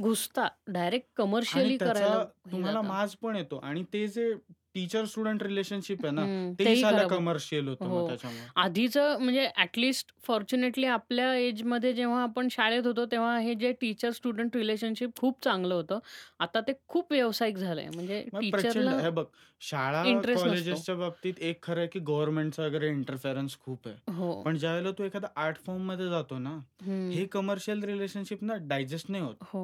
[0.00, 0.48] घुसता.
[0.68, 2.88] डायरेक्ट आणि कमर्शियली करायला त्याचा हे तुम्हाला जाता.
[2.88, 4.32] माज पण येतो आणि ते जे
[4.76, 6.54] टीचर स्टुडंट रिलेशनशिप आहे ना, हं.
[6.58, 7.16] तेही तेही सालं खराब होतं.
[7.16, 8.06] कमर्शियल होतं मग हो.
[8.06, 8.48] त्याच्यामुळे.
[8.56, 14.10] आधीचं म्हणजे ॲट लीस्ट फॉर्च्युनेटली आपल्या एजमध्ये जेव्हा आपण शाळेत होतो, तेव्हा हे जे टीचर
[14.12, 15.98] स्टुडंट रिलेशनशिप खूप चांगलं होतं.
[16.40, 17.88] आता ते खूप व्यावसायिक झालंय.
[17.90, 19.24] म्हणजे मग प्रचंड टीचरला हे बघ,
[19.62, 20.84] शाळा इंटरेस्ट नसतो.
[20.84, 23.96] कॉलेजेसच्या बाबतीत एक खरं आहे, की गव्हर्नमेंटचा वगैरे इंटरफेरन्स खूप आहे.
[24.08, 24.32] हो.
[24.44, 26.96] पण ज्यावेळेला तू एखादा आर्ट फॉर्ममध्ये जातो ना, हं.
[27.10, 29.36] हे कमर्शियल रिलेशनशिप ना डायजेस्ट नाही होत.
[29.42, 29.62] हो.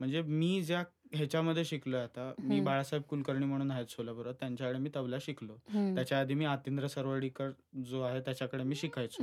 [0.00, 0.82] म्हणजे मी ज्या
[1.14, 2.60] ह्याच्यामध्ये शिकलोय आता, मी.
[2.60, 4.34] बाळासाहेब कुलकर्णी म्हणून आहेत सोलापुरात.
[4.34, 5.56] त्यांच्याकडे मी तबला शिकलो.
[5.68, 7.50] त्याच्या आधी मी आतिंद्र सरवडीकर
[7.84, 9.22] जो आहे त्याच्याकडे मी शिकायचो.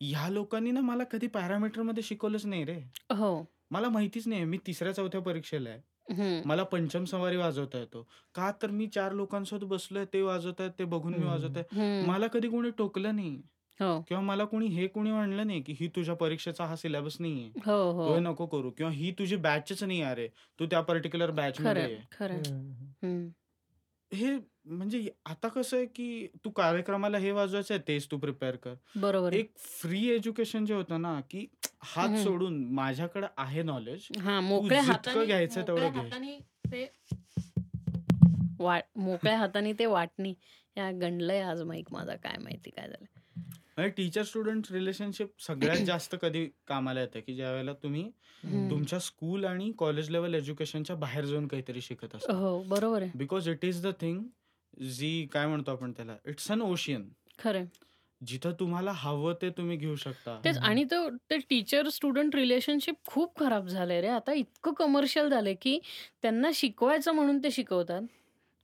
[0.00, 2.78] ह्या लोकांनी ना मला कधी पॅरामीटरमध्ये शिकवलंच नाही रे.
[3.12, 3.44] हो.
[3.70, 4.44] मला माहितीच नाही.
[4.44, 6.42] मी 3ऱ्या-4थ्या परीक्षेला आहे.
[6.46, 8.06] मला पंचम सवारी वाजवता येतो.
[8.34, 11.26] का तर मी 4 लोकांसोबत बसलोय, ते वाजवतायत, ते बघून मी हं.
[11.26, 11.62] वाजवतोय.
[11.72, 12.06] हं.
[12.06, 13.40] मला कधी कोणी टोकलं नाही
[13.80, 14.00] हो.
[14.08, 17.46] किंवा मला कोणी हे कोणी म्हणलं नाही, की ही तुझ्या परीक्षेचा हा सिलेबस नाहीये.
[17.46, 18.20] हो, तू हे हो.
[18.20, 20.28] नको करू किंवा ही तुझी बॅचच नाही आहे रे.
[20.60, 22.00] तू त्या पर्टिक्युलर बॅचमध्ये खरंय, ये.
[22.12, 22.36] खरंय.
[22.36, 22.86] हं, हं.
[23.02, 23.28] हं.
[24.16, 28.74] हे म्हणजे आता कसं आहे, की तू कार्यक्रमाला हे वाजवायचं आहे, तेच तू प्रिपेअर कर.
[28.96, 29.40] बरोबर आहे.
[29.40, 31.46] एक फ्री एज्युकेशन जे होतं ना, की
[31.82, 32.24] हात हं.
[32.24, 34.08] सोडून माझ्याकडे आहे नॉलेज.
[34.20, 36.08] हां, तू मोकळ्या जितकं हाताने घ्यायचं मोकळ्या तेवढं घे.
[36.08, 36.38] हाताने
[36.72, 36.92] ते
[38.58, 40.34] वा मोकळ्या हाताने ते वाटणी.
[40.76, 42.16] या गंडलंय आज माईक माझा.
[42.16, 43.15] काय माहिती काय झालंय.
[43.76, 48.02] म्हणजे टीचर स्टुडंट रिलेशनशिप सगळ्यात जास्त कधी कामाला येते, की ज्यावेळेला तुम्ही
[48.44, 48.70] हं.
[48.70, 52.32] तुमच्या स्कूल आणि कॉलेज लेव्हल एज्युकेशनच्या बाहेर जाऊन काहीतरी शिकत असता.
[52.32, 53.10] हो, बरोबर आहे.
[53.14, 54.22] Because it is the thing
[54.80, 57.08] जी काय म्हणतो आपण त्याला, इट्स अन ओशियन.
[57.38, 57.64] खरंय.
[58.20, 60.40] जिथं तुम्हाला हवं ते तुम्ही घेऊ शकता.
[60.44, 60.58] तेच.
[60.58, 64.08] आणि तो ते टीचर स्टुडंट रिलेशनशिप खूप खराब झालंय रे.
[64.08, 65.78] आता इतकं कमर्शियल झालंय, की
[66.22, 68.02] त्यांना शिकवायचं म्हणून ते शिकवतात.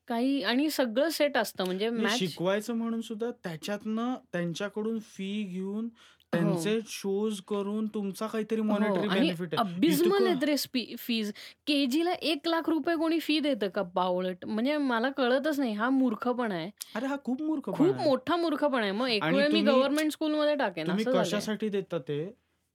[0.09, 5.88] काही आणि सगळं सेट असतं म्हणजे नाही, मॅच शिकवायचं म्हणून सुद्धा त्याच्यातनं त्यांच्याकडून फी घेऊन
[6.32, 9.62] त्यांचे शोज करून तुमचा काहीतरी हो मॉनिटरी आणि बेनिफिट आहे.
[9.64, 11.32] अबिझमल इतकं आहेत रे फीज
[11.66, 16.55] केजीला एक लाख रुपये कोणी फी देतं का बावळट म्हणजे मला कळतच नाही हा मूर्खपणा
[16.55, 16.70] आहे.
[16.96, 18.05] अरे हा खूप मूर्खपणा खूप आहे.
[18.05, 18.92] मोठा मूर्खपणा आहे.
[18.92, 21.24] मग एक आणि वेळ मी तुम्ही गव्हर्नमेंट स्कूलमध्ये टाकेन तुम्ही असं झालंय.
[21.24, 22.22] कशासाठी देता ते?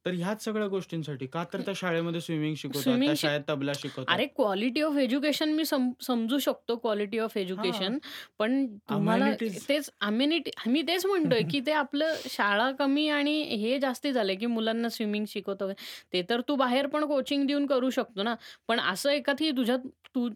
[0.08, 4.14] तर ह्याच सगळ्या गोष्टींसाठी का तर त्या शाळेमध्ये स्विमिंग शिकवतात त्या स्विमिंग शाळेत तबला शिकवतात.
[4.14, 7.98] अरे क्वालिटी ऑफ एज्युकेशन मी सम- समजू शकतो क्वालिटी ऑफ एज्युकेशन
[8.40, 9.32] पण तुम्हाला.
[9.70, 14.46] तेच अम्युनिटी मी तेच म्हणतोय की ते आपलं शाळा कमी आणि हे जास्ती झालंय की
[14.46, 15.72] मुलांना स्विमिंग शिकवतो
[16.14, 18.36] ते तर तू बाहेर पण कोचिंग देऊन करू शकतो ना.
[18.68, 19.78] पण असं एखादी तुझ्या
[20.16, 20.30] तू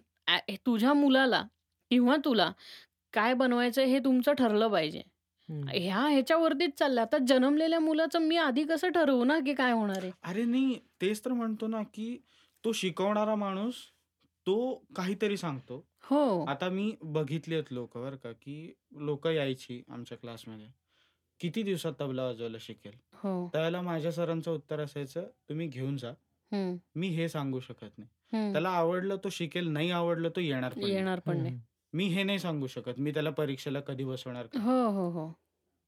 [0.51, 1.43] तुझ्या मुलाला
[1.89, 2.51] किंवा तुला
[3.13, 5.01] काय बनवायचं हे तुमचं ठरलं पाहिजे.
[5.51, 7.03] ह्या ह्याच्यावरतीच चाललंय.
[7.03, 10.11] आता जन्मलेल्या मुलाचं मी आधी कसं ठरवू ना की काय होणार आहे?
[10.23, 12.17] अरे नाही तेच तर म्हणतो ना की
[12.63, 13.75] तो शिकवणारा माणूस
[14.47, 15.85] तो काहीतरी सांगतो.
[16.03, 16.45] हो.
[16.45, 20.67] आता मी बघितली आहेत लोक बरं का की लोक यायची आमच्या क्लासमध्ये.
[21.39, 22.93] किती दिवसात तबला वाजवायला शिकेल?
[23.13, 23.47] हो.
[23.47, 26.11] त्यावेळेला माझ्या सरांचं उत्तर असायचं तुम्ही घेऊन जा.
[26.95, 28.51] मी हे सांगू शकत नाही.
[28.51, 30.93] त्याला आवडलं तो शिकेल नाही आवडलं तो येणार पण नाही.
[30.93, 31.59] येणार पण नाही.
[31.93, 32.93] मी हे नाही सांगू शकत.
[32.97, 34.59] मी त्याला परीक्षेला कधी बसवणार का?
[34.59, 35.31] हो हो हो.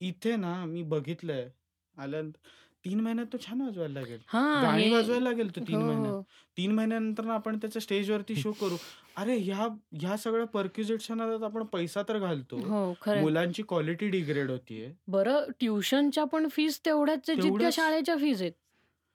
[0.01, 1.49] इथे ना मी बघितलंय.
[1.97, 2.39] आल्यानंतर
[2.85, 4.19] तीन महिन्यात तो छान वाजवायला लागेल.
[4.27, 6.23] हा गाणी हे वाजवायला लागेल तो तीन हो, महिन्यात.
[6.57, 8.77] तीन महिन्यानंतर ना आपण त्याच्या स्टेजवरती शो करू.
[9.15, 12.57] अरे ह्या ह्या सगळ्या परक्युजिट्सच्या नादात आपण पैसा तर घालतो.
[12.57, 14.93] हो खरं मुलांची क्वालिटी डिग्रेड होतीये.
[15.07, 17.69] बरं ट्युशनच्या पण फीज तेवढ्याच जितक्या.
[17.71, 18.51] शाळेच्या फीज आहेत.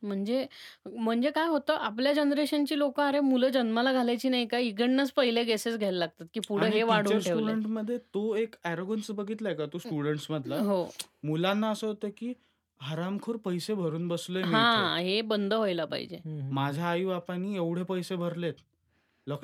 [0.02, 0.46] म्हणजे
[0.86, 4.58] म्हणजे काय होतं आपल्या जनरेशनची लोक अरे मुलं जन्माला घालायची नाही का?
[4.58, 7.44] इकडनंच पहिले गेसेस घ्यायला लागतात की पुढे हे वाढवून ठेवलंय.
[7.44, 10.58] स्टुडंटमध्ये तो एक अरोगन्स बघितलाय का तू स्टुडंट्स मधला?
[10.58, 10.84] हो.
[11.24, 12.32] मुलांना असं होतं की
[12.80, 15.04] हरामखोर पैसे भरून बसलोय मी हा इथे.
[15.04, 16.18] हे बंद व्हायला पाहिजे.
[16.52, 18.54] माझ्या आई बापांनी एवढे पैसे भरलेत.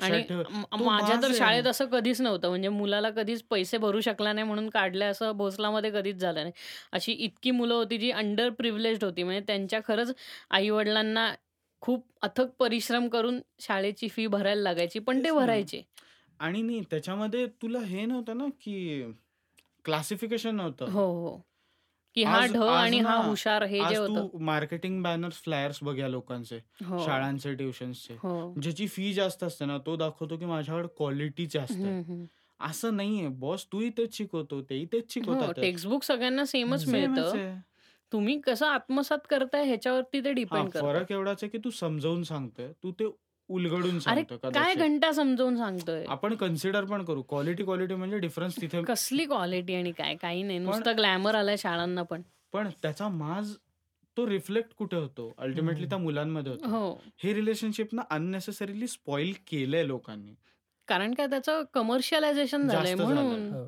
[0.01, 0.41] आणि लक्षात ठेव.
[0.51, 1.37] म- तो माझ्या तर आहे.
[1.37, 2.49] शाळेत असं कधीच नव्हतं.
[2.49, 6.51] म्हणजे मुलाला कधीच पैसे भरू शकला नाही म्हणून काढलंय असं भोसलामध्ये कधीच झालं नाही.
[6.91, 9.23] अशी इतकी मुलं होती जी अंडर प्रिव्हिलेज होती.
[9.23, 10.13] म्हणजे त्यांच्या खरंच
[10.49, 11.33] आई वडिलांना
[11.81, 15.39] खूप अथक परिश्रम करून शाळेची फी भरायला लागायची पण ते तेच ना.
[15.39, 15.81] भरायचे.
[16.39, 19.03] आणि नाही त्याच्यामध्ये तुला हे नव्हतं ना की
[19.85, 20.85] क्लासिफिकेशन नव्हतं?
[20.85, 21.41] हो हो.
[22.15, 24.27] की हा आज- ढ आज आणि हा ना, हुशार हे जे आज होतं.
[24.27, 26.97] तू मार्केटिंग बॅनर्स फ्लायर्स बघ या लोकांचे हो.
[27.05, 28.53] शाळांचे ट्युशन्सचे हो.
[28.61, 31.83] ज्याची फी जास्त असते ना तो दाखवतो की माझ्याकडे क्वालिटी जास्त आहे.
[31.85, 32.25] हम्म, हम्म.
[32.59, 35.53] असं नाहीये बॉस तूही तेच शिकवतो तेही तेच हो शिकवतात.
[35.53, 37.37] टेक्स्टबुक सगळ्यांना सेमच Same च मिळतं.
[37.37, 37.55] आहे.
[38.11, 42.23] तुम्ही कसं आत्मसात करताय ह्याच्यावरती ते हा डिपेंड करतं फरक एवढाच आहे की तू समजावून
[42.23, 43.05] सांगतोय तू ते
[43.47, 44.75] उलगडून सांगतो काय.
[44.75, 46.05] घंटा समजावून सांगतोय?
[46.07, 47.21] आपण कन्सिडर पण करू.
[47.21, 50.15] क्वालिटी क्वालिटी म्हणजे डिफरन्स तिथे कसली क्वालिटी आणि काय?
[50.15, 50.59] काही नाही.
[50.59, 52.21] नुसतं ग्लॅमर आलाय शाळांना पण.
[52.53, 53.53] पण त्याचा माज
[54.17, 55.33] तो रिफ्लेक्ट कुठे होतो?
[55.37, 55.85] अल्टिमेटली.
[55.85, 56.67] त्या मुलांमध्ये होतो.
[56.67, 57.03] हो.
[57.23, 60.35] हे रिलेशनशिप ना अननेसेसरीली स्पॉइल केलंय लोकांनी.
[60.87, 61.27] कारण काय?
[61.27, 62.95] त्याचं कमर्शियलायझेशन झालंय.
[62.95, 63.49] म्हणून.
[63.49, 63.65] हो.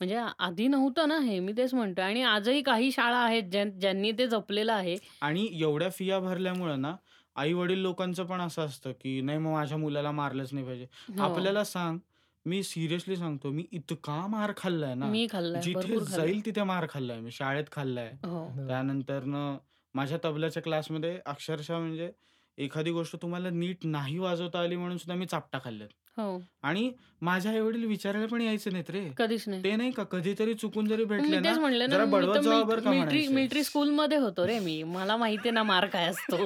[0.00, 2.04] म्हणजे आधी नव्हतं ना हे मी तेच म्हणतोय.
[2.04, 4.96] आणि आजही काही शाळा आहेत ज्यां- ज्यांनी ते जपलेलं आहे.
[5.20, 6.96] आणि एवढ्या फिया भरल्यामुळे ना
[7.40, 10.86] आई वडील लोकांचं पण असं असतं की नाही मग माझ्या मुलाला मारलंच नाही पाहिजे.
[11.10, 11.22] हो.
[11.22, 11.98] आपल्याला सांग
[12.46, 16.26] मी सिरियसली सांगतो मी इतका मार खाल्लाय ना मी खाल्लाय जिथे भरपूर खाल्लाय.
[16.26, 18.10] जाईल तिथे मार खाल्लाय मी शाळेत खाल्लाय.
[18.24, 18.38] हो.
[18.38, 18.66] हो.
[18.68, 19.56] त्यानंतर न
[19.94, 22.10] माझ्या तबल्याच्या क्लासमध्ये अक्षरशः म्हणजे
[22.58, 25.88] एखादी गोष्ट तुम्हाला नीट नाही वाजवता आली म्हणून सुद्धा मी चापटा खाल्ल्यात.
[26.16, 26.38] हो.
[26.64, 26.90] आणि
[27.22, 29.00] माझ्या आई वडील विचारायला पण यायचे नाहीत रे.
[29.18, 29.62] कधीच नाही.
[29.64, 30.02] ते नाही का?
[30.02, 31.52] कधीतरी चुकून जरी भेटले ना
[31.86, 34.82] जरा बडवत का मिलिटरी स्कूलमध्ये होतो रे मी.
[34.82, 36.36] मला माहितीये ना मार काय असतो.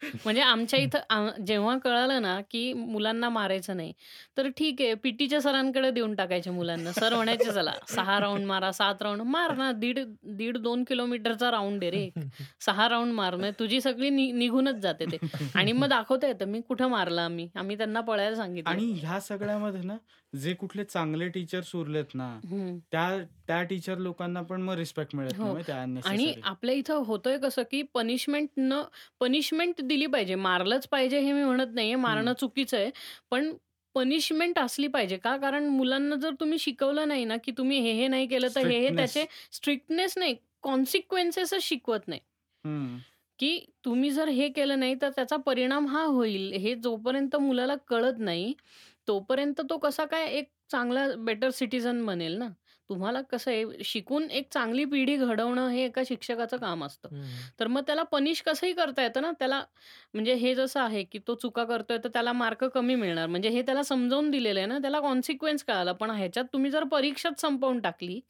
[0.24, 3.92] म्हणजे आमच्या इथं जेव्हा कळालं ना की मुलांना मारायचं नाही
[4.36, 6.92] तर ठीक आहे पीटीच्या सरांकडे देऊन टाकायचे मुलांना.
[6.92, 9.98] सर म्हणायचे चला सहा राऊंड मारा सात राऊंड मार ना दीड
[10.36, 12.28] दीड दोन किलोमीटरचा राऊंड आहे रे
[12.60, 15.18] सहा राऊंड मार म्हणजे तुझी सगळी निघूनच जाते ते.
[15.54, 17.48] आणि मग दाखवता येतं मी कुठं मारलं आम्ही?
[17.54, 18.70] आम्ही त्यांना पळायला सांगितलं.
[18.70, 19.20] आणि ह्या
[19.64, 19.96] सगळ्यामध्ये ना
[20.32, 22.76] जे कुठले चांगले टीचर्स उरलेत ना हम्म.
[22.92, 23.08] त्या
[23.46, 25.52] त्या टीचर लोकांना पण मग रिस्पेक्ट मिळत हो.
[25.52, 26.32] माहिती आणि.
[26.44, 28.80] आपल्या इथं होतंय कसं की पनिशमेंट न
[29.20, 32.90] पनिशमेंट दिली पाहिजे मारलंच पाहिजे हे मी म्हणत नाहीये मारणं चुकीचं आहे
[33.30, 33.52] पण
[33.94, 38.06] पनिशमेंट असली पाहिजे का कारण मुलांना जर तुम्ही शिकवलं नाही ना की तुम्ही हे हे
[38.08, 38.94] नाही केलं तर हे हे.
[38.96, 42.20] त्याचे स्ट्रिक्टनेस नाही कॉन्सिक्वेन्सेसच शिकवत नाही
[42.64, 42.96] हम्म.
[43.38, 48.18] की तुम्ही जर हे केलं नाही तर त्याचा परिणाम हा होईल हे जोपर्यंत मुलाला कळत
[48.18, 48.52] नाही
[49.08, 52.48] तोपर्यंत तो कसा काय एक चांगला बेटर सिटीजन बनेल ना?
[52.90, 57.08] तुम्हाला कसं आहे शिकून एक चांगली पिढी घडवणं हे एका शिक्षकाचं काम असतं.
[57.60, 59.62] तर मग त्याला पनिश कसंही करता येतं ना त्याला
[60.14, 63.26] म्हणजे हे जसं आहे की तो चुका करतोय तर त्याला मार्क कमी मिळणार.
[63.26, 65.92] म्हणजे हे त्याला समजावून दिलेलं आहे ना त्याला कॉन्सिक्वेन्स कळाला.
[65.92, 68.20] पण ह्याच्यात तुम्ही जर परीक्षाच संपवून टाकली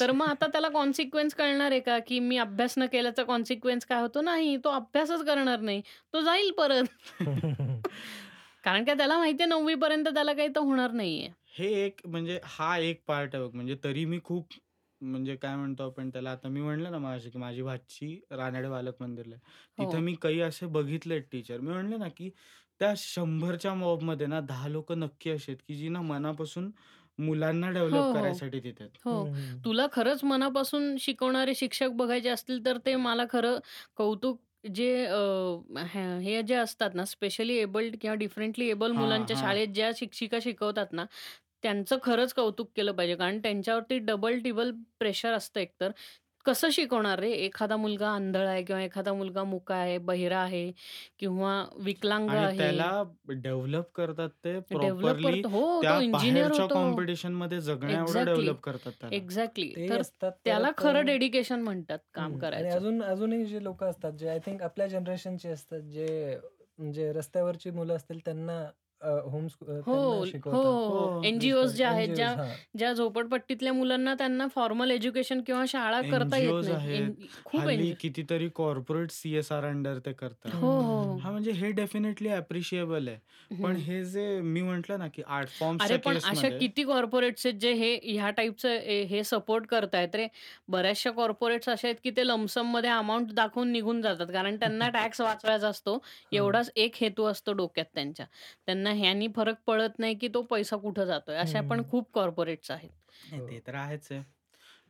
[0.00, 1.98] तर मग आता त्याला कॉन्सिक्वेन्स कळणार आहे का?
[1.98, 4.20] की मी अभ्यास न केल्याचा कॉन्सिक्वेन्स काय होतो?
[4.22, 5.82] नाही तो अभ्यासच करणार नाही.
[6.12, 6.84] तो जाईल परत.
[8.68, 12.76] कारण का त्याला माहितीये नववी पर्यंत त्याला काही तर होणार नाहीये हे एक म्हणजे हा
[12.80, 13.54] एक पार्ट आहे बघ.
[13.54, 14.52] म्हणजे तरी मी खूप
[15.00, 19.02] म्हणजे काय म्हणतो आपण त्याला आता मी म्हणलं ना मगाशी, की माझी भाची रानडे बालक
[19.02, 19.42] मंदिरला आहे.
[19.78, 20.02] तिथं हो.
[20.02, 21.60] मी काही असे बघितलेत टीचर.
[21.60, 22.30] मी म्हणलं ना, की
[22.80, 26.70] त्या 100च्या मॉबमध्ये ना 10 लोकं नक्की अशी आहेत, की जी ना मनापासून
[27.18, 28.28] मुलांना हो, डेव्हलप हो.
[28.28, 28.98] करायसाठी तिथे आहेत.
[29.04, 29.12] हो.
[29.12, 29.64] हं, हं.
[29.64, 33.58] तुला खरंच मनापासून शिकवणारे शिक्षक बघायचे असतील, तर ते मला खरं
[33.96, 35.16] कौतुक जे अ,
[35.86, 39.38] हे हे जे असतात ना, स्पेशली एबल्ड किंवा डिफरंटली एबल हां, मुलांच्या हां.
[39.38, 41.04] शाळेत ज्या शिक्षिका शिकवतात ना,
[41.62, 43.14] त्यांचं खरंच कौतुक केलं पाहिजे.
[43.16, 45.90] कारण त्यांच्यावरती डबल टिबल प्रेशर असतं एकतर.
[46.46, 47.30] कसं शिकवणार रे?
[47.36, 50.70] एखादा मुलगा आंधळा आहे किंवा एखादा मुलगा मुका आहे, बहिरा आहे
[51.18, 52.48] किंवा विकलांग आणि आहे.
[52.56, 53.02] त्याला
[53.34, 56.74] डेव्हलप करतात ते डेव्हलप प्रॉपरली करतो हो, त्या तो इंजिनिअर बाहेरच्या होतो.
[56.74, 58.24] कॉम्पिटिशनमध्ये जगण्याएवढं एक्झॅक्टली.
[58.26, 59.16] डेव्हलप करतात त्याला.
[59.16, 59.74] एक्झॅक्टली.
[59.76, 62.34] ते तर असतात त्याला परत खरं अ डेडिकेशन म्हणतात काम.
[62.34, 62.68] आणि करायचं.
[62.70, 66.38] अजून अजूनही जे लोकं असतात, जे आय थिंक आपल्या जनरेशनचे असतात, जे
[66.78, 68.62] म्हणजे रस्त्यावरची मुलं असतील त्यांना
[69.00, 69.94] होम अ, हो,
[70.52, 70.68] हो.
[70.86, 71.18] हो.
[71.22, 72.34] एन-जी-ओज ज्या आहेत, ज्या.
[72.76, 76.64] ज्या झोपडपट्टीतल्या मुलांना त्यांना फॉर्मल एज्युकेशन किंवा शाळा करता येत.
[76.90, 77.12] एन
[77.44, 77.66] खूप
[78.00, 80.50] कितीतरी कॉर्पोरेट सी-एस-आर अंडर ते करतात.
[80.54, 80.70] हो,
[81.22, 83.18] म्हणजे हे डेफिनेटली अप्रिशिएबल आहे.
[83.60, 83.82] पण हं.
[84.06, 87.92] जे मी म्हटलं ना, की आर्ट अरे फॉर्म्सच्या पण अशा किती कॉर्पोरेट्स आहेत जे हे
[88.04, 90.26] ह्या टाइपचं ए हे सपोर्ट करतायत रे.
[90.68, 94.26] बऱ्याचशा कॉर्पोरेट्स अशा आहेत, की ते लमसममध्ये अमाउंट दाखवून निघून जातात.
[94.32, 95.98] कारण त्यांना टॅक्स वाचवायचा असतो.
[96.32, 98.26] एवढाच एक हेतू असतो डोक्यात त्यांच्या.
[98.66, 101.36] त्यांना ह्यानी फरक पडत नाही, की तो पैसा कुठं जातोय.
[101.38, 101.82] अशा पण.
[101.86, 102.90] खूप कॉर्पोरेट्स आहेत.
[103.22, 103.48] नाही हो.
[103.48, 104.22] ते तर आहेच आहे.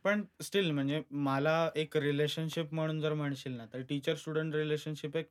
[0.05, 5.29] पण स्टिल म्हणजे मला एक रिलेशनशिप म्हणून जर म्हणशील ना, तर टीचर स्टुडंट रिलेशनशिप एक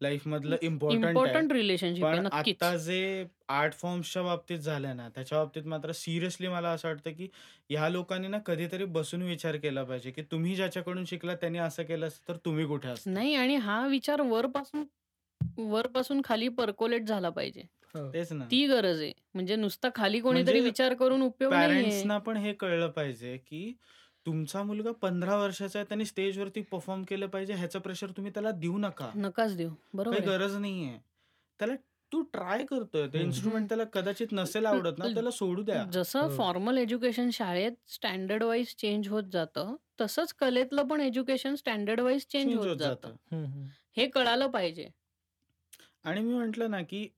[0.00, 1.40] लाईफमधलं इम्पोर्टंट आहे.
[1.40, 2.62] इम्पोर्टंट रिलेशनशिप आहे पण नक्कीच.
[2.62, 2.98] आत्ता जे
[3.50, 7.28] आर्ट फॉर्म्सच्या बाबतीत झालंय ना, त्याच्या बाबतीत मात्र सिरियसली मला असं वाटतं, की
[7.70, 12.06] ह्या लोकांनी ना कधीतरी बसून विचार केला पाहिजे, की तुम्ही ज्याच्याकडून शिकलात त्यांनी असं केलं
[12.06, 13.08] असतं, तर तुम्ही कुठे असता?
[13.08, 14.84] नाही आणि हा विचार वरपासून
[15.62, 17.62] वरपासून खाली पर्कोलेट झाला पाहिजे.
[17.94, 18.12] हो.
[18.12, 18.44] तेच ना.
[18.44, 19.12] ती गरज आहे.
[19.34, 21.52] म्हणजे नुसता खाली कोणीतरी म्हणजे विचार करून उपयोग.
[21.52, 23.72] पॅरेंट्सना पण हे कळलं पाहिजे, की
[24.26, 28.78] तुमचा मुलगा 15 वर्षाचा आहे, त्याने स्टेजवरती परफॉर्म केलं पाहिजे, ह्याचं प्रेशर तुम्ही त्याला देऊ
[28.78, 29.10] नका.
[29.16, 29.70] नकाच देऊ.
[29.94, 30.20] बरोबर.
[30.20, 30.98] गरज नाहीये.
[31.58, 31.74] त्याला
[32.12, 33.08] तू ट्राय करतोय.
[33.08, 33.22] ते.
[33.22, 33.68] इन्स्ट्रुमेंट.
[33.68, 35.84] त्याला कदाचित नसेल आवडत ना, त्याला सोडू द्या.
[35.92, 36.28] जसं हो.
[36.28, 42.54] फॉर्मल एज्युकेशन शाळेत स्टँडर्ड वाईज चेंज होत जातं, तसंच कलेतलं पण एज्युकेशन स्टँडर्ड वाईज चेंज
[42.54, 43.14] होत जातं.
[43.96, 44.88] हे कळालं पाहिजे.
[46.04, 47.08] आणि मी म्हटलं ना, की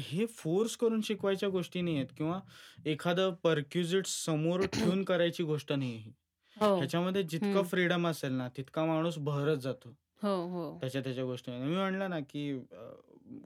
[0.00, 2.40] हे फोर्स करून शिकवायच्या गोष्टी नाहीयेत किंवा
[2.86, 6.12] एखादं पर्क्विजिट समोर ठेवून करायची गोष्ट नाहीये ही.
[6.56, 6.74] हो.
[6.78, 7.62] ह्याच्यामध्ये जितकं.
[7.64, 9.94] फ्रीडम असेल ना, तितका माणूस बहरत जातो.
[10.18, 10.82] हो, हो.
[10.82, 11.66] त्याच्या त्याच्या गोष्टीमध्ये.
[11.66, 12.90] मी म्हटलं ना, की अ,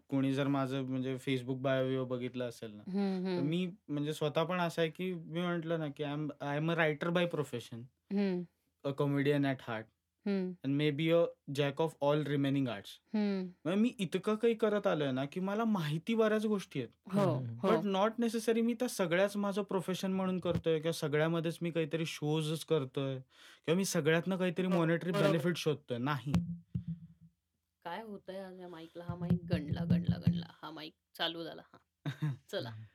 [0.08, 2.82] कोणी जर माझं म्हणजे Facebook बायो-बियो बघितलं असेल ना,
[3.36, 3.40] तर.
[3.40, 6.70] मी म्हणजे स्वतः पण असं आहे, की मी म्हटलं ना, की I am I am
[6.72, 7.82] a writer by profession.
[8.84, 9.86] A comedian at heart
[10.26, 12.98] and may be a jack of all remaining arts.
[13.66, 16.88] मग मी इतकं काही करत आलोय ना, की मला माहिती बऱ्याच गोष्टी आहेत.
[17.12, 17.58] हो, हं.
[17.62, 22.64] बट नॉट नेसेसरी मी त्या सगळ्याच माझं प्रोफेशन म्हणून करतोय किंवा सगळ्यामध्येच मी काहीतरी शोजच
[22.64, 23.16] करतोय
[23.66, 25.26] किंवा मी सगळ्यातनं काहीतरी हो, मॉनिटरी बरोबर.
[25.26, 25.98] बेनिफिट शोधतोय.
[25.98, 26.32] नाही.
[27.84, 29.04] काय होतंय आज या माईकला?
[29.04, 30.46] हा माईक गंडला, गंडला, गंडला.
[30.62, 31.62] हा माईक चालू झाला.
[32.06, 32.34] हां.
[32.50, 32.70] चला.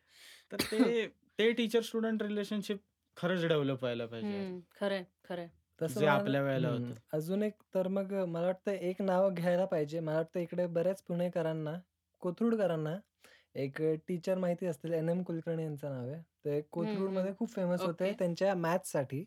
[0.52, 1.08] तर ते
[1.40, 2.78] ते टीचर स्टुडंट रिलेशनशिप
[3.18, 4.46] खरंच डेव्हलप व्हायला पाहिजे यार.
[4.46, 4.60] हं.
[4.80, 5.48] खरंय, खरंय.
[5.80, 6.70] तसं जे मला आपल्या वेळेला हं.
[6.70, 6.96] होतं.
[7.14, 10.00] अजून एक तर मग अ, मला वाटतं एक नाव घ्यायला पाहिजे.
[10.00, 11.74] मला वाटतं इकडे बऱ्याच पुणेकरांना,
[12.22, 12.96] कोथरूडकरांना
[13.58, 16.22] एक अ, टीचर माहिती असतील एन-एम कुलकर्णी यांचं नाव आहे.
[16.46, 17.36] ते कोथरूडमध्ये हं.
[17.36, 18.14] खूप फेमस होते ओके.
[18.14, 19.24] त्यांच्या मॅथ्ससाठी.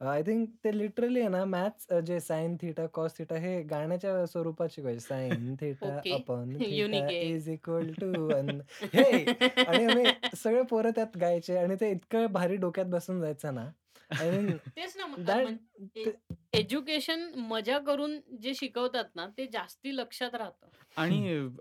[0.00, 3.62] अ, आय थिंक ते लिटरली आहे ना मॅथ्स अ, जे साइन थीटा, कॉस थीटा हे
[3.64, 5.00] गाण्याच्या स्वरूपात शिकवायचे.
[5.02, 6.12] Sine theta okay.
[6.12, 7.26] Upon unique theta आहे.
[7.26, 8.60] इज इक्वल टू 1
[8.94, 9.04] हे
[9.66, 13.70] आणि आम्ही सगळे पोरं त्यात गायचे आणि ते इतकं भारी डोक्यात बसून जायचं ना.
[14.76, 15.52] तेच ना दॅट
[16.52, 20.68] एज्युकेशन मजा करून जे शिकवतात ना, ते जास्ती लक्षात राहतं.
[20.96, 21.18] आणि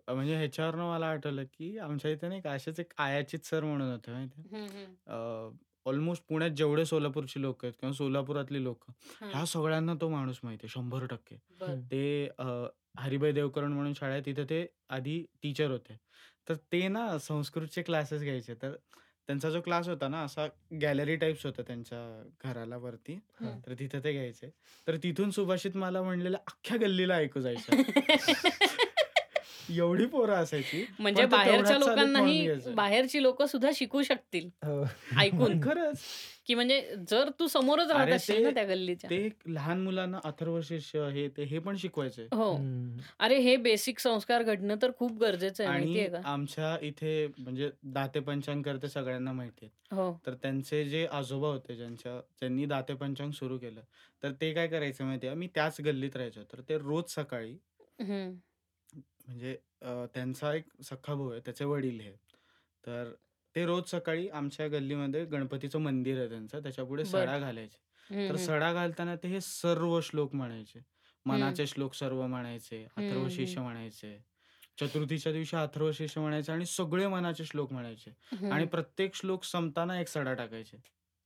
[0.08, 3.92] अ, म्हणजे ह्याच्यावरनं मला आठवलं, की आमच्या इथे नाही का असेच एक आयाचित सर म्हणून
[3.92, 4.42] होते माहिती.
[4.46, 4.96] हं, हं.
[5.86, 9.30] ऑलमोस्ट पुण्यात जेवढे सोलापूरची लोकं आहेत किंवा सोलापुरातली लोकं, हां.
[9.30, 11.36] ह्या सगळ्यांना तो माणूस माहिती आहे 100%.
[11.52, 11.72] बरं.
[11.72, 11.82] हं.
[11.92, 12.46] ते अ,
[12.98, 15.98] हरिभाई देवकरण म्हणून शाळा आहे तिथे ते आधी टीचर होते.
[16.48, 18.54] तर ते ना संस्कृतचे क्लासेस घ्यायचे.
[18.62, 18.76] तर
[19.30, 20.48] त्यांचा जो क्लास होता ना असा
[20.82, 23.14] गॅलरी टाइप्स होता त्यांच्या घराला वरती.
[23.14, 23.68] हां.
[23.68, 24.50] तर तिथे ते घ्यायचे.
[24.88, 27.72] तर तिथून सुभाषित मला म्हणलेलं अख्ख्या गल्लीला ऐकू जायचं.
[29.70, 30.84] एवढी पोरं असायची.
[31.00, 32.48] म्हणजे बाहेरच्या लोकांनाही.
[32.76, 34.84] बाहेरची लोकं सुद्धा शिकू शकतील हो.
[35.20, 35.60] ऐकून.
[35.64, 36.02] खरंच.
[36.46, 39.10] की म्हणजे जर तू समोरच राहत अरे असशील ना ते त्या गल्लीच्या.
[39.10, 42.28] ते लहान मुलांना अथर्व शिष्य हे ते हे पण शिकवायचे.
[42.34, 42.56] हो.
[43.20, 46.08] अरे हे बेसिक संस्कार घडणं तर खूप गरजेचं आहे आणि?
[46.26, 49.96] आमच्या इथे म्हणजे दाते पंचांग करते सगळ्यांना माहिती आहे.
[49.96, 50.20] हो.
[50.26, 53.82] तर त्यांचे जे आजोबा होते ज्यांच्या ज्यांनी दाते पंचांग सुरू केलं.
[54.24, 56.44] तर ते काय करायचे माहिती आहे, मी त्याच गल्लीत राहायचो.
[56.44, 57.58] तर ते रोज सकाळी.
[59.30, 62.12] म्हणजे अ, त्यांचा एक सख्खा भाऊ आहे, त्याचे वडील हे.
[62.84, 63.12] तर
[63.56, 67.06] ते रोज सकाळी आमच्या गल्लीमध्ये गणपतीचं मंदिर आहे त्यांचं त्याच्यापुढे बरं.
[67.06, 67.78] सडा घालायचे
[68.10, 68.50] हं, तर हं.
[68.50, 70.80] सडा घालताना ते हे सर्व श्लोक म्हणायचे
[71.26, 73.60] मनाचे श्लोक सर्व म्हणायचे अथर्वशीर्ष हं.
[73.60, 74.18] म्हणायचे
[74.78, 78.12] चतुर्थीच्या दिवशी अथर्वशीर्ष म्हणायचे आणि सगळे मनाचे श्लोक म्हणायचे
[78.50, 78.68] आणि हं.
[78.68, 80.78] प्रत्येक श्लोक संपताना एक सडा टाकायचे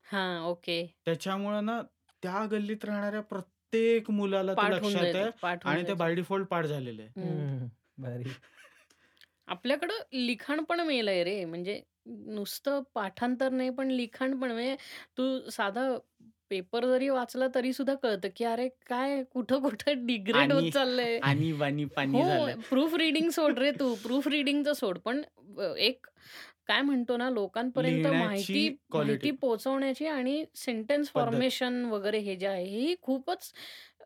[0.06, 0.80] हां, ओके.
[1.06, 1.82] त्याच्यामुळं ना
[2.24, 5.93] त्या गल्लीत राहणाऱ्या प्रत्येक मुलाला ते पाठ होऊन लक्षात आहे जायचं, पाठ होऊन आणि ते
[5.93, 5.95] जायचं.
[5.95, 7.12] बाय डिफॉल्ट पाठ झालेले आहे.
[7.16, 7.47] हं.
[7.58, 8.29] हं, भारी.
[9.47, 11.45] आपल्याकडं लिखाण पण मेलंय रे.
[11.45, 14.75] म्हणजे नुसतं पाठांतर नाही, पण लिखाण पण म्हणजे
[15.17, 15.97] तू साधा
[16.49, 21.19] पेपर जरी वाचला तरी सुद्धा कळतं, की अरे काय कुठं-कुठं डिग्रेड होत चाललंय.
[22.13, 22.61] हो.
[22.69, 23.95] प्रूफ रीडिंग सोड रे तू.
[23.95, 24.97] प्रूफ रीडिंगचं सोड.
[24.97, 25.21] पण
[25.77, 26.05] एक
[26.67, 29.31] काय म्हणतो ना, लोकांपर्यंत माहिती माहिती क्वालिटी.
[29.31, 31.09] पोहोचवण्याची आणि सेंटेन्स.
[31.13, 33.53] फॉर्मेशन वगैरे हे जे आहे, हेही खूपच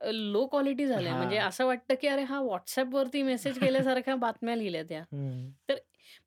[0.06, 1.14] लो क्वालिटी झालंय.
[1.14, 1.38] म्हणजे.
[1.39, 5.04] असं वाटतं, की अरे हा WhatsAppवरती मेसेज केल्यासारख्या बातम्या लिहिल्यात त्या.
[5.70, 5.76] तर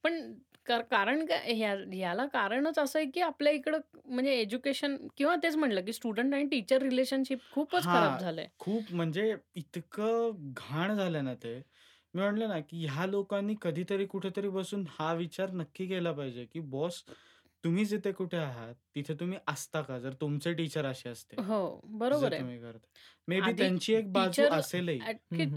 [0.04, 0.32] पण
[0.66, 5.56] कर कारण काय ह्या ह्याला कारणच असं आहे, की आपल्या इकडं म्हणजे एज्युकेशन किंवा तेच
[5.56, 8.46] म्हटलं, की स्टुडंट आणि टीचर रिलेशनशिप खूपच खराब झालंय.
[8.58, 11.54] खूप म्हणजे इतकं घाण झालं ना ते.
[12.14, 16.60] मी म्हटलं ना, की ह्या लोकांनी कधीतरी कुठेतरी बसून हा विचार नक्की केला पाहिजे, की
[16.70, 17.02] बॉस
[17.64, 19.98] तुम्ही जिथे कुठे आहात, तिथे तुम्ही असता का?
[19.98, 21.36] जर तुमचे टीचर असे असते.
[21.40, 21.58] हो,
[21.96, 22.44] बरोबर आहे.
[23.30, 25.04] मे बी त्यांची एक बाजू असेलही.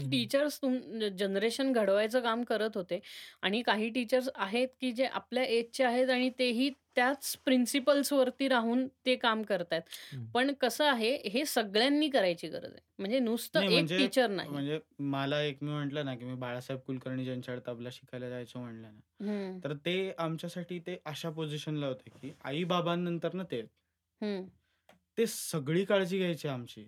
[0.02, 0.76] टीचर्स तुम
[1.18, 3.00] जनरेशन घडवायचं काम करत होते
[3.42, 9.14] आणि काही टीचर्स आहेत, की जे आपल्या एजचे आहेत आणि तेही त्याच प्रिन्सिपल्सवरती राहून ते
[9.16, 9.82] काम करतायत.
[10.34, 12.80] पण कसं आहे, हे सगळ्यांनी करायची गरज आहे.
[12.98, 14.50] म्हणजे नुसतं एक म्हणजे टीचर नाही.
[14.50, 18.82] म्हणजे मला एक मी म्हटलं ना, की मी बाळासाहेब कुलकर्णी ज्यांच्याकडे तबला शिकायला जायचो म्हटलं
[18.84, 19.00] ना,
[19.64, 23.62] तर ते आमच्यासाठी ते अशा पोझिशनला होते, की आई-बाबांनंतर ना ते.
[25.18, 26.86] ते सगळी काळजी घ्यायची आमची.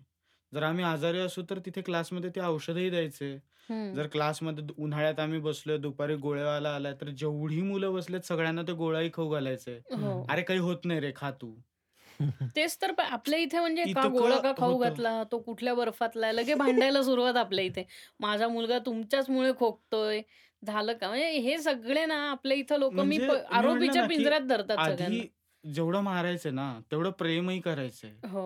[0.52, 3.38] जर आम्ही आजारी असू तर तिथे क्लासमध्ये ते औषधही द्यायचे.
[3.68, 3.92] हं.
[3.94, 8.72] जर क्लासमध्ये दु उन्हाळ्यात आम्ही बसलोय, दुपारी गोळेवाला आलाय, तर जेवढी मुलं बसलेत सगळ्यांना ते
[8.74, 9.80] गोळाही खाऊ घालायचे.
[9.94, 10.16] हो.
[10.28, 11.54] "अरे काही होत नाही रे, खा तू."
[12.56, 14.80] तेच तर प आपल्या इथे म्हणजे का गोळा का खाऊ होतं.
[14.80, 15.10] घातला?
[15.24, 16.34] तो कुठल्या बर्फातला आहे?
[16.34, 17.84] लगे भांडायला सुरुवात आपल्या इथे.
[18.20, 20.20] माझा मुलगा तुमच्याचमुळे खोकतोय.
[20.62, 21.08] झालं का?
[21.08, 24.30] म्हणजे हे सगळे ना आपल्या इथं लोकं मी म्हणजे प मी म्हटलं आरोपीच्या ना, की
[24.30, 25.24] पिंजऱ्यात धरतात आधी सगळ्यांना.
[25.64, 28.12] जेवढं मारायचे ना, तेवढं प्रेमही करायचे.
[28.26, 28.42] हो,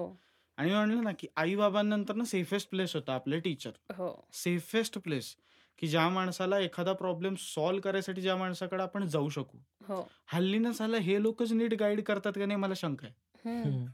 [0.61, 3.71] आणि मी म्हटलं ना, की आई-बाबांनंतर ना सेफेस्ट प्लेस होता आपले टीचर.
[3.91, 4.11] हो.
[4.33, 5.37] सेफेस्ट प्लेस,
[5.79, 9.59] की ज्या माणसाला एखादा प्रॉब्लेम सॉल्व्ह करायसाठी ज्या माणसाकडे आपण जाऊ शकू.
[9.89, 10.01] हो.
[10.27, 13.15] हल्ली ना साला हे लोकच नीट गाईड करतात का नाही मला शंका आहे.
[13.45, 13.87] हं.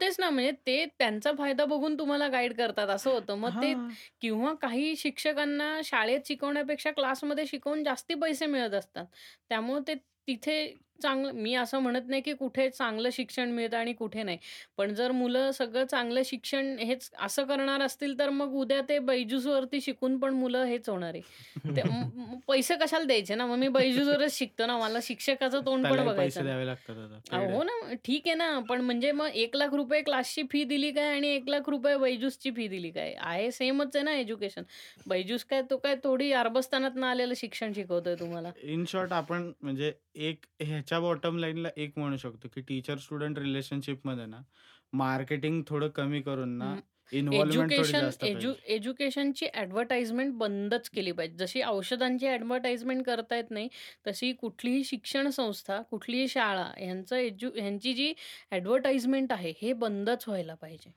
[0.00, 3.34] तेच ना म्हणजे ते त्यांचा फायदा बघून तुम्हाला गाईड करतात असं होतं.
[3.34, 3.94] मग ते हां.
[4.20, 9.06] किंवा काही शिक्षकांना शाळेत शिकवण्यापेक्षा क्लासमध्ये शिकवून जास्ती पैसे मिळत असतात.
[9.48, 9.94] त्यामुळे ते
[10.28, 10.66] तिथे
[10.98, 14.38] चांगलं मी असं म्हणत नाही, की कुठे चांगलं शिक्षण मिळतं आणि कुठे नाही.
[14.76, 19.80] पण जर मुलं सगळं चांगलं शिक्षण हेच असं करणार असतील, तर मग उद्या ते बैजूसवरती
[19.80, 21.22] शिकून पण मुलं हेच होणार आहे.
[21.76, 23.46] ते म पैसे कशाला द्यायचे ना?
[23.46, 24.76] मग मी बैजूसवरच शिकतो ना.
[24.78, 26.46] मला शिक्षकाचं तोंड पण त्यालाही बघायचं पैसे नाही.
[26.46, 27.20] द्यावे लागतात आता.
[27.30, 27.62] अहो, पेड हो आहे.
[27.62, 27.94] ना.
[28.04, 28.58] ठीक आहे ना.
[28.68, 33.14] पण म्हणजे मग ₹1,00,000 क्लासची फी दिली काय आणि ₹1,00,000 बैजूसची फी दिली काय?
[33.20, 34.62] आहे सेमच आहे ना एज्युकेशन.
[35.06, 38.50] बैजूस काय तो काय थोडी अरबस्तानातनं आलेलं शिक्षण शिकवतोय तुम्हाला.
[38.64, 40.44] इन शॉर्ट आपण म्हणजे एक
[40.84, 44.40] ह्याच्या बॉटम लाईनला एक म्हणू शकतो, की टीचर स्टुडंट रिलेशनशिपमध्ये ना
[44.92, 46.74] मार्केटिंग थोडं कमी करून ना.
[47.12, 48.52] इन्व्हॉल्वमेंट एज्युकेशन एज्यु.
[48.66, 51.36] एज्युकेशनची ॲडव्हर्टाइजमेंट बंदच केली पाहिजे.
[51.36, 53.68] जशी औषधांची ॲडव्हर्टाइजमेंट करता येत नाही,
[54.06, 58.12] तशी कुठलीही शिक्षण संस्था, कुठलीही शाळा ह्यांचं एज्यु ह्यांची जी
[58.50, 60.90] ॲडव्हर्टाइजमेंट आहे, हे बंदच व्हायला पाहिजे.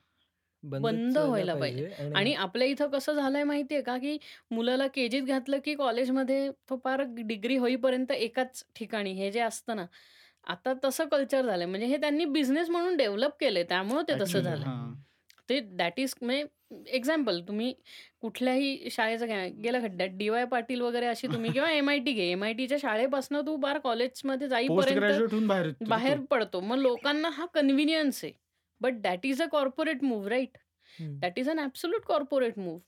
[0.75, 1.81] बंद व्हायला पाहिजे.
[2.13, 4.17] आणि आपल्या इथं कसं झालंय माहिती आहे का, की
[4.51, 9.85] मुलाला केजीत घातलं, की कॉलेजमध्ये तो पार डिग्री होईपर्यंत एकाच ठिकाणी हे जे असतं ना,
[10.47, 11.65] आता तसं कल्चर झालंय.
[11.65, 13.63] म्हणजे हे त्यांनी बिझनेस म्हणून डेव्हलप केलंय.
[13.63, 14.41] त्यामुळं ते तसं.
[14.57, 14.93] हां.
[15.49, 16.45] ते दॅट इज म्हणजे
[16.87, 17.73] एक्झाम्पल तुम्ही
[18.21, 22.29] कुठल्याही शाळेचं घ्या, गेल्या खड्ड्यात डी-वाय पाटील वगैरे अशी तुम्ही किंवा एम-आय-टी घे.
[22.31, 25.11] एम-आय-टीच्या शाळेपासून तू पार कॉलेजमध्ये जाईपर्यंत
[25.83, 26.19] बाहेर.
[26.31, 26.59] पडतो.
[26.61, 28.33] मग लोकांना हा कन्व्हिनियन्स आहे.
[28.81, 30.57] But that is a corporate move right?
[30.99, 31.19] Hmm.
[31.19, 32.79] That is an absolute corporate move.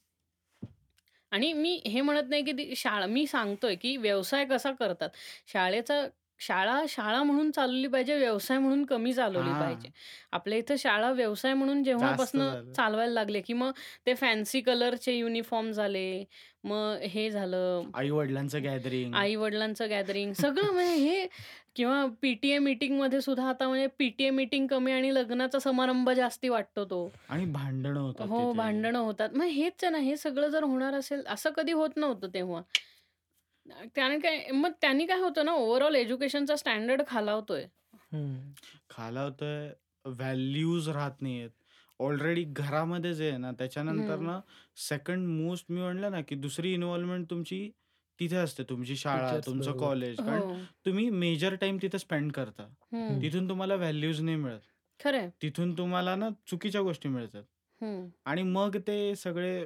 [1.31, 5.09] आणि मी हे म्हणत नाही, की ती शाळा मी सांगतोय, की व्यवसाय कसा करतात.
[5.47, 6.07] शाळेचा
[6.39, 9.89] शाळा शाळा म्हणून चालवली पाहिजे, व्यवसाय म्हणून कमी चालवली पाहिजे.
[10.31, 12.73] आपल्या इथं शाळा व्यवसाय म्हणून जेव्हापासनं.
[12.73, 13.71] चालवायला लागले, की मग
[14.05, 16.23] ते फॅन्सी कलरचे युनिफॉर्म झाले.
[16.63, 19.13] मग हे झालं आई-वडिलांचं गॅदरिंग.
[19.13, 21.27] आई-वडिलांचं गॅदरिंग सगळं म्हणजे हे
[21.75, 27.11] किंवा पी-टी-ए मीटिंगमध्ये सुद्धा आता म्हणजे पी-टी-ए मीटिंग कमी आणि लग्नाचा समारंभ जास्ती वाटतो तो.
[27.29, 28.53] आणि भांडणं होतात हो.
[28.53, 29.29] भांडणं होतात.
[29.35, 32.61] मग हेच ना, हे सगळं जर होणार असेल, असं कधी होत नव्हतं तेव्हा.
[33.95, 37.65] कारण काय मग त्यांनी काय होतं ना, ओव्हरऑल एज्युकेशनचा स्टँडर्ड खालावतोय.
[37.93, 38.53] हं.
[38.89, 39.69] खालावतोय,
[40.05, 41.49] व्हॅल्यूज राहत नाहीयेत.
[41.99, 44.19] ऑलरेडी घरामध्ये जे आहे ना, त्याच्यानंतर हं.
[44.19, 44.39] ना
[44.79, 47.69] सेकंड मोस्ट मी म्हणलं ना, की दुसरी इन्व्हॉल्वमेंट तुमची
[48.19, 49.77] तिथे असते तुमची शाळा, टीचर्स तुमचं बरोबर.
[49.77, 50.21] कॉलेज.
[50.21, 50.69] कारण हो.
[50.85, 52.67] तुम्ही मेजर टाईम तिथे स्पेंड करता.
[52.91, 53.19] हं.
[53.21, 54.59] तिथून तुम्हाला व्हॅल्यूज नाही मिळत.
[55.41, 57.43] तिथून तुम्हाला ना चुकीच्या गोष्टी मिळतात.
[57.81, 58.09] हं.
[58.25, 59.65] आणि मग ते सगळे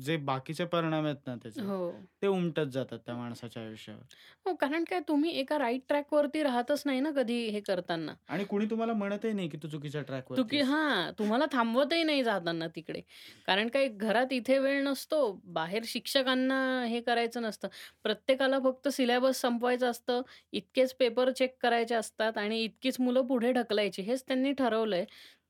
[0.00, 2.06] जे बाकीचे परिणाम आहेत ना त्याचे, हो.
[2.22, 4.04] ते उमटत जातात त्या माणसाच्या आयुष्यावर.
[4.46, 8.14] हो, कारण काय तुम्ही एका राइट ट्रॅकवरती राहतच नाही ना कधी हे करताना.
[8.28, 10.68] आणि कुणी तुम्हाला म्हणतही नाही की तू चुकीच्या ट्रॅकवरती चुकी आहेस.
[10.68, 13.00] हां, तुम्हाला थांबवतही नाही जाताना तिकडे.
[13.46, 17.68] कारण काय घरात इथे वेळ नसतो, बाहेर शिक्षकांना हे करायचं नसतं.
[18.04, 24.02] प्रत्येकाला फक्त सिलेबस संपवायचं असतं, इतकेच पेपर चेक करायचे असतात आणि इतकीच मुलं पुढे ढकलायची
[24.02, 25.04] हेच त्यांनी ठरवलंय.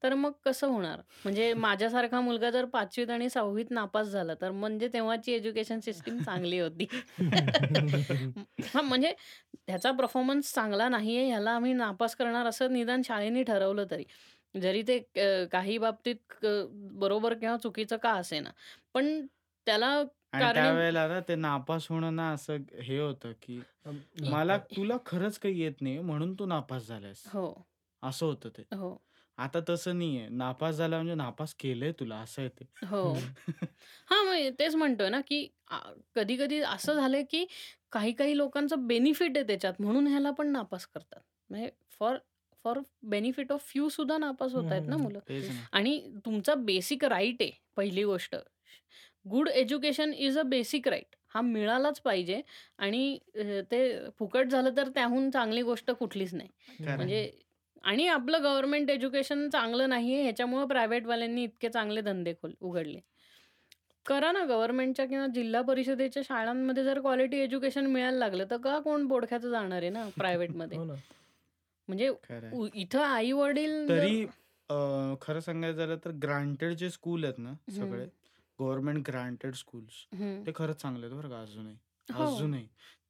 [0.04, 1.00] तर मग कसं होणार?
[1.24, 6.58] म्हणजे माझ्यासारखा मुलगा जर 5वीत आणि 6वीत नापास झाला तर म्हणजे तेव्हाची एज्युकेशन सिस्टम चांगली
[6.58, 6.86] होती.
[8.66, 9.14] हां, म्हणजे
[9.68, 14.04] ह्याचा परफॉर्मन्स चांगला नाहीये ह्याला आम्ही नापास करणार असं निदान शाळेने ठरवलं तरी.
[14.54, 14.98] जरी ते
[15.52, 16.44] काही बाबतीत
[16.94, 18.50] बरोबर किंवा चुकीचं का असेना.
[18.94, 19.26] पण
[19.66, 20.02] त्याला
[20.32, 23.60] त्यावेळेला ना ते नापास होणं ना असं हे होतं की
[24.30, 27.24] मला तुला खरंच काही येत नाही म्हणून तू नापास झालायस.
[27.26, 27.46] हो.
[28.02, 28.62] असं होतं ते.
[28.74, 28.96] हो.
[29.38, 30.28] आता तसं नाहीये.
[30.30, 32.64] नापास झाला म्हणजे नापास केलंय तुला असं आहे ते.
[32.84, 33.02] हो.
[34.10, 34.24] हं.
[34.24, 35.78] मग तेच म्हणतोय ना की आ,
[36.14, 37.44] कधी-कधी असं झालंय की
[37.92, 41.20] काही-काही लोकांचं बेनिफिट आहे त्याच्यात म्हणून ह्याला पण नापास करतात.
[41.50, 42.18] म्हणजे for
[42.64, 44.98] for benefit of few सुद्धा नापास होतायत ना हं.
[44.98, 45.20] मुलं.
[45.26, 45.66] तेच ना.
[45.72, 48.36] आणि तुमचा बेसिक राइट आहे पहिली गोष्ट.
[49.26, 51.16] Good education is a basic right.
[51.30, 52.40] हा मिळालाच पाहिजे
[52.78, 56.48] आणि अ, ते फुकट झालं तर त्याहून चांगली गोष्ट कुठलीच नाही.
[56.78, 57.30] खरं म्हणजे
[57.84, 63.00] आणि आपलं गव्हर्नमेंट एज्युकेशन चांगलं नाहीये ह्याच्यामुळं प्रायव्हेटवाल्यांनी इतके चांगले धंदे खोल उघडले.
[64.06, 69.06] करा ना गव्हर्नमेंटच्या किंवा जिल्हा परिषदेच्या शाळांमध्ये जर क्वालिटी एज्युकेशन मिळायला लागलं तर का कोण
[69.06, 70.78] बोडख्याचं जाणार आहे ना प्रायव्हेटमध्ये.
[70.78, 70.94] हो ना.
[71.88, 72.10] म्हणजे
[72.74, 74.24] इथं आई-वडील जर तरी
[75.22, 78.04] खरं सांगायचं झालं तर ग्रांटेड जे स्कूल आहेत ना सगळे.
[78.58, 80.42] गव्हर्नमेंट ग्रांटेड स्कूल्स हं.
[80.46, 81.76] ते खरंच चांगले आहेत बरं का अजूनही.
[82.08, 82.24] हो.
[82.26, 82.66] अजूनही.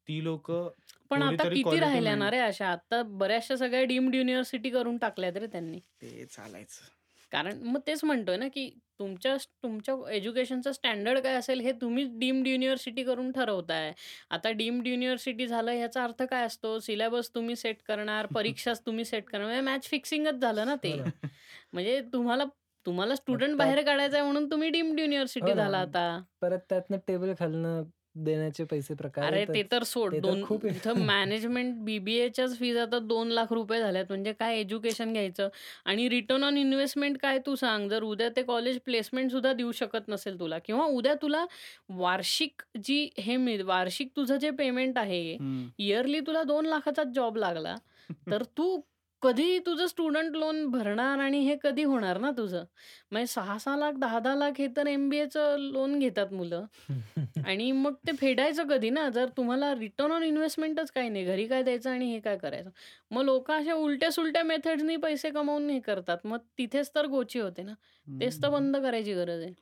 [0.08, 0.68] ती लोकं
[1.10, 2.68] पण आता किती राहिल्या ना रे अशा?
[2.68, 5.80] आता बऱ्याचशा सगळ्या डीम्ड युनिव्हर्सिटी करून टाकल्यात रे त्यांनी.
[6.00, 6.92] ते चालायचं.
[7.32, 8.68] कारण मग तेच म्हणतोय ना की
[8.98, 13.92] तुमच्या तुमच्या एज्युकेशनचं स्टँडर्ड काय असेल हे तुम्हीच डीम्ड युनिव्हर्सिटी करून ठरवताय.
[14.30, 16.78] आता डीम्ड युनिव्हर्सिटी झालं ह्याचा अर्थ काय असतो?
[16.80, 19.46] सिलेबस तुम्ही सेट करणार, परीक्षाच तुम्ही सेट करणार.
[19.46, 20.94] म्हणजे मॅच फिक्सिंगच झालं ना हो ते.
[20.96, 21.04] ना.
[21.72, 22.44] म्हणजे तुम्हाला
[22.86, 25.00] तुम्हाला स्टुडंट बाहेर काढायचा आहे म्हणून तुम्ही डीम्ड
[25.40, 25.54] हो युनिव्हर्सिटी.
[25.54, 26.06] झाला आता.
[26.42, 27.82] परत त्यातनं टेबल खालनं
[28.16, 29.62] देण्याचे पैसे प्रकार अरे ते.
[29.64, 30.14] तर सोड.
[30.16, 30.64] दोन खूप
[30.98, 34.04] मॅनेजमेंट बी-बी-एच्याच फीज आता ₹2,00,000 झाल्यात.
[34.08, 35.48] म्हणजे काय एज्युकेशन घ्यायचं
[35.86, 37.88] आणि रिटर्न ऑन इन्व्हेस्टमेंट काय तू सांग?
[37.88, 41.44] जर उद्या ते कॉलेज प्लेसमेंट सुद्धा देऊ शकत नसेल तुला किंवा उद्या तुला
[41.96, 45.22] वार्षिक जी हे मिळ वार्षिक तुझं जे पेमेंट आहे.
[45.78, 47.76] इयरली तुला 2,00,000चाच जॉब लागला,
[48.30, 48.80] तर तू
[49.24, 52.64] कधी तुझं स्टुडंट लोन भरणार आणि हे कधी होणार ना तुझं?
[53.12, 56.64] म्हणजे 6-6 लाख, 10-10 लाख हे तर एम-बी-एचं लोन घेतात मुलं
[57.42, 59.08] आणि मग ते फेडायचं कधी ना?
[59.10, 61.24] जर तुम्हाला रिटर्न ऑन इन्व्हेस्टमेंटच काही नाही.
[61.24, 62.70] घरी काय द्यायचं आणि हे काय करायचं?
[63.10, 66.18] मग लोकं अशा उलट्या-सुलट्या मेथड्सनी पैसे कमवून हे करतात.
[66.26, 67.74] मग तिथेच तर गोची होते ना.
[68.20, 68.50] तेच तर हं.
[68.50, 69.52] बंद करायची गरज आहे.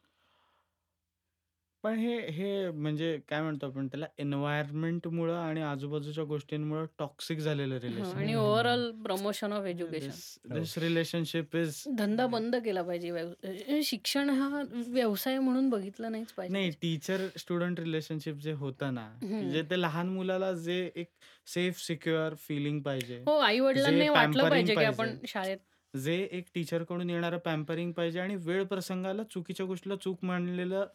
[1.84, 7.80] पण हे हे म्हणजे काय म्हणतो आपण त्याला एन्व्हायर्नमेंटमुळं आणि आजूबाजूच्या गोष्टींमुळं टॉक्सिक झालेलं हं,
[7.80, 8.34] रिलेशन आणि.
[8.34, 10.06] Overall promotion of education.
[10.06, 10.54] This हो.
[10.54, 13.10] दिस रिलेशनशिप इज धंदा बंद केला पाहिजे.
[13.10, 16.70] व्यव अ, शिक्षण हा व्यवसाय म्हणून बघितलं नाहीच पाहिजे नाही.
[16.82, 19.50] टीचर स्टुडंट रिलेशनशिप जे होतं ना, की.
[19.50, 21.08] जे ते लहान मुलाला जे एक
[21.46, 25.58] सेफ सिक्युअर फीलिंग पाहिजे, हो, जे आई-वडिलांनाही वाटलं पॅम्परिंग पाहिजे की पाहिजे, आपण शाळेत
[25.94, 30.86] जे एक टीचरकडून येणारं पॅम्परिंग पाहिजे आणि वेळ प्रसंगाला चुकीच्या गोष्टीला चूक मानलेलं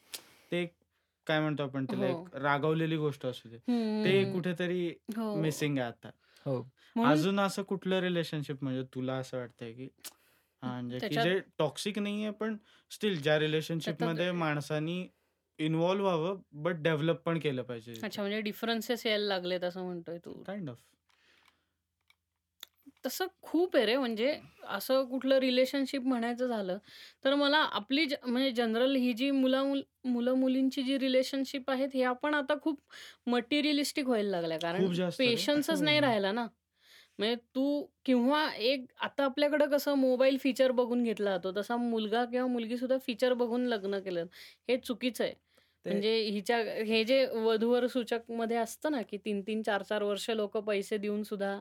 [0.52, 0.66] ते
[1.28, 2.08] काय म्हणतो आपण त्याला हो.
[2.08, 3.58] एक रागावलेली गोष्ट असू दे.
[3.68, 4.26] हं, ते हं.
[4.26, 5.30] कुठेतरी हो.
[5.36, 6.10] मिसिंग आहे आता.
[6.46, 6.62] हो.
[6.96, 9.90] म्हणून अजून असं कुठलं रिलेशनशिप म्हणजे तुला असं वाटतंय की
[10.64, 12.58] हां, म्हणजे की त्याच्यात जे टॉक्सिक नाहीये पण
[12.92, 13.38] स्टिल ज्या
[13.78, 15.08] त्याच्यात रिलेशनशिपमध्ये माणसानी
[15.60, 18.02] इन्व्हॉल्व व्हावं बट डेव्हलप पण केलं पाहिजे.
[18.02, 20.44] अच्छा म्हणजे डिफरन्सेस यायला लागलेत असं म्हणतोय तू.
[20.46, 20.82] Kind of.
[23.08, 24.34] तसं खूप आहे रे म्हणजे
[24.70, 26.78] असं कुठलं रिलेशनशिप म्हणायचं झालं,
[27.24, 32.34] तर मला आपली ज म्हणजे जनरल ही जी मुला-मुल मुलं-मुलींची जी रिलेशनशिप आहेत, ह्या पण
[32.36, 32.80] आता खूप
[33.28, 34.60] मटेरिअलिस्टिक व्हायला लागल्या.
[34.60, 34.88] कारण.
[35.20, 36.02] पेशन्सच नाही हं.
[36.02, 36.46] राहिला ना.
[37.20, 42.48] म्हणजे तू किंवा एक आता आपल्याकडं कसं मोबाईल फीचर बघून घेतला जातो, तसा मुलगा किंवा
[42.50, 44.26] मुलगीसुद्धा फीचर बघून लग्न केलं.
[44.70, 45.34] हे चुकीचं आहे.
[45.86, 51.24] म्हणजे हिच्या हे जे वधूवर सूचकमध्ये असतं ना, की 3-3, 4-4 वर्ष लोकं पैसे देऊन
[51.24, 51.60] सुद्धा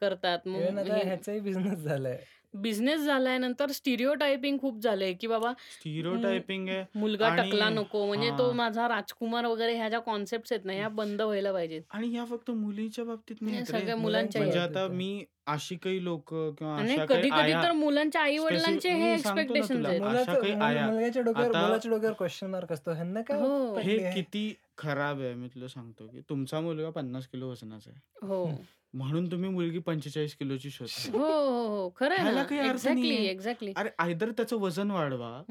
[0.00, 0.38] करतात.
[0.46, 2.18] मग हे ह्याचाही बिझनेस झालाय.
[2.54, 3.38] बिझनेस झालाय.
[3.38, 8.52] नंतर स्टिरियोटायपिंग खूप झालंय, की बाबा मु स्टिरियोटायपिंग आहे मुलगा टकला नको म्हणजे तो.
[8.52, 11.82] माझा राजकुमार वगैरे ह्या ज्या कॉन्सेप्ट्स आहेत ना, ह्या बंद व्हायला पाहिजेत.
[11.90, 13.64] आणि ह्या फक्त मुलीच्या बाबतीत नाही.
[13.64, 14.88] सगळ्या मुलांच्याही म्हणजे आता.
[14.88, 19.12] मी अशी काही लोकं किंवा आणि अशा काही कधी-कधी आया तर मुलांच्या स्पेसिफिक आई-वडिलांचे हे
[19.12, 20.00] मी सांगतो ना एक्स्पेक्टेशन्स तुला आहेत.
[20.00, 22.92] अशा मुलाचं काही मुल आया मुलग्याच्या डोक्यावर मुलाच्या क्वेश्चन मार्क असतो.
[22.92, 23.78] ह्यांना काय हो.
[23.78, 24.10] हे?
[24.10, 28.26] किती खराब आहे मी तुला सांगतो, की तुमचा मुलगा 50 किलो वजनाचा आहे.
[28.26, 28.50] हो.
[28.94, 31.10] म्हणून तुम्ही मुलगी 45 किलोची शोधताय.
[31.12, 31.90] हो, हो, हो.
[31.96, 32.46] खरं आहे ह्याला ना.
[32.46, 33.30] काही अर्थ एक्झॅक्टली, नाहीये.
[33.30, 33.72] एक्झॅक्टली.
[33.76, 35.42] अरे आयदर त्याचं वजन वाढवा.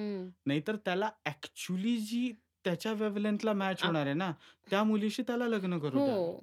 [0.45, 2.31] नाहीतर त्याला ॲक्चुअली जी
[2.65, 4.31] त्याच्या वेव्हलेंथला मॅच आ होणार आहे ना,
[4.69, 6.13] त्या मुलीशी त्याला लग्न करू द्या.
[6.15, 6.39] हो.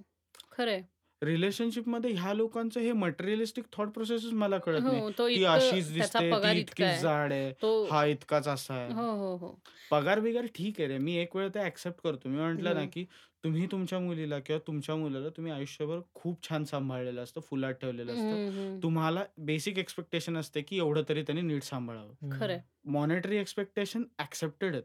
[0.52, 0.82] खरं आहे.
[1.22, 5.00] रिलेशनशिपमध्ये ह्या लोकांचं हे मटेरिअलिस्टिक थॉट प्रोसेसच मला कळत नाही.
[5.00, 5.10] हो.
[5.10, 7.00] तो ती इतकं अशीच त्याचा दिसते, पगार ती इतका आहे.
[7.00, 8.92] जाड आहे, तो हा इतकाच असा आहे.
[8.92, 9.54] हो, हो, हो.
[9.90, 10.98] पगार-बिगार ठीक आहे रे.
[10.98, 12.28] मी एक वेळ ते ॲक्सेप्ट करतो.
[12.28, 12.84] मी म्हटलं ना.
[12.84, 13.04] की
[13.44, 18.80] तुम्ही तुमच्या मुलीला किंवा तुमच्या मुलाला तुम्ही आयुष्यभर खूप छान सांभाळलेलं असतं, फुलात ठेवलेलं असतं.
[18.82, 22.14] तुम्हाला बेसिक एक्स्पेक्टेशन असते, की एवढं तरी त्यांनी नीट सांभाळावं.
[22.32, 22.52] खरं.
[22.52, 22.60] आहे.
[22.84, 24.84] मॉनेटरी एक्स्पेक्टेशन ॲक्सेप्टेड आहेत.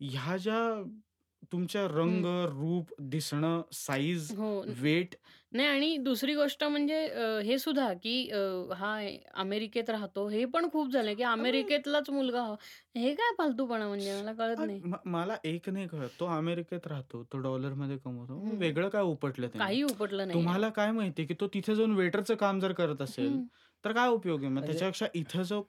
[0.00, 0.58] ह्या ज्या
[1.52, 2.30] तुमच्या रंग, हं.
[2.50, 4.62] रूप, दिसणं, साईज, हो.
[4.82, 5.14] वेट
[5.52, 8.38] नाही आणि दुसरी गोष्ट म्हणजे अ, हे सुद्धा, की अ,
[8.74, 8.94] हा
[9.36, 10.26] अमेरिकेत राहतो.
[10.28, 12.56] हे पण खूप झालंय, की अमेरिकेतलाच मुलगा हवा.
[12.96, 14.82] हे काय फालतूपणा म्हणजे मला कळत अ, नाही.
[14.82, 16.10] म मला एक नाही कळत.
[16.14, 18.38] तो अमेरिकेत राहतो, तो डॉलरमध्ये कमवतो.
[18.40, 18.58] मग हं.
[18.58, 19.74] वेगळं काय उपटलं त्याने?
[19.74, 20.54] काही उपटलं नाहीये.
[20.54, 23.48] तुम्हाला काय माहिती, की तो तिथे जाऊन वेटरचं काम जर करत असेल, हं.
[23.84, 24.48] तर काय उपयोग आहे?
[24.50, 25.62] मग म्हणजे त्याच्यापेक्षा इथं जो हां,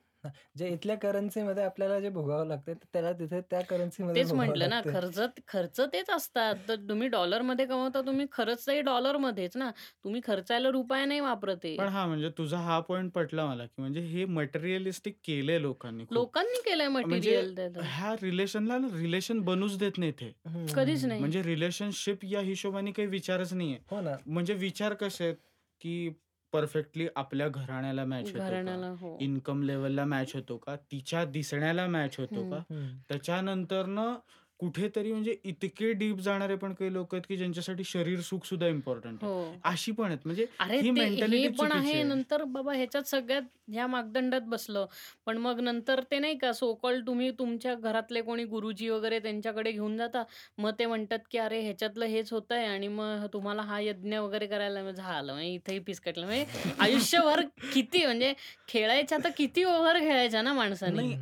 [0.56, 4.68] जे इथल्या करन्सीमध्ये आपल्याला जे भोगावं लागतंय, ते त्याला तिथे त्या करन्सीमध्ये तेच भोगावं म्हटलं
[4.68, 4.80] ना.
[4.86, 5.18] खर्च
[5.48, 6.56] खर्च तेच असतात.
[6.68, 9.70] तर तुम्ही डॉलरमध्ये कमवता, तुम्ही खरंचही डॉलरमध्येच ना.
[10.04, 11.66] तुम्ही खर्चायला रुपया नाही वापरत.
[11.76, 16.04] पण हां, म्हणजे तुझा हा पॉइंट पटला मला, की म्हणजे हे मटेरिअलिस्टिक केलंय लोकांनी.
[16.10, 17.80] लोकांनी केलंय म्हणजे मटेरियल त्याचं.
[17.82, 20.32] ह्या रिलेशनला रिलेशन बनूच देत नाहीत हे.
[20.46, 21.04] हं, कधीच.
[21.04, 21.20] नाही.
[21.20, 23.78] म्हणजे रिलेशनशिप या हिशोबाने काही विचारच नाहीये.
[23.90, 24.16] हो ना.
[24.26, 25.36] म्हणजे विचार कसे आहेत,
[25.80, 26.08] की
[26.52, 28.48] परफेक्टली आपल्या घराण्याला मॅच होतो का?
[28.48, 29.16] घराण्याला हो.
[29.20, 30.76] इन्कम लेव्हलला मॅच होतो का?
[30.76, 32.50] तिच्या दिसण्याला मॅच होतो हं.
[32.50, 32.56] का?
[32.74, 32.88] हं.
[33.08, 34.14] त्याच्यानंतरनं
[34.62, 39.24] कुठेतरी म्हणजे इतके डीप जाणारे पण काही लोक आहेत, की ज्यांच्यासाठी शरीर सुख सुद्धा इम्पॉर्टंट
[39.24, 39.32] आहे.
[39.32, 39.54] हो.
[39.64, 40.18] अशी पण आहेत.
[40.24, 41.92] म्हणजे ही मेंटॅलिटी पण आहे.
[41.92, 42.02] आहे.
[42.02, 44.86] नंतर बाबा ह्याच्यात सगळ्यात ह्या मापदंडात बसलं.
[45.26, 49.72] पण मग नंतर ते नाही का सो कॉल्ड तुम्ही तुमच्या घरातले कोणी गुरुजी वगैरे त्यांच्याकडे
[49.72, 50.22] घेऊन जाता.
[50.58, 54.90] मग ते म्हणतात, की "अरे ह्याच्यातलं हेच होतंय आणि मग तुम्हाला हा यज्ञ वगैरे करायला"
[54.90, 55.38] झालं.
[55.38, 56.26] इथेही पिसकटलं.
[56.26, 56.44] म्हणजे
[56.80, 57.40] आयुष्यभर
[57.74, 58.34] किती म्हणजे
[58.68, 61.14] खेळायच्या तर किती ओव्हर खेळायच्या ना माणसाने.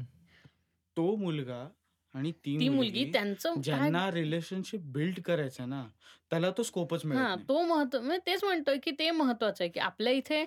[0.97, 1.69] तो मुलगा
[2.15, 5.83] आणि ती ती मुलगी मुलगी त्यांचं काय ज्यांना रिलेशनशिप बिल्ड करायचं ना,
[6.31, 7.37] त्याला तो स्कोपच मिळत हां.
[7.49, 10.45] तो महत्त्व म्हणजे तेच म्हणतोय, की ते महत्वाचं आहे, की आपल्या इथे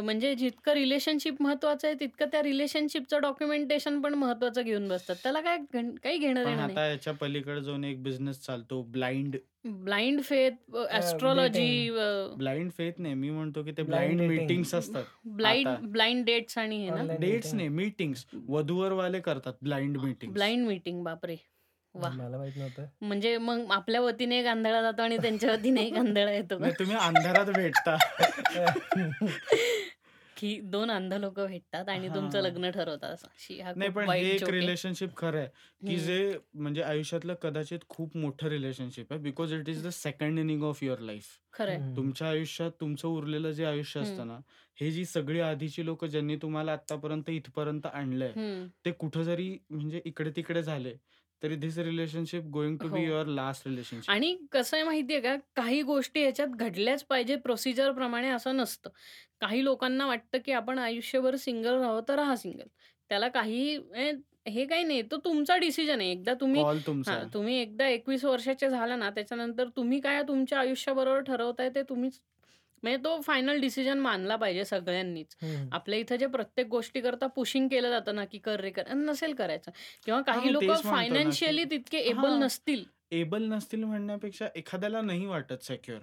[0.00, 5.16] म्हणजे जितकं रिलेशनशिप महत्वाचं आहे, तितकं त्या रिलेशनशिपचं डॉक्युमेंटेशन पण महत्वाचं घेऊन बसतात.
[5.22, 6.72] त्याला काय घण काही पण घेणं-देणं नाही.
[6.72, 10.52] आता याच्या पलीकडे जाऊन एक बिझनेस चालतो blind blind faith.
[10.74, 11.00] Uh,
[12.36, 13.14] blind faith नाही.
[13.14, 14.20] मी म्हणतो, की ते ब्लाइंड.
[14.22, 15.04] मीटिंग्स असतात.
[15.36, 16.90] ब्लाइंड ब्लाइंड डेट्स आणि हे
[17.20, 17.54] डेट्स.
[17.54, 18.24] नाही, मीटिंग्स.
[18.48, 20.34] वधूवरवाले करतात ब्लाइंड मीटिंग्स.
[20.34, 21.36] ब्लाइंड मीटिंग बापरे!
[21.94, 22.86] मला माहीत नव्हतं.
[23.00, 27.46] म्हणजे मग आपल्या वतीने एक आंधळा जातो आणि त्यांच्या वतीने एक आंधळा येतो तुम्ही अंधारात
[27.46, 27.96] भेटता.
[30.36, 32.40] की 2 अंध लोकं भेटतात आणि तुमचं.
[32.40, 33.24] लग्न ठरवतात
[33.76, 34.44] नाही पण हे एक.
[34.44, 35.46] रिलेशनशिप खरं आहे,
[35.86, 35.96] की.
[35.96, 40.82] जे म्हणजे आयुष्यातलं कदाचित खूप मोठं रिलेशनशिप आहे because it is the second inning of
[40.82, 41.26] your life.
[41.52, 41.96] खरं आहे.
[41.96, 44.00] तुमच्या आयुष्यात तुमचं उरलेलं जे आयुष्य.
[44.00, 44.38] असतं ना,
[44.78, 48.32] हे जी सगळी आधीची लोकं ज्यांनी तुम्हाला आत्तापर्यंत इथपर्यंत आणलंय.
[48.84, 50.94] ते कुठं जरी म्हणजे इकडे-तिकडे झाले,
[51.42, 53.04] तरी this relationship going to be हो.
[53.04, 54.10] Your last relationship.
[54.10, 58.90] आणि कसं आहे माहिती आहे का, काही गोष्टी ह्याच्यात घडल्याच पाहिजे प्रोसिजरप्रमाणे असं नसतं.
[59.40, 62.66] काही लोकांना वाटतं, की आपण आयुष्यभर सिंगल राहावं तर राहा सिंगल.
[63.10, 64.12] त्याला म्हणजे
[64.48, 65.02] हे काही नाही.
[65.02, 66.10] तो तुमचा डिसिजन आहे.
[66.10, 67.28] एकदा तुम्ही कॉल तुमचा हां, आहे.
[67.34, 72.20] तुम्ही एकदा 21 वर्षाचे झाला ना, त्याच्यानंतर तुम्ही काय तुमच्या आयुष्याबरोबर ठरवताय ते तुम्हीच
[72.82, 75.36] म्हणजे तो फायनल डिसिजन मानला पाहिजे सगळ्यांनीच.
[75.72, 79.70] आपल्या इथं जे प्रत्येक गोष्टीकरता पुशिंग केलं जातं ना, की कर रे कर नसेल करायचं
[80.06, 82.38] किंवा काही लोकं फायनान्शियली तितके एबल.
[82.38, 82.84] नसतील.
[83.12, 86.00] एबल नसतील म्हणण्यापेक्षा एखाद्याला नाही वाटत सिक्युअर.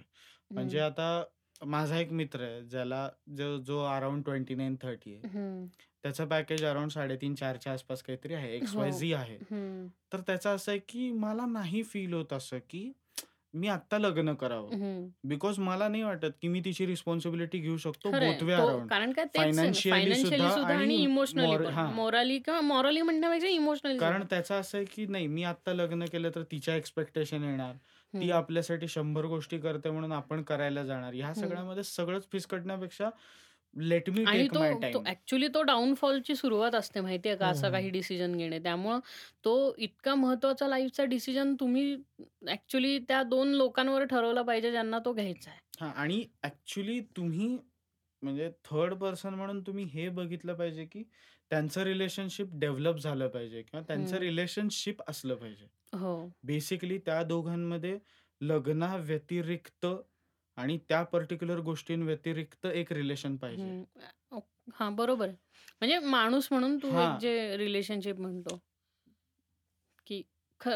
[0.51, 0.79] म्हणजे.
[0.79, 1.23] आता
[1.61, 5.27] माझा एक मित्र आहे, ज्याला जो जो अराउंड 29-30 आहे.
[5.29, 5.65] हं.
[6.03, 8.47] त्याचं पॅकेज अराउंड 3.5-4 च्या आसपास काहीतरी आहे.
[8.49, 8.55] हो.
[8.55, 9.37] एक्स-वाय-झी आहे.
[9.51, 9.87] हं.
[10.13, 12.91] तर त्याचं असं आहे, की मला नाही फील होत असं, की
[13.53, 15.07] मी आत्ता लग्न करावं.
[15.23, 18.11] बिकॉज मला नाही वाटत, की मी तिची रिस्पॉन्सिबिलिटी घेऊ शकतो.
[18.11, 18.89] Both way around.
[18.89, 21.73] कारण तेच फायनान्शियली सुद्धा सुद्धा आणि आणि इमोशनली मॉर पण.
[21.73, 21.93] हां.
[21.93, 24.23] मॉरली किंवा मॉरली म्हणण्यापेक्षा इमोशनली कारण.
[24.29, 27.73] त्याचं असं आहे, की नाही मी आत्ता लग्न केलं तर तिच्या एक्स्पेक्टेशन येणार.
[28.13, 28.31] ती.
[28.31, 31.13] आपल्यासाठी 100 गोष्टी करते म्हणून आपण करायला जाणार.
[31.13, 31.33] ह्या.
[31.33, 33.09] सगळ्यामध्ये सगळंच फिसकटण्यापेक्षा
[33.77, 34.75] लेट मी आणि टेक तो माय
[35.49, 37.91] तो डाउनफॉलची सुरुवात असते माहिती आहे का, हं, असं काही हं.
[37.91, 38.59] डिसिजन घेणे.
[38.59, 38.99] त्यामुळं
[39.45, 41.95] तो इतका महत्त्वाचा लाईफचा डिसिजन तुम्ही
[42.47, 45.59] ॲक्चुअली त्या 2 लोकांवर ठरवला पाहिजे ज्यांना तो घ्यायचा आहे.
[45.73, 47.47] हां आणि ॲक्चुअली तुम्ही
[48.21, 51.03] म्हणजे थर्ड पर्सन म्हणून तुम्ही हे बघितलं पाहिजे, की
[51.51, 54.19] त्यांचं रिलेशनशिप डेव्हलप झालं पाहिजे किंवा त्यांचं हं.
[54.19, 55.67] रिलेशनशिप असलं पाहिजे.
[55.93, 56.13] हो.
[56.43, 57.97] बेसिकली त्या दोघांमध्ये
[58.41, 59.85] लग्नाव्यतिरिक्त
[60.57, 63.71] आणि त्या पर्टिक्युलर गोष्टींव्यतिरिक्त एक रिलेशन पाहिजे.
[63.71, 63.83] हं.
[64.31, 64.39] अ,
[64.75, 65.37] हां, बरोबर आहे.
[65.81, 67.17] म्हणजे माणूस म्हणून तू एक.
[67.17, 68.59] जे रिलेशनशिप म्हणतो,
[70.07, 70.23] की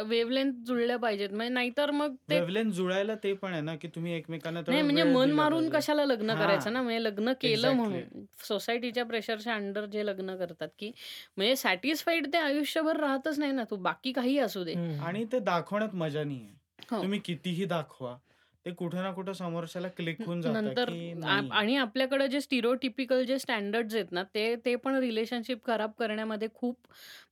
[0.05, 1.29] वेव्हलेंथ जुळल्या पाहिजेत.
[1.31, 5.03] म्हणजे नाहीतर मग ते वेव्हलेंथ जुळायला ते पण आहे ना, की तुम्ही एकमेकांना नाही म्हणजे
[5.03, 5.71] वेळ मन दिला मारून पाहिजे.
[5.71, 6.73] कशाला लग्न करायचं हां.
[6.73, 8.03] ना, म्हणजे लग्न केलं एक्झॅक्टली.
[8.03, 8.23] म्हणून.
[8.43, 10.91] सोसायटीच्या प्रेशरच्या अंडर जे लग्न करतात, की
[11.37, 13.75] म्हणजे सॅटिस्फाईड ते आयुष्यभर राहतच नाही ना तू.
[13.81, 14.77] बाकी काहीही असू दे.
[14.99, 16.53] आणि ते दाखवण्यात मजा नाहीये.
[16.89, 17.01] हो.
[17.01, 18.17] तुम्ही कितीही दाखवा,
[18.65, 21.51] ते कुठे ना कुठे समोरच्याला क्लिक होऊन जातं, नंतर की आ नाही.
[21.51, 26.77] आणि आपल्याकडे जे स्टिरियोटिपिकल जे स्टँडर्ड्स आहेत ना, ते ते पण रिलेशनशिप खराब करण्यामध्ये खूप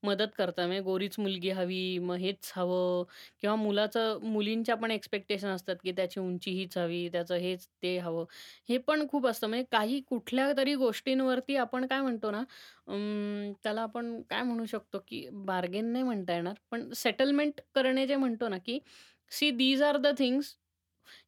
[0.04, 0.66] मदत करतात.
[0.66, 3.04] म्हणजे गोरीच मुलगी हवी, मग हेच हवं
[3.42, 8.26] किंवा मुलाचं मुलींच्या पण एक्स्पेक्टेशन असतात, की त्याची उंची हीच हवी, त्याचं हेच ते हवं.
[8.70, 9.48] हे पण खूप असतं.
[9.48, 12.44] म्हणजे काही कुठल्यातरी गोष्टींवरती आपण काय म्हणतो ना,
[13.64, 18.48] त्याला आपण काय म्हणू शकतो, की बार्गेन नाही म्हणता येणार, पण सेटलमेंट करणे जे म्हणतो
[18.50, 18.80] ना, की
[19.32, 20.56] see these are the things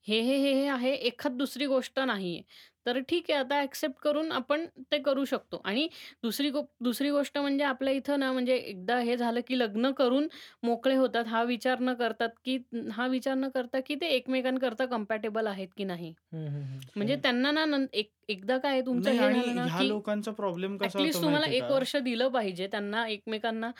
[0.07, 0.91] हे, हे, हे, हे आहे.
[0.93, 2.41] एखाद दुसरी गोष्ट नाहीये.
[2.85, 5.61] तर ठीक आहे आता ॲक्सेप्ट करून आपण ते करू शकतो.
[5.65, 5.87] आणि
[6.23, 10.27] दुसरी गो दुसरी गोष्ट म्हणजे आपल्या इथं ना म्हणजे एकदा हे झालं, की लग्न करून
[10.63, 11.25] मोकळे होतात.
[11.27, 12.57] हा विचार न करतात, की
[12.93, 16.13] हा विचार न करता, की ते एकमेकांकरता कम्पॅटेबल आहेत की नाही.
[16.31, 16.91] हं, हं, हं.
[16.95, 17.15] म्हणजे.
[17.17, 19.83] त्यांना ना नं एक एकदा काय आहे तुमचं नाही हे आणि झालं ना, ह्या की
[19.83, 21.71] लोकांचा प्रॉब्लेम कसा ॲटलीस्ट तुम्हाला माहितीये 1 का?
[21.71, 22.67] वर्ष दिलं पाहिजे.
[22.69, 23.71] त्यांना एकमेकांना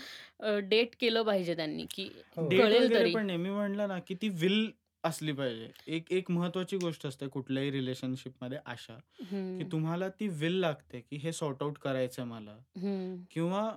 [0.66, 2.44] डेट केलं पाहिजे त्यांनी, की हो.
[2.44, 3.10] डेट कळेल वगैरे तरी.
[3.10, 3.38] पण नाही.
[3.38, 4.72] मी म्हटलं ना, की ती विल
[5.04, 5.72] असली पाहिजे.
[5.88, 8.96] एक एक महत्त्वाची गोष्ट असते कुठल्याही रिलेशनशिपमध्ये आशा,
[9.58, 9.64] की.
[9.72, 12.58] तुम्हाला ती विल लागते, की हे सॉर्ट आउट करायचंय मला.
[13.32, 13.76] किंवा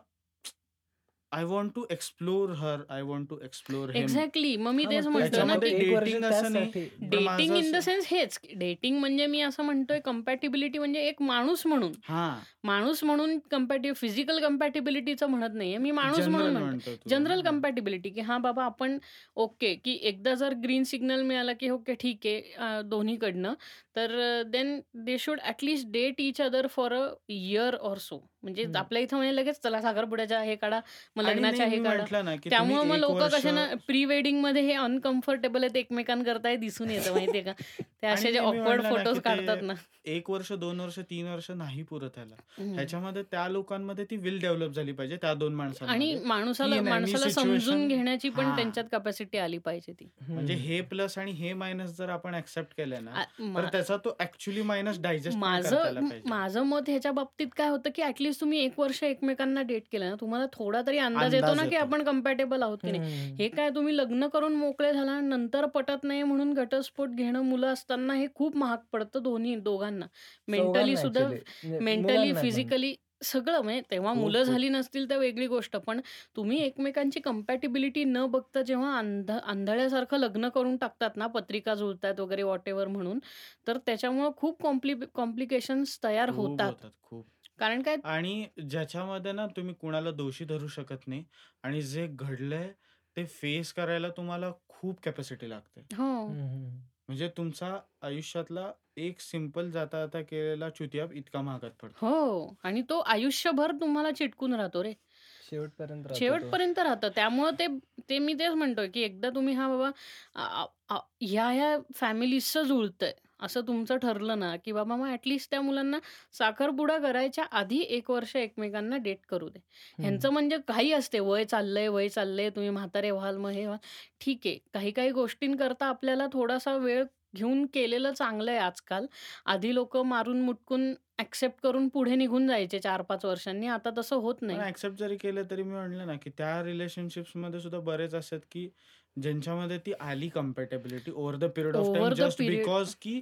[1.34, 3.88] I want to explore her, I want to explore.
[3.88, 4.56] Exactly.
[4.56, 6.88] मग मी तेच मग म्हणतोय ना, की डेटिंग असं नाही.
[7.00, 8.38] डेटिंग इन द सेन्स हेच.
[8.56, 11.92] डेटिंग म्हणजे मी असं म्हणतोय कम्पॅटिबिलिटी म्हणजे एक माणूस म्हणून.
[12.04, 12.38] हां.
[12.64, 15.78] माणूस म्हणून कम्पॅटि फिजिकल कम्पॅटिबिलिटीचं म्हणत नाहीये.
[15.78, 16.90] मी माणूस म्हणून जनरल म्हणते.
[16.90, 17.08] म्हणतो.
[17.10, 17.40] जनरल.
[17.40, 18.98] कम्पॅटिबिलिटी, की हां बाबा आपण
[19.36, 23.54] ओके, की एकदा जर ग्रीन सिग्नल मिळाला, की ओके ठीक आहे दोन्हीकडनं.
[23.96, 28.24] तर then they should at least date each other for a year or so.
[28.44, 28.66] म्हणजे.
[28.76, 30.80] आपल्या इथं म्हणजे लगेच चला साखरपुड्याच्या हे काढा,
[31.16, 32.04] मग आणि लग्नाच्या हे काढा.
[32.40, 37.12] त्यामुळं मग 1 लोकं कसे ना प्री वेडिंगमध्ये हे अनकम्फर्टेबल आहेत एकमेकांकरता हे दिसून येतं
[37.14, 37.52] माहितीये का.
[37.52, 39.74] ते आणि असे जे ऑकवर्ड फोटोज काढतात ना.
[40.06, 42.34] 1 वर्ष, 2 वर्ष, 3 वर्ष नाही पुरत ह्याला.
[42.58, 42.72] हं.
[42.74, 46.80] ह्याच्यामध्ये त्या लोकांमध्ये ती विल डेव्हलप झाली पाहिजे त्या 2 आणि माणसांमध्ये, की माणसाला इन
[46.80, 48.54] एनी माणसाला समजून घेण्याची पण.
[48.56, 50.08] त्यांच्यात कॅपॅसिटी आली पाहिजे ती.
[50.28, 50.82] म्हणजे हं.
[50.88, 53.22] प्लस आणि हे मायनस जर आपण ॲक्सेप्ट केलंय ना,
[53.56, 56.00] तर त्याचा तो ॲक्चुअली मायनस डायजेस्ट माझं आला.
[56.24, 58.02] माझं मत ह्याच्या बाबतीत काय होतं, की
[58.34, 61.76] ॲटलीस्ट तुम्ही 1 वर्ष एकमेकांना डेट केलं ना, तुम्हाला थोडा तरी अंदाज येतो ना, की.
[61.76, 63.02] आपण कम्पॅटेबल आहोत की नाही.
[63.40, 63.48] हं.
[63.50, 68.26] काय तुम्ही लग्न करून मोकळे झाला नंतर पटत नाही म्हणून घटस्फोट घेणं मुलं असताना हे
[68.34, 70.06] खूप महाग पडतं दोन्ही दोघांना.
[70.48, 71.20] मेंटली सुद्धा.
[71.22, 72.40] म्हणजे मेंटली, पण.
[72.40, 72.94] फिजिकली
[73.24, 74.42] सगळं म्हणजे तेव्हा मुलं.
[74.42, 75.76] झाली नसतील तर वेगळी गोष्ट.
[75.78, 76.00] पण
[76.36, 82.42] तुम्ही एकमेकांची कम्पॅटिबिलिटी न बघता जेव्हा अंध आंधळ्यासारखं लग्न करून टाकतात ना, पत्रिका जुळतायत वगैरे
[82.42, 83.18] व्हॉटएव्हर म्हणून,
[83.66, 86.30] तर त्याच्यामुळं खूप कॉम्प्लि कॉम्प्लिकेशन्स तयार.
[86.32, 87.33] होतात, खूप.
[87.58, 91.24] कारण काय आणि ज्याच्यामध्ये ना तुम्ही कुणाला दोषी धरू शकत नाही
[91.64, 92.72] आणि जे घडलंय
[93.16, 95.80] ते फेस करायला तुम्हाला खूप कॅपॅसिटी लागते.
[95.90, 96.14] हो.
[96.28, 96.70] हं, हं.
[97.08, 102.02] म्हणजे तुमचा आयुष्यातला एक सिंपल जाता-जाता केलेला चुतियाप इतका महागात पडतो.
[102.02, 102.56] हो.
[102.64, 104.92] आणि तो आयुष्यभर तुम्हाला चिटकून राहतो रे.
[105.40, 106.54] शेवटपर्यंत राहतो तो.
[106.54, 107.08] शेवटपर्यंत राहतं.
[107.10, 107.66] त्यामुळं ते
[108.08, 109.90] ते मी तेच म्हणतोय, की एकदा तुम्ही हां बाबा
[110.36, 115.98] आ, आ, ह्या-ह्या फॅमिलीजचं जुळतंय असं तुमचं ठरलं ना, की बाबा मग ॲटलीस्ट त्या मुलांना
[116.34, 119.60] साखरपुडा करायच्या आधी 1 वर्ष एकमेकांना डेट करू दे.
[119.98, 120.30] ह्यांचं.
[120.30, 123.78] म्हणजे काही असते वय चाललंय, वय चाललंय, तुम्ही म्हातारे व्हाल, मग हे व्हाल.
[124.20, 124.58] ठीक आहे.
[124.74, 127.04] काही-काही गोष्टींकरता आपल्याला थोडासा वेळ
[127.34, 129.06] घेऊन केलेलं चांगलं आहे आजकाल.
[129.46, 133.66] आधी लोकं मारून मुटकून ॲक्सेप्ट करून पुढे निघून जायचे 4-5 वर्षांनी.
[133.68, 134.60] आता तसं होत पण नाही.
[134.60, 138.68] ॲक्सेप्ट जरी केलं तरी मी म्हटलं ना, की त्या रिलेशनशिप्समध्ये सुद्धा बरेच असतात, की
[139.16, 143.20] ज्यांच्यामध्ये ती आली compatibility over the period of time over the just period because की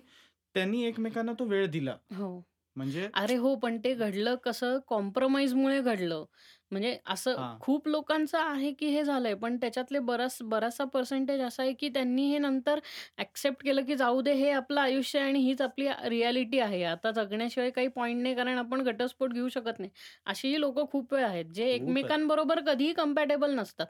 [0.54, 1.96] त्यांनी एकमेकांना तो वेळ दिला.
[2.12, 2.28] हो.
[2.76, 6.24] म्हणजे अरे हो, पण ते घडलं कसं कॉम्प्रोमाईजमुळे घडलं.
[6.72, 7.60] म्हणजे असं हां.
[7.60, 9.34] खूप लोकांचं आहे, की हे झालंय.
[9.34, 12.78] पण त्याच्यातले बराच बराचसा पर्सेंटेज असा आहे, की त्यांनी हे नंतर
[13.18, 16.82] ॲक्सेप्ट केलं, की जाऊ दे हे आपलं आयुष्य आहे आणि हीच आपली रिॲलिटी आहे.
[16.84, 19.90] आता जगण्याशिवाय काही पॉइंट नाही कारण आपण घटस्फोट घेऊ शकत नाही.
[20.26, 22.14] अशीही लोकं खूप वेळ आहेत, जे खूप आहेत.
[22.14, 23.86] एकमेकांबरोबर कधीही कम्पॅटेबल नसतात.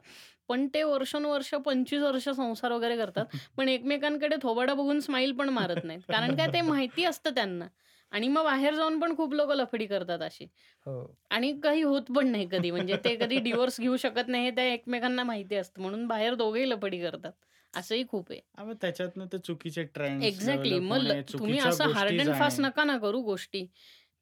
[0.49, 3.25] पण ते वर्षानुवर्ष 25 वर्ष संसार वगैरे करतात.
[3.57, 6.01] पण एकमेकांकडे थोबाडं बघून स्माईल पण मारत नाहीत.
[6.09, 7.67] कारण काय ते माहिती असतं त्यांना.
[8.13, 10.47] आणि मग बाहेर जाऊन पण खूप लोकं लफडी करतात अशी.
[10.85, 11.15] हो.
[11.31, 12.71] आणि काही होत पण नाही कधी.
[12.71, 15.81] म्हणजे ते कधी डिव्होर्स घेऊ शकत नाही हे त्या एकमेकांना माहिती असतं.
[15.81, 17.31] म्हणून बाहेर दोघेही लफडी करतात.
[17.73, 18.41] असंही खूप आहे.
[18.53, 20.79] हां, मग त्याच्यातनं ते चुकीचे ट्रेंड्स एक्झॅक्टली.
[20.81, 22.59] मग तुम्ही असं हार्ड अँड फास्ट.
[22.61, 23.65] नका ना करू गोष्टी.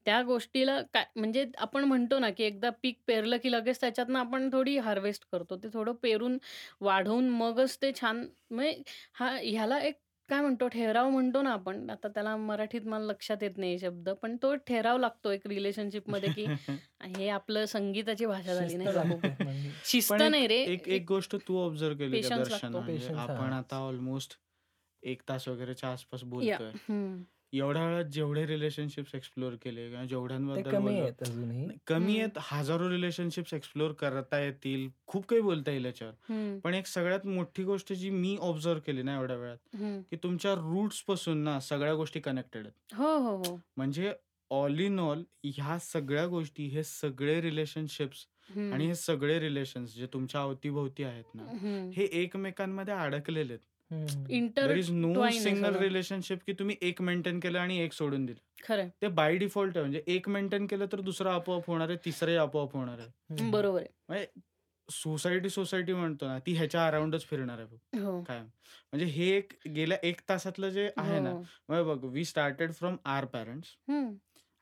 [0.06, 4.48] त्या गोष्टीला काय म्हणजे आपण म्हणतो ना, की एकदा पीक पेरलं, की लगेच त्याच्यातनं आपण
[4.52, 5.56] थोडी हार्वेस्ट करतो.
[5.58, 6.38] ते थोडं पेरून
[6.80, 8.82] वाढवून मगच ते छान म्हणजे
[9.14, 9.98] हा ह्याला एक
[10.32, 14.36] काय म्हणतो ठहराव म्हणतो ना आपण आता त्याला मराठीत मला लक्षात येत नाही शब्द पण
[14.36, 16.44] तो ठहराव लागतो एक रिलेशनशिपमध्ये की
[17.16, 18.88] हे आपलं संगीताची भाषा झाली नाही
[19.42, 19.70] म्हणजे.
[19.84, 23.52] शिस्त एक नाही रे एक एक गोष्ट तू ऑब्झर्व केली म्हणजे आपण.
[23.52, 24.38] आता ऑलमोस्ट
[25.02, 26.72] एक तास वगैरेच्या आसपास बोलतोय.
[27.52, 32.18] एवढ्या वेळात जेवढे रिलेशनशिप्स एक्सप्लोर केले किंवा ते जेवढ्यांबद्दल कमी बोललो आहेत अजूनही नाही, कमी.
[32.18, 36.58] आहेत हजारो रिलेशनशिप्स एक्सप्लोर करता येतील खूप काही बोलता येईल याच्यावर हम्म.
[36.58, 40.00] पण एक सगळ्यात मोठी गोष्ट जी मी ऑब्झर्व केली ना एवढ्या वेळात हम्म.
[40.10, 44.12] की तुमच्या रूट्सपासून ना सगळ्या गोष्टी कनेक्टेड आहेत हो हो हो म्हणजे
[44.50, 48.72] ऑल इन ऑल ह्या सगळ्या गोष्टी हे सगळे रिलेशनशिप्स हम्म.
[48.72, 51.90] आणि हे सगळे रिलेशन्स जे तुमच्या अवतीभोवती आहेत ना हम्म.
[51.96, 53.66] हे एकमेकांमध्ये अडकलेले आहेत.
[54.30, 55.76] Inter is no single.
[55.76, 58.40] Relationship की तुम्ही एक मेंटेन केलं आणि एक सोडून दिलं.
[58.64, 58.88] खरंय.
[59.02, 59.84] ते बाय डिफॉल्ट आहे.
[59.84, 63.50] म्हणजे एक मेंटेन केलं तर दुसरं आपोआप होणार आहे तिसरंही आपोआप होणार आहे.
[63.50, 63.88] बरोबर आहे.
[64.08, 64.26] म्हणजे
[64.88, 67.98] सोसायटी सोसायटी म्हणतो ना ती ह्याच्या अराउंडच फिरणार आहे बघ.
[67.98, 68.22] हो.
[68.22, 71.42] कायम म्हणजे हे एक गेल्या एक तासातलं जे आहे ना हो.
[71.68, 73.68] मग बघ we started from our parents.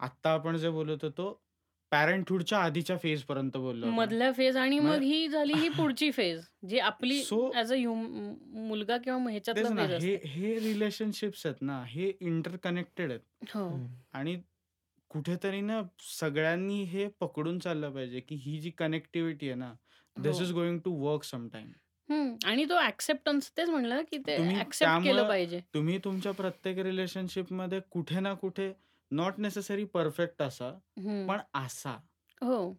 [0.01, 1.43] आत्ता आपण जे बोलत होतो
[1.92, 3.94] पॅरेंटहुडच्या आधीच्या फेज पर्यंत बोललो आपण.
[3.94, 7.76] मधल्या फेज आणि मग मग- ही झाली ही पुढची फेज जी आपली So- ऍज अ
[7.76, 13.54] मुलगा किंवा तेच ह्याच्यातला ना फेज हे असते हे रिलेशनशिप्स आहेत ना हे इंटरकनेक्टेड आहेत
[13.54, 13.86] हो हम्म.
[14.12, 14.36] आणि
[15.10, 15.80] कुठेतरी ना
[16.10, 19.72] सगळ्यांनी हे पकडून चाललं पाहिजे की ही जी कनेक्टिव्हिटी आहे ना
[20.16, 20.40] this.
[20.40, 21.70] Is going to work sometime
[22.08, 22.34] hmm.
[22.44, 26.78] आणि तो ऍक्सेप्टन्स तेच म्हणलं की ते तुम्ही ऍक्सेप्ट केलं त्यामुळं- पाहिजे तुम्ही तुमच्या प्रत्येक
[26.78, 28.72] रिलेशनशिपमध्ये कुठे ना कुठे
[29.10, 30.68] नॉट नेसेसरी परफेक्ट असा
[30.98, 31.26] हम्म.
[31.28, 31.96] पण असा
[32.40, 32.72] हो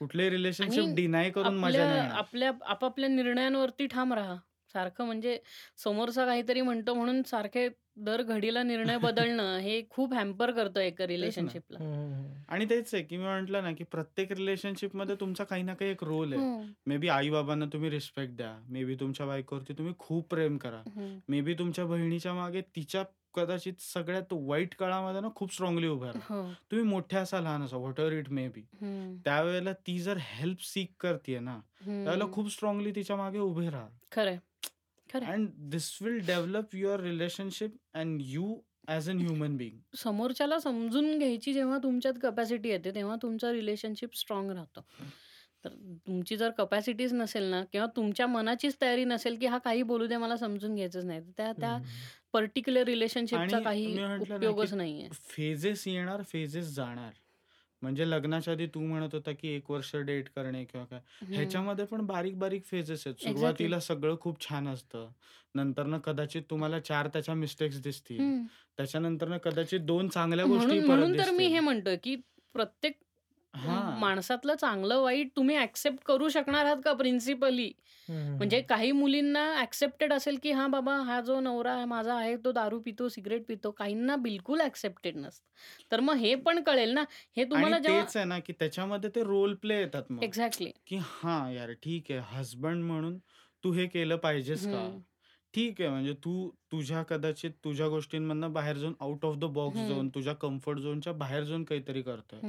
[0.00, 2.16] कुठले रिलेशनशिप आणि डिनाय करून मजा नाही आपल्या येणार.
[2.18, 4.36] आपल्या आपापल्या निर्णयांवरती ठाम राहा
[4.74, 5.38] सारखं म्हणजे
[5.78, 11.78] समोरचा काहीतरी म्हणतो म्हणून सारखे दर घडीला निर्णय बदलणं हे खूप हॅम्पर करतं एका रिलेशनशिपला
[11.78, 12.22] हम्म.
[12.48, 16.04] आणि तेच आहे की मी म्हंटल ना की प्रत्येक रिलेशनशिपमध्ये तुमचा काही ना काही एक
[16.04, 16.62] रोल आहे हो.
[16.86, 20.82] मे बी आई बाबांना तुम्ही रिस्पेक्ट द्या मे बी तुमच्या बायकोवरती तुम्ही खूप प्रेम करा.
[21.28, 23.04] मे बी तुमच्या बहिणीच्या मागे तिच्या
[23.34, 26.42] कदाचित सगळ्यात वाईट काळामध्ये ना खूप स्ट्रॉंगली उभा राहा हो.
[26.70, 29.14] तुम्ही मोठे असा लहान असा whatever it may be hmm.
[29.24, 32.32] त्यावेळेला ती जर हेल्प सीक करते ना त्यावेळेला हम्म.
[32.34, 34.38] खूप स्ट्रॉंगली तिच्यामागे उभे राहा खरंय
[35.10, 38.54] खरंय and this will develop your relationship and you
[38.88, 44.50] as an human being समोरच्याला समजून घ्यायची जेव्हा तुमच्यात कपॅसिटी येते तेव्हा तुमचं रिलेशनशिप स्ट्रॉंग
[44.50, 44.80] राहतं
[45.64, 45.70] तर
[46.06, 50.16] तुमची जर कपॅसिटीज नसेल ना किंवा तुमच्या मनाचीच तयारी नसेल की हा काही बोलू दे
[50.16, 51.78] मला समजून घ्यायचंच नाही तर त्या त्या.
[52.34, 53.86] पर्टिक्युलर रिलेशनशिपचा काही
[54.20, 57.10] उपयोगच नाहीये फेजेस येणार फेजेस जाणार
[57.82, 61.00] म्हणजे लग्नाच्या आधी तू म्हणत होता की एक वर्ष डेट करणे किंवा काय.
[61.28, 63.16] ह्याच्यामध्ये पण बारीक बारीक फेजेस आहेत.
[63.22, 65.08] सुरुवातीला सगळं खूप छान असतं
[65.54, 68.20] नंतर ना कदाचित तुम्हाला चार त्याच्या मिस्टेक्स दिसतील.
[68.78, 71.46] त्याच्यानंतर ना कदाचित दोन चांगल्या गोष्टी म्हणून तर मी.
[71.46, 72.14] हे म्हणतोय की
[72.54, 72.98] प्रत्येक
[73.54, 77.70] हा माणसातलं चांगलं वाईट तुम्ही ऍक्सेप्ट करू शकणार आहात का प्रिन्सिपली.
[78.08, 82.80] म्हणजे काही मुलींना ऍक्सेप्टेड असेल की हा बाबा हा जो नवरा माझा आहे तो दारू
[82.80, 85.44] पितो सिगरेट पितो काहींना बिलकुल ऍक्सेप्टेड नसतं.
[85.92, 87.04] तर मग हे पण कळेल ना.
[87.36, 90.22] हे तुम्हाला तेच आहे ना की त्याच्यामध्ये ते रोल प्ले येतात मग.
[90.22, 93.18] एक्झॅक्टली की हा यार ठीक आहे हजबंड म्हणून
[93.64, 94.88] तू हे केलं पाहिजेस का.
[95.54, 99.78] ठीक आहे म्हणजे तू तुझ्या कदाचित तुझ्या गोष्टींमधनं बाहेर जाऊन आउट ऑफ द बॉक्स.
[99.78, 102.40] जाऊन तुझ्या कम्फर्ट झोनच्या बाहेर जाऊन काहीतरी करतोय.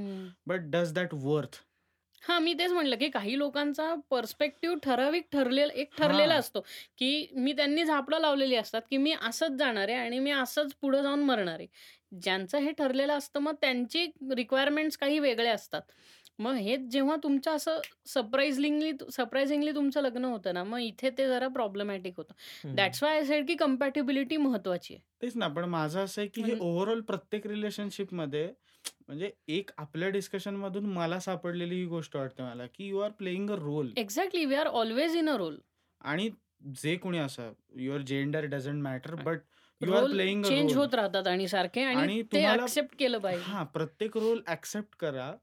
[0.48, 1.62] बट डज दॅट वर्थ
[2.24, 6.40] हा मी तेच म्हणलं की काही लोकांचा पर्स्पेक्टिव्ह ठराविक ठरलेला एक ठरलेला हा.
[6.40, 6.60] असतो
[6.98, 11.02] की मी त्यांनी झापडं लावलेली असतात की मी असंच जाणार आहे आणि मी असंच पुढे
[11.04, 11.68] जाऊन मरणार आहे
[12.22, 14.06] ज्यांचं हे ठरलेलं असतं मग त्यांची
[14.36, 15.82] रिक्वायरमेंट्स काही वेगळे असतात
[16.40, 21.48] मग हे जेव्हा तुमचं असं सरप्राइझिंगली सरप्राइझिंगली तुमचं लग्न होतं ना मग इथे ते जरा
[21.48, 22.74] प्रॉब्लेमॅटिक होतं.
[22.76, 26.48] दॅट्स वाय सेड की कम्पॅटिबिलिटी महत्वाची आहे तेच ना पण माझं असं आहे की हे
[26.48, 28.48] म्हणजे- ओव्हरऑल प्रत्येक रिलेशनशिपमध्ये
[29.08, 33.50] म्हणजे एक आपल्या डिस्कशन मधून मला सापडलेली ही गोष्ट वाटते मला की you are playing
[33.50, 35.58] a role exactly we are always in a role
[36.02, 36.30] आणि
[36.76, 39.40] जे कोणी असं your gender doesn't matter but
[39.82, 43.44] you are a change होत राहतात आणि सारखे आणि तुम्हाला- ऍक्सेप्ट केलं पाहिजे.
[43.44, 45.34] हा प्रत्येक रोल ऍक्सेप्ट करा.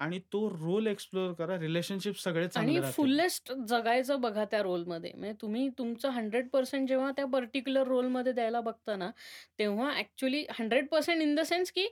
[0.00, 1.58] आणि तो रोल एक्सप्लोर करा.
[1.60, 2.80] रिलेशनशिप सगळे आणि.
[2.92, 5.12] फुल्लेस्ट जगायचं बघा त्या रोलमध्ये.
[5.16, 9.10] म्हणजे तुम्ही तुमचं हंड्रेड पर्सेंट जेव्हा त्या पर्टिक्युलर रोलमध्ये द्यायला बघता ना
[9.58, 11.88] तेव्हा actually hundred percent in the sense की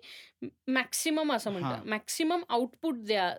[0.69, 1.51] मॅक्सिमम असं.
[1.51, 1.85] म्हणतात.
[1.87, 3.35] मॅक्सिमम आउटपुट द्या.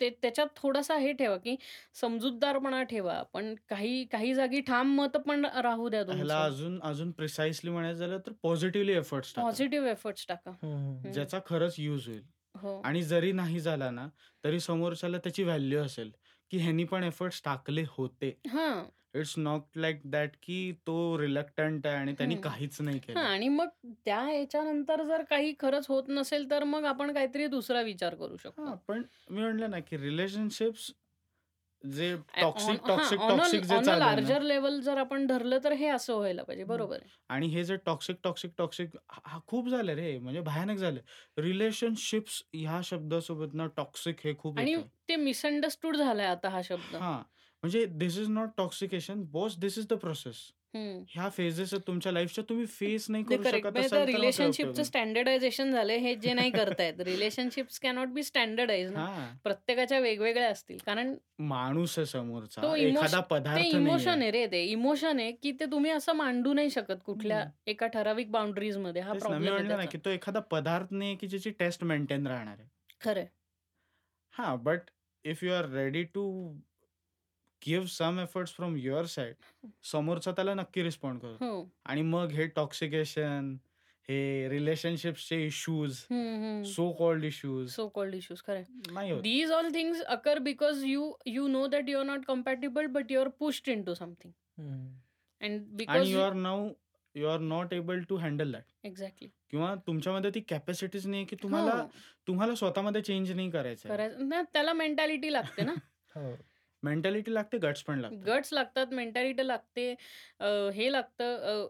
[0.00, 1.54] ते त्याच्यात थोडासा हे ठेवा की
[1.94, 3.22] समजूतदारपणा ठेवा.
[3.32, 6.34] पण काही काही जागी ठाम मत पण राहू द्या तुमचं.
[6.34, 10.52] अजून अजून प्रिसाइसली म्हणायचं झालं तर पॉझिटिव्हली एफर्ट्स पॉझिटिव्ह एफर्ट्स टाका.
[11.12, 12.22] ज्याचा खरंच यूज होईल.
[12.54, 12.74] हो.
[12.84, 14.06] आणि जरी नाही झाला ना
[14.44, 16.10] तरी समोरच्याला त्याची व्हॅल्यू असेल
[16.50, 18.32] की ह्यांनी पण एफर्ट्स टाकले होते.
[18.46, 18.70] हा.
[19.14, 22.36] इट्स नॉट लाईक दॅट की तो रिलक्टंट आहे आणि त्यांनी.
[22.38, 23.68] काहीच नाही हा केलं आणि मग
[24.04, 28.60] त्या ह्याच्यानंतर जर काही खरंच होत नसेल तर मग आपण काहीतरी दुसरा विचार करू शकतो.
[28.60, 30.90] हा पण मी म्हणलं ना की रिलेशनशिप्स
[31.84, 36.64] जे टॉक्सिक टॉक्सिक टॉक्सिक जे लार्जर लेव्हल जर आपण धरलं तर हे असं व्हायला पाहिजे.
[36.64, 36.98] बरोबर.
[37.28, 38.96] आणि हे जे टॉक्सिक, टॉक्सिक, टॉक्सिक
[39.26, 41.00] हा खूप झालं रे, म्हणजे भयानक झालं.
[41.38, 44.76] रिलेशनशिप्स ह्या शब्दासोबत ना टॉक्सिक हे खूप आणि.
[45.08, 46.96] ते मिसअंडरस्टूड झालाय आता हा शब्द.
[46.96, 47.18] हां,
[47.62, 50.50] म्हणजे this is not toxication boss this is the process.
[50.74, 51.02] Hmm.
[51.08, 53.58] ह्या फेजेस आहेत तुमच्या लाईफच्या तुम्ही फेस नाही ते करू करेक्ट.
[53.58, 54.84] शकत म्हणजे असाल त्या तर मग काय रिलेशनशिपचं आहे?
[54.84, 57.00] स्टँडर्डायझेशन झालंय हे जे नाही करतायत.
[57.00, 58.22] रिलेशनशिप्स कॅनॉट बी
[58.90, 59.04] ना.
[59.04, 59.36] हां.
[59.44, 60.78] प्रत्येकाच्या वेगवेगळ्या असतील.
[60.86, 64.22] कारण माणूस आहे तो समोरचा, इमोश एखादा ते पदार्थ इमोशन.
[64.22, 64.62] आहे रे ते.
[64.64, 67.50] इमोशन आहे, की ते तुम्ही असं मांडू नाही शकत कुठल्या हं.
[67.66, 69.02] एका ठराविक बाउंडरीजमध्ये.
[69.02, 69.98] हा तेच ना, मी प्रॉब्लेम आहे म्हणलं ना, त्याचा.
[69.98, 72.68] की तो एखादा पदार्थ नाहीये, की ज्याची टेस्ट मेंटेन राहणार आहे.
[73.00, 73.26] खरंय.
[74.34, 74.80] हां, but
[75.24, 76.24] if you are ready to
[77.66, 79.34] give some efforts from your side
[79.82, 81.44] समोरचा त्याला नक्की रिस्पॉन्ड करतो.
[81.44, 81.72] हो.
[81.84, 83.56] आणि मग हे टॉक्सिकेशन,
[84.08, 85.96] हे रिलेशनशिप्सचे issues.
[86.66, 88.42] So called issues so called issues.
[88.92, 89.22] नाही होत.
[89.22, 91.02] These all things occur because you
[91.36, 94.30] you know that you are not compatible but you are pushed into something.
[94.58, 94.88] हं.
[95.40, 96.70] And आणि because you you are now
[97.14, 98.62] you are not able to handle that.
[98.84, 99.28] Exactly.
[99.50, 101.88] किंवा तुमच्यामध्ये ती कॅपॅसिटीच नाहीये, की तुम्हाला हो.
[102.26, 103.50] तुम्हाला स्वतःमध्ये चेंज नाही.
[103.50, 105.74] करायचं ना त्याला मेंटॅलिटी लागते ना.
[106.16, 106.34] हो.
[106.84, 108.18] मेंटॅलिटी लागते, गट्स पण लागतात.
[108.26, 109.90] गट्स लागतात, मेंटॅलिटी लागते.
[110.74, 111.66] हे लागतं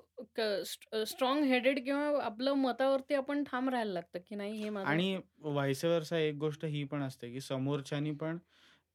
[1.07, 6.19] स्ट्राँग हेडेड किंवा आपलं मतावरती आपण ठाम राहायला लागतं, की नाही हे आणि व्हाईस वर्सा
[6.19, 8.39] एक गोष्ट ही पण असते, की समोरच्यानी पण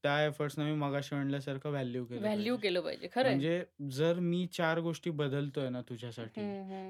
[0.04, 2.56] त्या एफर्ट्सना मी मगाशी म्हणल्यासारखं व्हॅल्यू केलं व्हॅल्यू.
[2.58, 3.08] केलं पाहिजे.
[3.16, 3.30] खरंय.
[3.30, 6.42] म्हणजे जर मी 4 गोष्टी बदलतोय ना तुझ्यासाठी.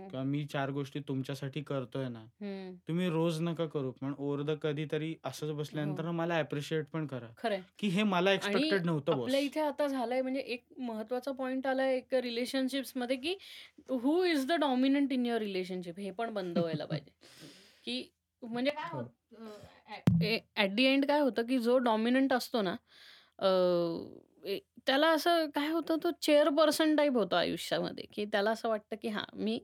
[0.10, 2.76] किंवा मी 4 गोष्टी तुमच्यासाठी करतोय ना, हं.
[2.88, 3.92] तुम्ही रोज नका करू.
[3.92, 6.12] पण ओव्हर द कधीतरी असंच बसल्यानंतर हो.
[6.12, 7.58] मला ॲप्रिशिएट पण करा.
[7.80, 9.24] की हे मला एक्स्पेक्टेड नव्हतं बॉस.
[9.24, 13.36] आपल्या इथे आता झालंय म्हणजे एक महत्त्वाचा पॉइंट आलाय एक रिलेशनशिप्समध्ये, की
[13.90, 17.12] who is the dominant in your relationship हे पण बंद व्हायला पाहिजे.
[17.86, 18.04] की
[18.44, 19.02] म्हणजे काय हो.
[19.90, 22.76] ॲट द एंड काय होतं, की जो डॉमिनंट असतो ना
[24.86, 29.24] त्याला असं काय होतं तो चेअरपर्सन टाइप होतो आयुष्यामध्ये, की त्याला असं वाटतं, की हां,
[29.34, 29.60] मी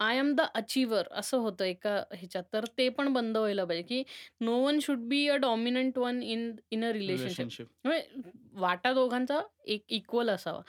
[0.00, 2.44] आय एम द अचीव्हर असं होतं एका ह्याच्यात.
[2.52, 4.02] तर ते पण बंद व्हायला पाहिजे, की
[4.40, 7.66] no one should be a dominant one in in a relationship.
[7.84, 10.60] म्हणजे वाटा दोघांचा एक इक्वल असावा.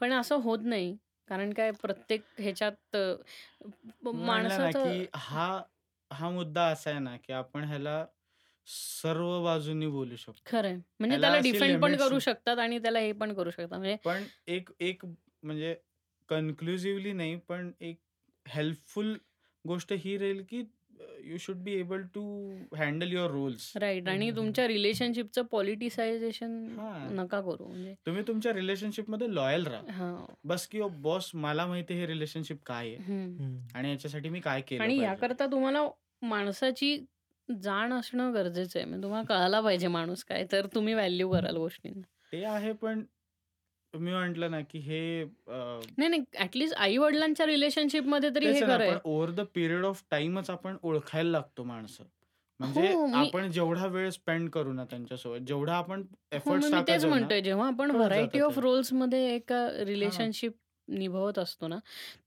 [0.00, 0.96] पण असं होत नाही.
[1.28, 2.96] कारण काय प्रत्येक ह्याच्यात
[4.04, 5.60] माणसाचं हा
[6.10, 8.04] हा मुद्दा असा आहे ना, की आपण ह्याला
[8.66, 10.40] सर्व बाजूंनी बोलू शकतो.
[10.46, 10.74] खरंय.
[10.74, 13.78] म्हणजे ह्याला त्याला अशी डिफेंड पण लिमिट्स करू शकतात आणि त्याला हे पण करू शकतात.
[13.78, 15.04] म्हणजे पण एक एक
[15.42, 15.74] म्हणजे
[16.28, 18.00] कन्क्लुसिव्हली नाही, पण एक
[18.46, 19.16] हेल्पफुल
[19.64, 20.62] गोष्ट ही राहील, की
[21.24, 22.22] you should be able to
[22.76, 23.72] handle your roles.
[23.76, 24.30] Right hmm, आणि.
[24.30, 26.50] तुमच्या रिलेशनशिपचं पॉलिटिसायझेशन.
[27.10, 27.66] नका करू.
[27.66, 29.92] म्हणजे तुम्ही तुमच्या रिलेशनशिपमध्ये लॉयल राहा.
[29.92, 30.32] हां.
[30.44, 32.96] बस की बॉस मला माहिती हे रिलेशनशिप काय आहे.
[33.74, 34.98] आणि याच्यासाठी मी काय केलं आणि.
[34.98, 35.88] याकरता तुम्हाला
[36.22, 36.98] माणसाची
[37.62, 38.86] जाण असणं गरजेचं आहे.
[38.86, 42.02] म्हणजे तुम्हाला कळायला पाहिजे माणूस काय, तर तुम्ही व्हॅल्यू कराल गोष्टींना.
[42.32, 43.04] ते आहे पण
[43.94, 46.22] मी म्हटलं ना, की हे अ, नाही, नाही.
[46.36, 48.78] ॲट आई-वडिलांच्या रिलेशनशिपमध्ये तरी तेच हे आहे ना, खरंय.
[48.80, 52.04] पण ओव्हर द पिरियड ऑफ टाईमच आपण ओळखायला लागतो माणसं.
[52.60, 56.04] म्हणजे हो, मी आपण जेवढा वेळ स्पेंड करू ना त्यांच्यासोबत, जेवढा आपण
[56.40, 57.40] हो, एफर्ट्स मग मी तेच टाकत जाऊ ना, म्हणतोय.
[57.40, 58.58] जेव्हा आपण कळत व्हरायटी जातं ऑफ ते.
[58.58, 59.66] रोल्समध्ये एका
[59.96, 60.28] हां.
[60.30, 60.52] रिलेशनशिप
[60.88, 61.78] निभवत असतो ना,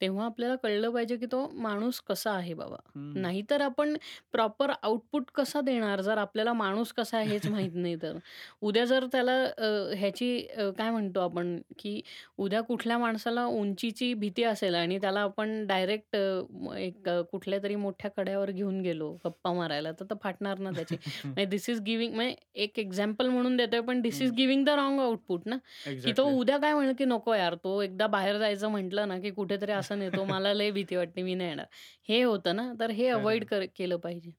[0.01, 2.75] तेव्हा आपल्याला कळलं पाहिजे, की तो माणूस कसा आहे बाबा.
[2.95, 3.11] हं.
[3.15, 3.95] नाहीतर आपण
[4.31, 8.17] प्रॉपर आउटपुट कसा देणार जर आपल्याला माणूस कसा आहे हेच माहीत नाही तर.
[8.61, 12.01] उद्या जर त्याला अ, ह्याची अ, काय म्हणतो आपण, की
[12.37, 18.11] उद्या कुठल्या माणसाला उंचीची भीती असेल आणि त्याला आपण डायरेक्ट अ, एक अ, कुठल्यातरी मोठ्या
[18.11, 20.95] कड्यावर घेऊन गेलो गप्पा मारायला, तर तर फाटणार ना त्याची.
[21.25, 24.35] म्हणजे धिस इज गिव्हिंग म्हणजे एक एक्झाम्पल म्हणून देतोय, पण धिस इज हं.
[24.35, 25.57] गिव्हिंग द रॉंग आउटपुट ना,
[26.03, 26.31] की तो एक्झॅक्टली.
[26.31, 29.99] उद्या काय म्हणेल, की नको यार, तो एकदा बाहेर जायचं म्हटलं ना, की कुठेतरी असं
[29.99, 31.65] नेतो, मला लय भीती वाटते, मी नाही येणार.
[32.09, 33.09] हे होतं ना, तर हे.
[33.45, 34.31] कर केलं पाहिजे.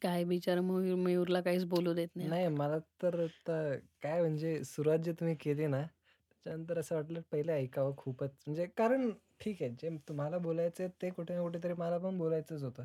[0.00, 2.34] काय बिचारा मयूर मयूरला काहीच बोलू देत नाही.
[2.48, 3.26] मला तर
[4.02, 8.30] काय म्हणजे सुरुवात जी तुम्ही केली ना, त्याच्यानंतर असं वाटलं पहिले ऐकावं खूपच.
[8.46, 12.84] म्हणजे कारण ठीक आहे, जे तुम्हाला बोलायचंय ते कुठे ना कुठेतरी मला पण बोलायचंच होतं.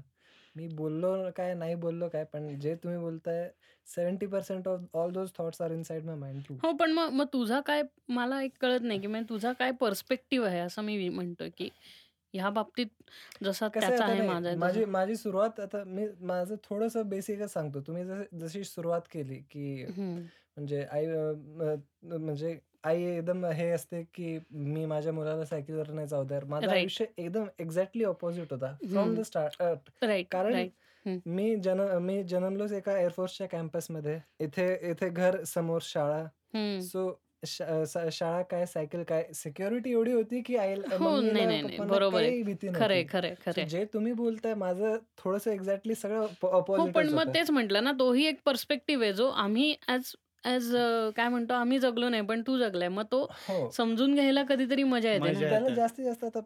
[0.55, 3.49] मी बोललो काय, नाही बोललो काय, पण जे तुम्ही बोलताय
[3.87, 6.41] 70% of all those thoughts are inside my mind.
[6.63, 10.47] हो, पण मग मग तुझा काय मला एक कळत नाही, की म्हणजे तुझा काय पर्स्पेक्टिव्ह
[10.47, 11.69] आहे असं मी म्हणतोय, की
[12.33, 12.87] ह्या बाबतीत
[13.43, 14.85] जसा त्याचा आहे, माझा माझी.
[14.85, 17.81] माझी सुरुवात आता मी माझं थोडंसं बेसिकच सांगतो.
[17.81, 19.85] तुम्ही जसं जशी सुरुवात केली, की.
[20.57, 21.05] म्हणजे आई
[22.03, 26.43] म्हणजे आई एकदम हे असते, की मी माझ्या मुलाला सायकलवर नाही जाऊ देणार.
[26.45, 26.69] माझं.
[26.69, 29.13] आयुष्य एकदम एक्झॅक्टली अपोझिट होता फ्रॉम.
[29.15, 29.61] द स्टार्ट
[30.31, 30.67] कारण.
[31.25, 34.19] मी जन मी जन्मलोच एका एअर फोर्सच्या कॅम्पसमध्ये.
[34.39, 36.25] इथे इथे घर, समोर शाळा.
[36.83, 37.11] सो
[37.45, 40.81] शाळा काय, सायकल काय, सिक्युरिटी एवढी होती की आई हो.
[40.81, 41.61] नाही, मम्मीला, नाही, नाही.
[41.63, 42.41] पप्पांना बरोबर आहे.
[42.43, 43.07] भीती खरंय, नव्हती.
[43.09, 43.65] खरंय, सो खरंय.
[43.65, 47.33] जे तुम्ही बोलताय माझं थोडंसं एक्झॅक्टली सगळं हो, पण मग.
[47.33, 50.13] तेच म्हटलं ना, तोही एक पर्स्पेक्टिव्ह आहे, जो आम्ही ॲज
[50.45, 52.89] ॲज अ, काय म्हणतो, आम्ही जगलो नाही, पण तू जगलाय.
[52.89, 53.69] मग तो हो.
[53.71, 55.33] समजून घ्यायला कधीतरी मजा येते.
[55.41, 55.69] त्याला.
[55.75, 56.39] जास्तीत जास्त आता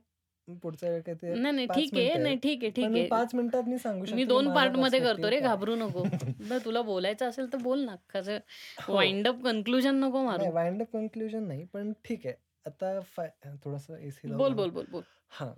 [0.61, 1.67] पुढच्या वेळी काय ते नाही, नाही.
[1.67, 2.17] 5 ठीक आहे.
[2.17, 2.35] नाही.
[2.37, 3.07] ठीक आहे, ठीक आहे.
[3.07, 5.39] 5 मिनिटात मी सांगू मी 2 माझा पार्टमध्ये करतो रे.
[5.41, 6.03] घाबरू नको.
[6.65, 7.95] तुला बोलायचं असेल तर बोल ना.
[8.09, 8.37] कसं
[8.79, 8.93] हो.
[8.93, 10.51] वाइंड अप कन्क्लुजन नको नाही मारू.
[10.51, 12.35] वाइंड अप कन्क्लुजन नाही, पण ठीक आहे.
[12.65, 12.99] आता
[13.55, 14.55] थोडंसं एसी बोल, का?
[14.55, 15.03] बोल, बोल, बोल.
[15.31, 15.51] हां.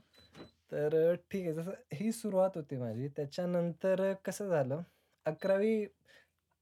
[0.72, 1.53] तर ठीक आहे.
[1.53, 3.07] जसं ही सुरुवात होती माझी.
[3.07, 4.81] त्याच्यानंतर कसं झालं
[5.26, 5.73] 11वी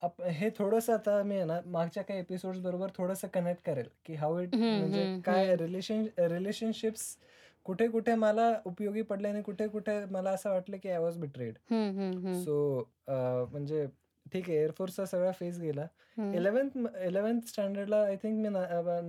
[0.01, 4.39] आप हे थोडंसं आता मी ना, मागच्या काही एपिसोड्स बरोबर थोडंसं कनेक्ट करेल, की हाऊ
[4.39, 5.55] इट म्हणजे काय.
[5.55, 7.15] रिलेशन रिलेशनशिप्स
[7.63, 11.53] कुठे-कुठे मला उपयोगी पडले आणि कुठे-कुठे मला असं वाटलं की आय वॉज बिट्रेड.
[12.43, 13.88] सो म्हणजे
[14.34, 15.88] ठीक आहे एअर फोर्सचा सगळा फेज गेला.
[16.17, 18.59] 11th 11th स्टँडर्डला आय थिंक मी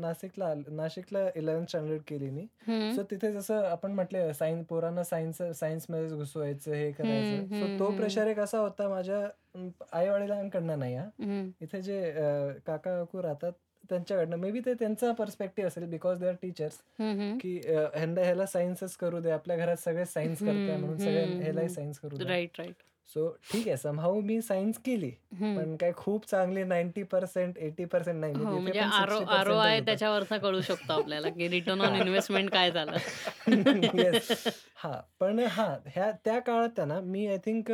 [0.00, 2.46] नाशिकला नाशिकला 11th स्टँडर्ड केली मी.
[2.94, 7.46] सो तिथे जसं आपण म्हटलं सायन्स पोरांना सायन्स सायन्समध्येच घुसवायचं, हे करायचं.
[7.54, 7.90] सो तो.
[7.96, 11.08] प्रेशर एक असा होता माझ्या आई-वडिलांकडनं नाही हां.
[11.20, 11.50] हं.
[11.60, 12.22] इथे जे अ,
[12.66, 13.52] काका-काकू राहतात
[13.90, 14.36] त्यांच्याकडनं.
[14.36, 17.38] मे बी ते त्यांचा पर्स्पेक्टिव्ह असेल बिकॉज दे आर टीचर्स, हं, हं.
[17.40, 19.30] की ह्यांना ह्याला सायन्सच करू दे.
[19.30, 21.74] आपल्या घरात सगळे सायन्स करताय हं, म्हणून सगळ्या हं, ह्यालाही हं.
[21.74, 22.26] सायन्स करू द्या.
[22.26, 22.82] Right, right.
[23.08, 25.10] सो ठीक आहे समहाऊ मी सायन्स केली.
[25.32, 25.54] हं.
[25.56, 28.34] पण काय खूप चांगली 90% 80% नाही.
[28.34, 29.84] मी हो, तिथे म्हणजे पण आर 60% आर-ओ-आय होता.
[29.86, 31.96] त्याच्यावरनं कळू शकतो आपल्याला, की रिटर्न ऑन हां.
[31.96, 32.96] इन्व्हेस्टमेंट काय झालं.
[34.76, 35.00] हां.
[35.20, 37.70] पण हां, ह्या त्या काळात ना, मी आय थिंक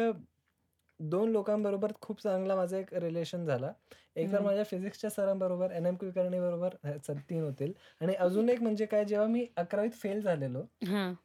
[1.01, 3.73] 2 लोकांबरोबर खूप चांगला माझा एक रिलेशन झाला.
[4.17, 4.41] एक तर.
[4.41, 5.87] माझ्या फिजिक्सच्या सरांबरोबर, एन.
[5.87, 5.95] एम.
[5.97, 7.73] कुलकर्णीबरोबर अ, चल 3 होतील.
[8.01, 10.63] आणि अजून एक म्हणजे काय जेव्हा मी 11वीत फेल झालेलो.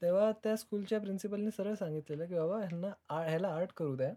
[0.02, 2.88] तेव्हा त्या स्कूलच्या प्रिन्सिपलनी सरळ सांगितलेलं, की "बाबा ह्यांना
[3.22, 4.12] ह्याला आर्ट करू द्या."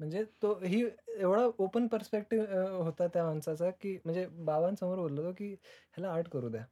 [0.00, 0.82] म्हणजे तो ही
[1.12, 6.64] एवढा ओपन पर्स्पेक्टिव्ह होता त्या माणसाचा, की म्हणजे बाबांसमोर बोललो की "ह्याला आर्ट करू द्या.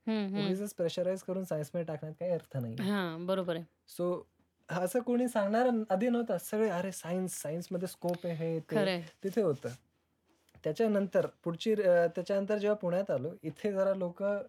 [0.76, 3.64] प्रेशराईज करून सायन्समध्ये टाकण्यात काही अर्थ नाही." हां, बरोबर आहे.
[3.88, 4.06] सो
[4.70, 6.36] असं कोणी सांगणारं आधी नव्हतं.
[6.40, 8.58] सगळे अरे सायन्स, सायन्समध्ये स्कोप आहे हे.
[9.24, 9.68] तिथे होतं.
[10.64, 14.42] त्याच्यानंतर पुढची त्याच्यानंतर जेव्हा पुण्यात आलो, इथे जरा लोकं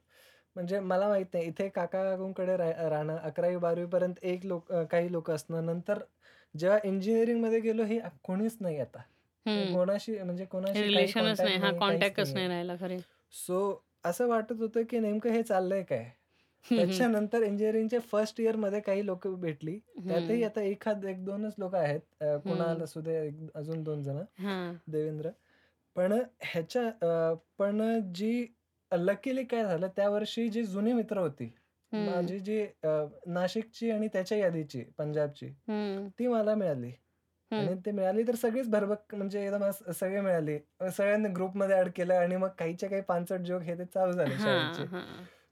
[0.55, 5.65] म्हणजे मला माहीत नाही इथे काका-काकूंकडे रा राहणं 11वी-12वी पर्यंत एक लोक काही लोकं असणं.
[5.65, 5.99] नंतर
[6.55, 9.01] जेव्हा इंजिनिअरिंगमध्ये गेलो हे कोणीच नाही आता.
[9.73, 11.57] कोणाशी म्हणजे कोणाशी रिलेशनच नाही.
[11.59, 12.35] नाही, काहीच कॉन्टॅक्टच नाहीये.
[12.35, 13.01] नाही राहिला खरं आहे.
[13.33, 16.09] सो असं वाटत होतं, की नेमकं हे चाललंय काय?
[16.69, 19.77] त्याच्यानंतर इंजिनिअरिंगच्या फर्स्ट इयरमध्ये काही लोकं भेटली.
[19.99, 20.43] त्यातही.
[20.43, 21.99] आता एखाद 1-2च लोकं आहेत.
[22.43, 22.81] कुणाल.
[22.83, 24.17] असू दे, एक अजून 2 जण.
[24.87, 25.29] देवेंद्र.
[25.95, 26.13] पण
[26.43, 27.81] ह्याच्या पण
[28.15, 28.45] जी
[28.91, 31.51] लकीली काय झालं त्या वर्षी जी जुनी मित्र होती.
[31.91, 32.65] माझी जी
[33.27, 35.47] नाशिकची आणि त्याच्या यादीची, पंजाबची.
[36.19, 36.91] ती मला मिळाली.
[37.51, 37.73] आणि.
[37.85, 40.57] ते मिळाली तर सगळीच भरभक म्हणजे एकदम सगळे मिळाले.
[40.91, 44.35] सगळ्यांनी ग्रुपमध्ये ॲड केलं आणि मग काहीच्या काही पानसट जोक हे ते चालू झाले.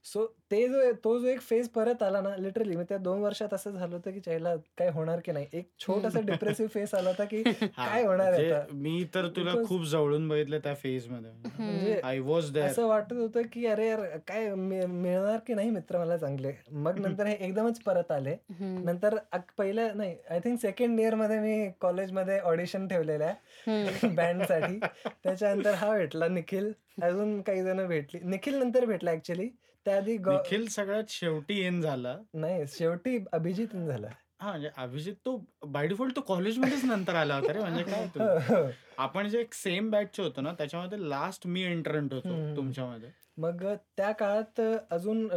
[0.05, 3.53] सो ते जो तो जो एक फेज परत आला ना, लिटरली मग त्या 2 वर्षात
[3.53, 5.47] असं झालं होतं, की च्यायला काय होणार की नाही.
[5.53, 6.19] एक छोटासा.
[6.21, 7.41] डिप्रेसिव्ह फेज आला होता, की
[7.77, 8.73] काय होणार आहे म्हणजे?
[8.73, 11.31] मी तर तुला खूप जवळून बघितलं त्या फेजमध्ये.
[11.31, 11.99] म्हणजे हं.
[12.03, 12.57] I was.
[12.57, 16.51] असं वाटत होतं, की अरे यार काय मिळणार की नाही मित्र मला चांगले.
[16.71, 18.35] मग नंतर हे एकदमच परत आले.
[18.49, 19.17] नंतर
[19.57, 23.33] पहिलं नाही आय थिंक सेकंड इयरमध्ये मी कॉलेजमध्ये ऑडिशन ठेवलेल्या
[23.67, 24.15] हं.
[24.15, 24.79] बँडसाठी.
[25.23, 26.71] त्याच्यानंतर हा भेटला निखिल.
[27.01, 28.19] अजून काही जण भेटली.
[28.23, 29.49] निखिल नंतर भेटला ॲक्चुअली.
[29.89, 32.17] त्याआधी निखिल सगळ्यात शेवटी इन झाला.
[32.33, 34.07] नाही शेवटी अभिजित इन झाला.
[34.41, 37.59] हां, म्हणजे अभिजित तो बाय डिफॉल्ट तो कॉलेजमध्येच नंतर आला होता रे.
[37.59, 38.53] म्हणजे काय हो, तू?
[38.53, 38.69] हो.
[38.97, 42.55] आपण जे एक सेम बॅचचे होतो ना, त्याच्यामध्ये लास्ट मी एंट्रंट होतो.
[42.55, 43.09] तुमच्यामध्ये.
[43.37, 43.65] मग
[43.97, 44.61] त्या काळात
[44.91, 45.27] अजून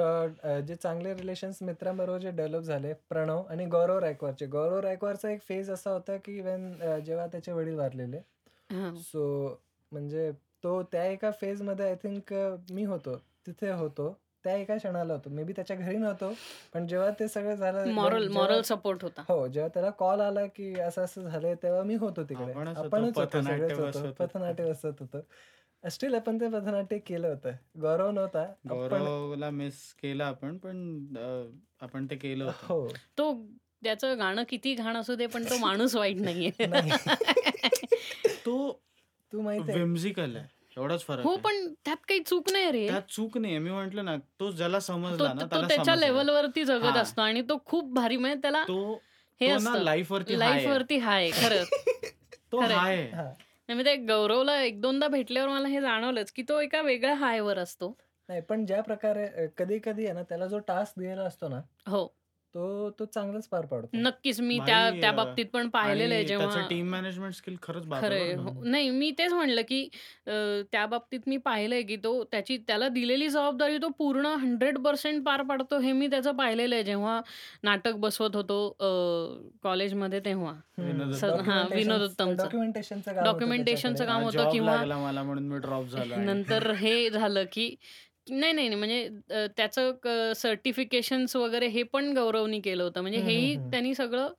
[0.66, 4.47] जे चांगले रिलेशन्स मित्रांबरोबर जे डेव्हलप झाले, प्रणव आणि गौरव रायकवारचे.
[4.47, 6.73] गौरव रायकवारचा एक फेज असा होता, की वेन
[7.07, 8.20] जेव्हा त्याचे वडील वारलेले.
[8.97, 9.24] सो
[9.93, 10.33] म्हणजे
[10.65, 12.33] तो त्या एका फेजमध्ये आय थिंक
[12.70, 13.16] मी होतो.
[13.47, 14.22] तिथे होतो.
[14.44, 15.31] त्या एका क्षणाला होतो.
[15.31, 16.35] मे बी त्याच्या घरी नव्हतो.
[16.74, 19.24] पण जेव्हा ते सगळं झालं मॉरल मॉरल सपोर्ट होता.
[19.28, 22.52] हो, जेव्हा त्याला कॉल आला, की असं-असं झालंय, तेव्हा मी होतो तिकडे.
[22.52, 24.27] आपणच होतो, पथनाट्य सगळेच होतो.
[24.27, 25.20] पथनाट्य.
[25.90, 27.51] स्टिल आपण ते पथनाट्य केलं होतं.
[27.81, 28.52] गौरव नव्हता.
[28.69, 31.06] गौरवला मिस केलं आपण, पण
[31.81, 32.66] आपण ते केलं होतं.
[32.66, 32.89] हो.
[33.19, 33.47] तो
[33.85, 36.66] त्याचं गाणं किती घाण असू दे, पण तो माणूस वाईट नाहीये.
[36.66, 36.90] नाही.
[38.27, 38.82] तो
[39.32, 40.61] तू माहिती आहे व्हिम्सिकल आहे.
[40.77, 41.44] एवढाच फरक हो, आहे.
[41.44, 42.86] पण त्यात काही चूक नाही रे.
[42.86, 43.59] त्यात चूक नाहीये.
[43.59, 44.81] मी म्हटलं ना, तो ज्याला
[45.11, 45.97] तो समजला ना, तो त्याला त्याच्या समजलं.
[45.97, 46.97] लेव्हलवरती जगत हां.
[46.97, 48.74] असतो आणि तो खूप भारी म्हणजे त्याला तो
[49.40, 50.78] हे तो ना असतं लाईफवरती हाय आहे.
[50.78, 51.69] लाईफवरती हाय खरंच.
[52.53, 52.69] तो खरंय.
[52.69, 52.97] हाय.
[53.12, 53.32] हां.
[53.69, 57.94] नाही म्हणजे गौरवला 1-2दा भेटल्यावर मला हे जाणवलंच, की तो एका वेगळ्या हायवर असतो.
[58.28, 62.03] नाही, पण ज्या प्रकारे अ, कधी-कधी आहे ना, त्याला जो टास्क दिलेला असतो ना, हो.
[62.55, 63.89] तो तो चांगलाच पार पाडतो.
[63.95, 68.05] नक्कीच मी त्या त्या बाबतीत पण पाहिलेलं आहे जेव्हा त्याचं टीम मॅनेजमेंट स्किल खरंच बाप
[68.05, 68.35] रे खरंय.
[68.35, 68.47] बाप.
[68.49, 68.62] हो.
[68.65, 69.89] नाही मी तेच म्हणलं, की
[70.73, 75.79] त्या बाबतीत मी पाहिलंय, की तो त्याची त्याला दिलेली जबाबदारी तो पूर्ण 100% पार पाडतो
[75.79, 76.85] हे मी त्याचं पाहिलेलं आहे.
[76.85, 77.20] जेव्हा
[77.62, 78.59] नाटक बसवत होतो
[79.62, 80.53] कॉलेजमध्ये तेव्हा.
[80.79, 82.37] हं, विनोद उत्तमचं.
[82.37, 84.12] डॉक्युमेंटेशनचं काम होतं डॉक्युमेंटेशनचं त्याच्याकडे.
[84.12, 87.74] काम होतं जॉब किंवा लागला मला म्हणून मी ड्रॉप झालो आणि नंतर हे झालं, की
[88.27, 89.05] नाही, नाही, नाही म्हणजे
[89.35, 93.01] अ, त्याचं क सर्टिफिकेशन्स वगैरे हे पण गौरवनी केलं होतं.
[93.01, 93.73] म्हणजे हं, हं, हेही हं.
[93.73, 94.32] त्यांनी सगळं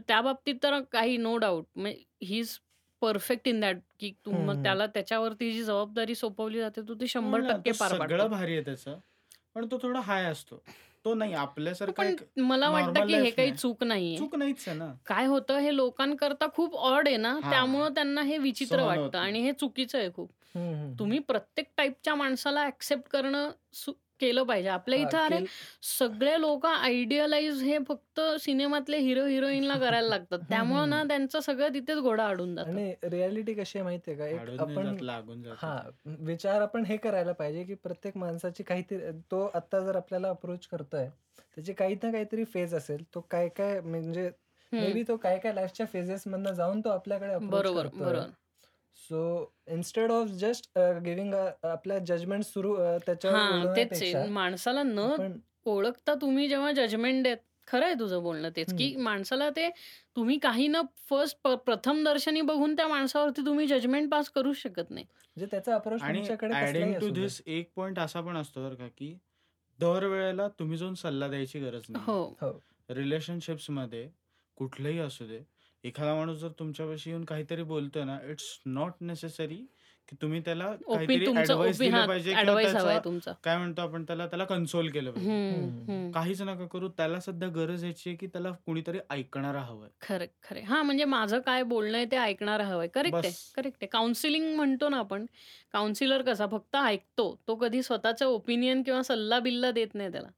[0.00, 2.56] त्या बाबतीत तर काही नो डाउट म्हणजे he is
[3.02, 4.54] perfect in that, की तुम हं.
[4.54, 8.28] त्याला त्याच्यावरती जी जबाबदारी सोपवली जाते तो ती हो 100% तो पार सगळं पाडतो.
[8.28, 8.98] भारी आहे त्याचं.
[9.56, 10.58] पण तो थोडा हाय असतो.
[11.04, 13.52] तो नाही आपल्यासारखा पण एक मला वाटतं, नॉर्मल की हे लाईफ काही नाही.
[13.52, 14.20] चूक नाहीये.
[14.20, 14.92] चूक नाहीच आहे ना.
[15.06, 17.50] काय होतं हे लोकांकरता खूप ऑड आहे ना, हां.
[17.50, 19.28] त्यामुळं त्यांना हे विचित्र सहन होत वाटतं नाही.
[19.28, 20.30] आणि हे चुकीचं आहे खूप.
[20.98, 23.50] तुम्ही प्रत्येक टाइपच्या माणसाला ॲक्सेप्ट करणं
[24.20, 24.68] केलं पाहिजे.
[24.70, 25.40] आपल्या हां, इथं अरे
[25.88, 30.38] सगळे लोकं आयडियलाइज हे फक्त सिनेमातले हिरो हिरोईनला करायला लागतात.
[30.50, 31.02] त्यामुळं ना.
[31.04, 32.80] त्यांचं सगळं तिथेच घोडा अडून जातं.
[32.80, 34.26] आणि रिॲलिटी कशी आहे माहिती आहे का?
[34.28, 35.78] एक आपण जात, लागून जातं हां.
[36.26, 41.08] विचार आपण हे करायला पाहिजे, की प्रत्येक माणसाची काहीतरी तो आत्ता जर आपल्याला अप्रोच करतोय,
[41.56, 43.04] त्याची काही ना काहीतरी फेज असेल.
[43.14, 44.30] तो काय-काय म्हणजे
[44.72, 44.88] मे.
[44.88, 47.88] बी तो काय-काय लाईफच्या फेजेसमधनं जाऊन तो आपल्याकडे अप्रोच बरोबर.
[47.98, 48.34] बरोबर.
[48.96, 49.20] So
[49.68, 52.76] instead of just giving uh, आपल्या जजमेंट सुरू
[53.06, 54.28] त्याच्यावर.
[54.28, 55.08] माणसाला न
[55.66, 57.36] ओळखता तुम्ही जेव्हा जजमेंट देत
[57.68, 58.72] खरं आहे तुझं बोलणं तेच.
[58.72, 59.68] की माणसाला ते
[60.16, 60.80] तुम्ही काही न
[61.10, 65.04] फर्स्ट प्रथम दर्शनी बघून त्या माणसावरती तुम्ही जजमेंट पास करूच शकत नाही.
[65.04, 66.20] म्हणजे त्याचा अप्रोच आणि
[67.00, 67.08] टू
[67.46, 69.16] एक पॉइंट असा पण असतो बरं का, की
[69.78, 72.02] दरवेळेला तुम्ही जाऊन सल्ला द्यायची गरज नाही.
[72.02, 72.22] हो.
[72.42, 72.58] हो.
[72.88, 74.08] रिलेशनशिप्समध्ये
[74.58, 75.38] कुठलंही असू दे,
[75.84, 79.56] एखादा माणूस जर तुमच्यापाशी येऊन काहीतरी बोलतोय ना, इट्स नॉट नेसेसरी
[80.08, 83.00] की तुम्ही त्याला ओपी काहीतरी तुमचं ॲडव्हाइस ओपी दिलं हां, पाहिजे किंवा ॲडव्हाइस हवाय त्याचा
[83.00, 83.34] तुमचा.
[83.44, 85.36] काय म्हणतो आपण त्याला त्याला कन्सोल केलं पाहिजे.
[85.50, 85.70] हं, हं.
[85.88, 86.14] हं.
[86.14, 86.88] काहीच नका करू.
[86.90, 89.90] त्याला सध्या गरज याची आहे, की त्याला कुणीतरी ऐकणारं हवंय.
[90.00, 90.62] खरं खरं.
[90.62, 92.88] हां, म्हणजे माझं काय बोलणं आहे ते ऐकणारं हवंय.
[92.88, 93.54] करेक्ट आहे, बस.
[93.54, 93.86] करेक्ट आहे.
[93.88, 95.24] काउन्सिलिंग म्हणतो ना आपण,
[95.72, 97.26] काउन्सिलर कसा फक्त ऐकतो.
[97.48, 100.28] तो कधी स्वतःचं ओपिनियन किंवा सल्ला-बिल्ला देत नाही त्याला.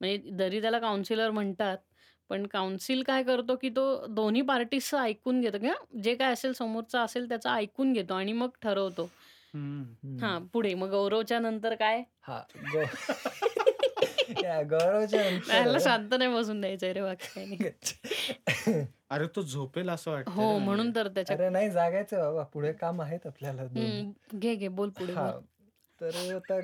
[0.00, 1.78] म्हणजे जरी त्याला काउन्सिलर म्हणतात,
[2.28, 7.02] पण काउन्सिल काय करतो, की तो दोन्ही पार्टीजचं ऐकून घेतो किंवा जे काय असेल समोरचा
[7.02, 9.10] असेल त्याचं ऐकून घेतो आणि मग ठरवतो.
[9.54, 10.46] हं.
[10.52, 12.02] पुढे मग गौरवच्या नंतर काय?
[12.20, 12.54] हां,
[14.70, 17.70] गौरवच्या शांत नाही बसून द्यायचंय रे बाकी काही नाही.
[19.10, 20.94] अरे तो झोपेल असं वाटतंय हो, म्हणून.
[20.94, 22.42] तर त्याच्या अरे नाही जागायचं बाबा.
[22.42, 24.12] पुढे काम आहेत आपल्याला 2.
[24.38, 24.68] घे, घे.
[24.68, 25.12] बोल पुढे.
[25.12, 25.32] हां.
[26.00, 26.54] तर आता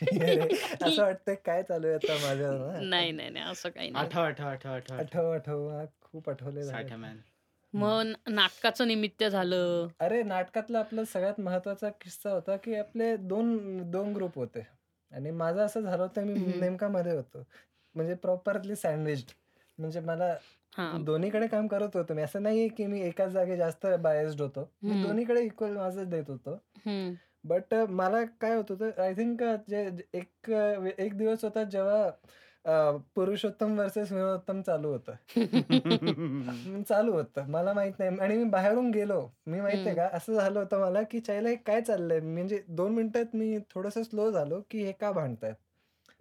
[0.86, 2.80] असं वाटतंय काय चालू आहे आता माझ्या ना?
[2.80, 3.44] नाही, नाही, नाही.
[3.44, 4.04] असं काही नाही.
[4.04, 5.32] आठव, आठव, आठव, आठव, आठव.
[5.32, 5.68] आठव.
[5.68, 6.72] हां, खूप आठवले झाले.
[6.72, 7.16] साठा मॅन.
[7.74, 9.88] मग नाटकाचं निमित्त झालं.
[10.00, 14.66] अरे नाटकातला आपला सगळ्यात महत्त्वाचा किस्सा होता, की आपले 2 2 ग्रुप होते
[15.12, 16.58] आणि माझं असं झालं होतं मी.
[16.60, 17.44] नेमका मध्ये होतो.
[17.94, 19.30] म्हणजे प्रॉपरली सँडविच्ड.
[19.78, 20.34] म्हणजे मला
[20.72, 21.04] हां.
[21.04, 22.22] दोन्हीकडे काम करत होतो मी.
[22.22, 24.70] असं नाहीये, की मी एकाच जागी जास्त बायस्ड होतो.
[24.82, 24.94] मी.
[25.02, 26.58] दोन्हीकडे इक्वल माझं देत होतो.
[27.44, 29.82] बट मला काय होत होतं आय थिंक जे
[30.14, 30.50] एक
[30.98, 32.10] एक दिवस होता जेव्हा
[33.14, 35.14] पुरुषोत्तम व्हर्सेस विनोदोत्तम चालू होतं.
[36.84, 37.46] चालू होतं.
[37.48, 39.20] मला माहीत नाही आणि मी बाहेरून गेलो.
[39.46, 39.98] मी माहिती आहे हं.
[39.98, 44.02] का असं झालं होतं मला, की "च्यायला हे काय चाललंय?" म्हणजे 2 मिनिटात मी थोडंसं
[44.02, 45.54] स्लो झालो, की हे का भांडतायत?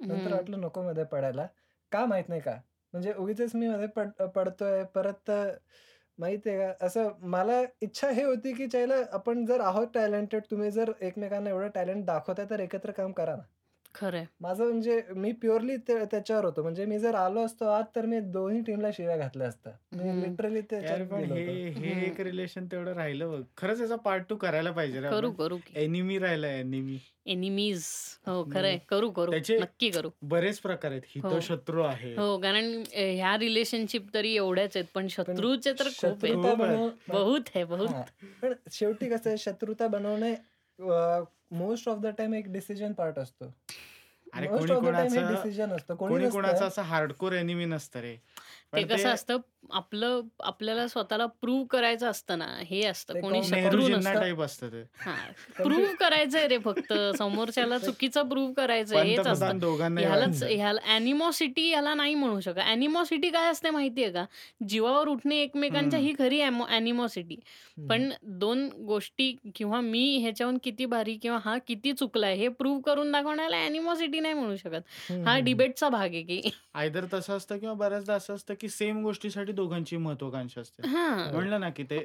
[0.06, 0.34] नंतर.
[0.34, 1.48] वाटलं नको मध्ये पडायला.
[1.91, 2.56] का माहीत नाही का?
[2.94, 4.84] म्हणजे उगीचच मी मध्ये पड पडतोय.
[4.95, 5.31] परत
[6.19, 10.72] माहिती आहे का असं मला इच्छा हे होती, की "च्यायला आपण जर आहोत टॅलेंटेड, तुम्ही
[10.72, 13.44] जर एकमेकांना एवढं टॅलेंट दाखवताय तर एकत्र काम करा ना."
[13.98, 14.26] खरं आहे.
[14.41, 16.64] माझं म्हणजे मी प्युअरली ते त्याच्यावर होतो.
[16.64, 19.74] म्हणजे मी जर आलो असतो आत तर मी दोन्ही टीमला शिव्या घातल्या असत्या.
[19.91, 20.19] मी हं.
[20.22, 21.69] लिटरली हे.
[21.69, 22.02] हे हं.
[22.02, 23.41] एक रिलेशन तेवढं राहिलं बघ.
[23.57, 25.32] खरंच याचा पार्ट 2 करायला पाहिजे करू.
[25.32, 25.74] करू की.
[25.84, 26.98] एनिमी राहिलाय एनिमी.
[27.26, 27.86] एनिमीज.
[28.28, 28.78] हो, खरं आहे.
[28.90, 29.32] करू, करू.
[29.32, 30.10] त्याचे नक्की करू.
[30.22, 31.02] बरेच प्रकार आहेत.
[31.24, 31.30] हो.
[31.30, 32.14] हितशत्रू आहे.
[32.15, 34.86] हो, कारण ह्या रिलेशनशिप तरी एवढ्याच आहेत.
[34.94, 36.90] पण शत्रूचे तर खूप आहेत.
[37.10, 37.90] बहुत है, बहुत.
[37.90, 38.03] हां.
[38.41, 40.36] पण शेवटी कसं आहे शत्रुता बनवणे
[41.52, 43.56] मोस्ट ऑफ द टाईम एक डिसिजन पार्ट असतो.
[44.34, 45.95] अरे कोणी कोणाचं डिसिजन असतं.
[45.95, 46.68] कोणी कोणी कोणाचं.
[46.68, 48.18] असं हार्डकोर एनिमी नसतं रे.
[48.78, 49.38] ते कसं असतं
[49.72, 53.14] आपलं आपल्याला स्वतःला प्रूव्ह करायचं असतं ना, हे असतं.
[53.22, 54.36] कोणी शत्रू नसतं.
[55.58, 56.94] प्रूव्ह करायचंय रे फक्त.
[57.18, 59.45] समोरच्याला चुकीचं प्रूव्ह करायचंय हेच असतं.
[59.98, 60.44] ह्यालाच.
[60.44, 62.60] ह्याला ॲनिमॉसिटी ह्याला नाही म्हणू शकत.
[62.60, 64.26] ॲनिमॉसिटी काय असते माहिती आहे का?
[64.68, 66.06] जीवावर उठणे एकमेकांच्या हं.
[66.20, 66.41] खरी.
[67.78, 67.88] हं.
[67.88, 73.12] पण 2 गोष्टी किंवा मी ह्याच्याहून किती भारी किंवा हा किती चुकलाय हे प्रूव्ह करून
[73.12, 75.44] दाखवण्याला पर्सनॅलिटी नाही म्हणू शकत हं.
[75.44, 76.41] डिबेटचा भाग आहे की
[76.76, 81.60] आयदर तसं असतं किंवा बऱ्याचदा असं असतं की सेम गोष्टीसाठी दोघांची महत्वाकांक्षा असते हा म्हणलं
[81.60, 81.99] ना की ते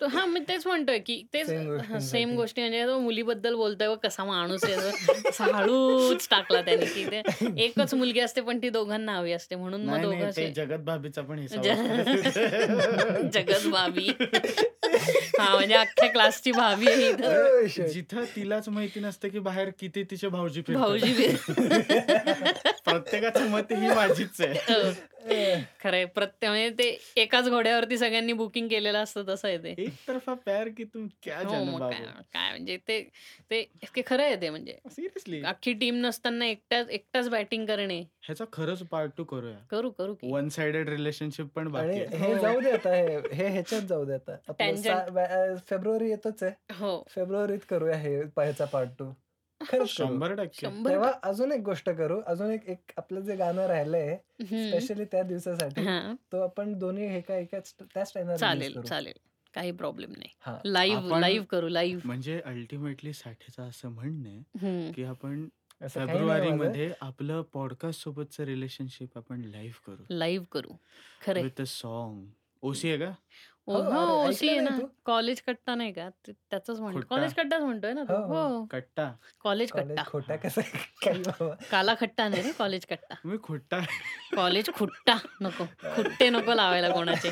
[0.00, 2.34] तो हा मी तेच म्हणतोय की तेच Same सेम.
[2.36, 4.74] गोष्टी म्हणजे तो मुलीबद्दल बोलतोय व कसा माणूस आहे.
[5.28, 7.22] असा हळूच टाकला त्याने की ते
[7.58, 10.52] एकच मुलगी असते पण ती दोघांना हवी असते म्हणून मग नाही दोघं नाही ते असे
[10.56, 11.46] जगत भाभीचा पण
[13.28, 14.08] जगत भाभी
[15.38, 17.88] हा म्हणजे अख्ख्या क्लासची भाभी आहे.
[17.88, 20.62] जिथं तिलाच माहिती नसतं की बाहेर किती तिचे भाऊजी.
[20.68, 21.12] भाऊजी
[22.86, 24.54] प्रत्येकाचं मत ही माझीच आहे.
[24.72, 24.90] हो.
[25.80, 26.04] खरंय.
[26.04, 29.74] प्रत्येक म्हणजे ते एकाच घोड्यावरती सगळ्यांनी बुकिंग केलेलं असतं तसं आहे ते.
[29.78, 33.00] एक तरफा प्यार की तुम क्या हो काय म्हणजे ते
[33.50, 34.78] ते खरं आहे ते म्हणजे.
[34.90, 38.00] सिरियसली अख्खी टीम नसताना एकट्याच एकटाच बॅटिंग करणे.
[38.22, 39.56] ह्याचा खरंच पार्ट टू करूया.
[39.70, 40.30] करू करू की.
[40.32, 42.16] वन साइडेड रिलेशनशिप पण बाकी आणि आहे.
[42.16, 42.40] हे हो.
[42.42, 44.36] जाऊ दे आता हे हे ह्याच्यात जाऊ दे आता.
[45.68, 46.52] फेब्रुवारी येतोच आहे.
[46.74, 47.02] हो.
[47.08, 49.10] फेब्रुवारीत करूया हे ह्याचा पार्ट टू
[49.68, 50.06] खरंच करू.
[50.06, 50.66] शंभर टक्के.
[50.88, 52.20] तेव्हा अजून एक गोष्ट करू.
[52.26, 54.16] अजून एक एक आपलं जे गाणं राहिलंय.
[54.42, 55.84] स्पेशली त्या दिवसासाठी
[56.32, 59.18] तो आपण दोन्ही हे का एकाच त्याच टाइमला चालेल चालेल.
[59.54, 60.72] काही प्रॉब्लेम नाही.
[60.72, 65.46] लाईव्ह लाईव्ह करू लाईव्ह म्हणजे अल्टिमेटली साठेचं असं म्हणणं की आपण
[65.82, 66.50] फेब्रुवारी.
[66.50, 70.04] मध्ये आपलं पॉडकास्ट सोबतचं रिलेशनशिप आपण लाईव्ह करू.
[70.10, 70.76] लाईव्ह करू.
[71.26, 71.42] खरंय.
[71.42, 72.26] विथ अ सॉन्ग
[72.62, 73.12] ओसी आहे का?
[73.68, 74.82] हो, हो अरे, ओसी ऐकलं आहे नाही ना.
[74.82, 74.86] तू?
[75.04, 76.08] कॉलेज कट्टा नाही का?
[76.26, 77.14] ते- त्याच म्हणतो खुट्टा.
[77.16, 78.14] कॉलेज कट्टाच म्हणतोय ना तू?
[78.14, 78.48] हो, हो.
[78.48, 78.64] हो.
[78.64, 79.10] कट्टा.
[79.40, 80.02] कॉलेज कॉलेज कट्टा.
[80.10, 80.60] खोटा कसं
[81.04, 81.54] काही बाबा.
[81.70, 83.14] काला खट्टा नाही रे कॉलेज कट्टा.
[83.24, 83.80] मी खुट्टा
[84.36, 85.64] कॉलेज खुट्टा नको.
[85.96, 87.28] खुट्टे नको लावायला कोणाचे.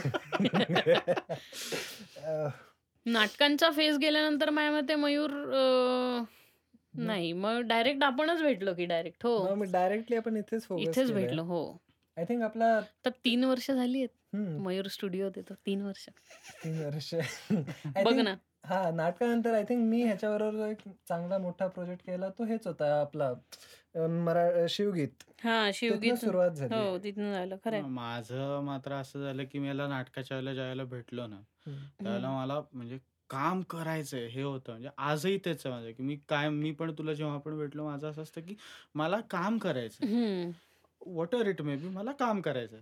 [2.19, 2.49] अं,
[3.07, 6.25] नाटकांचा फेज गेल्यानंतर माझ्या मते मयूर अं,
[6.95, 7.33] नाही.
[7.33, 9.27] मग डायरेक्ट आपणच भेटलो की डायरेक्ट.
[9.27, 9.55] हो.
[9.55, 11.63] मग डायरेक्टली आपण इथेच फोकस इथेच भेटलो हो.
[12.17, 14.37] आय थिंक आपला तर तीन वर्ष झाली आहेत.
[14.61, 16.09] मयूर स्टुडिओ देतो तीन वर्ष.
[16.65, 17.15] तीन वर्ष.
[17.51, 18.35] I बघ think- ना.
[18.65, 22.91] हा नाटकानंतर आय थिंक मी ह्याच्याबरोबर जो एक चांगला मोठा प्रोजेक्ट केला तो हेच होता
[23.01, 23.33] आपला
[24.25, 25.25] मरा शिवगीत.
[25.45, 26.15] हा शिवगीत.
[26.15, 26.75] सुरुवात झाली.
[26.75, 31.41] हो तिथनं झालं खरंय माझं मात्र असं झालं की मला नाटकाच्या वेळेला ज्यावेळेला भेटलो ना.
[31.67, 32.99] त्यावेळेला मला म्हणजे
[33.31, 34.73] काम करायचंय हे होतं.
[34.73, 38.11] म्हणजे आजही तेच आहे माझं की मी काय मी पण तुला जेव्हा पण भेटलो माझं
[38.11, 38.55] असं असतं की
[38.95, 40.51] मला काम करायचं
[41.07, 42.77] hmm, whatever it may be मला काम करायचं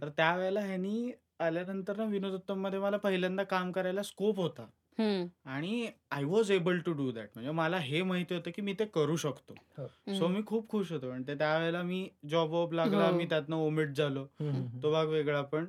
[0.00, 4.66] तर त्यावेळेला ह्यांनी आल्यानंतर ना विनोद उत्तममध्ये मला पहिल्यांदा काम करायला स्कोप होता.
[4.98, 8.72] हम्म, आणि I was able to do that म्हणजे मला हे माहिती होतं की मी
[8.72, 9.54] ते करू शकतो.
[9.78, 10.26] सो हम्म.
[10.26, 11.10] मी खूप खुश होतो.
[11.10, 13.16] आणि ते त्यावेळेला मी जॉब वॉब लागला हो.
[13.16, 14.22] मी त्यातनं ओमिट झालो.
[14.22, 15.42] हम्म, हम्म, तो भाग वेगळा.
[15.42, 15.66] पण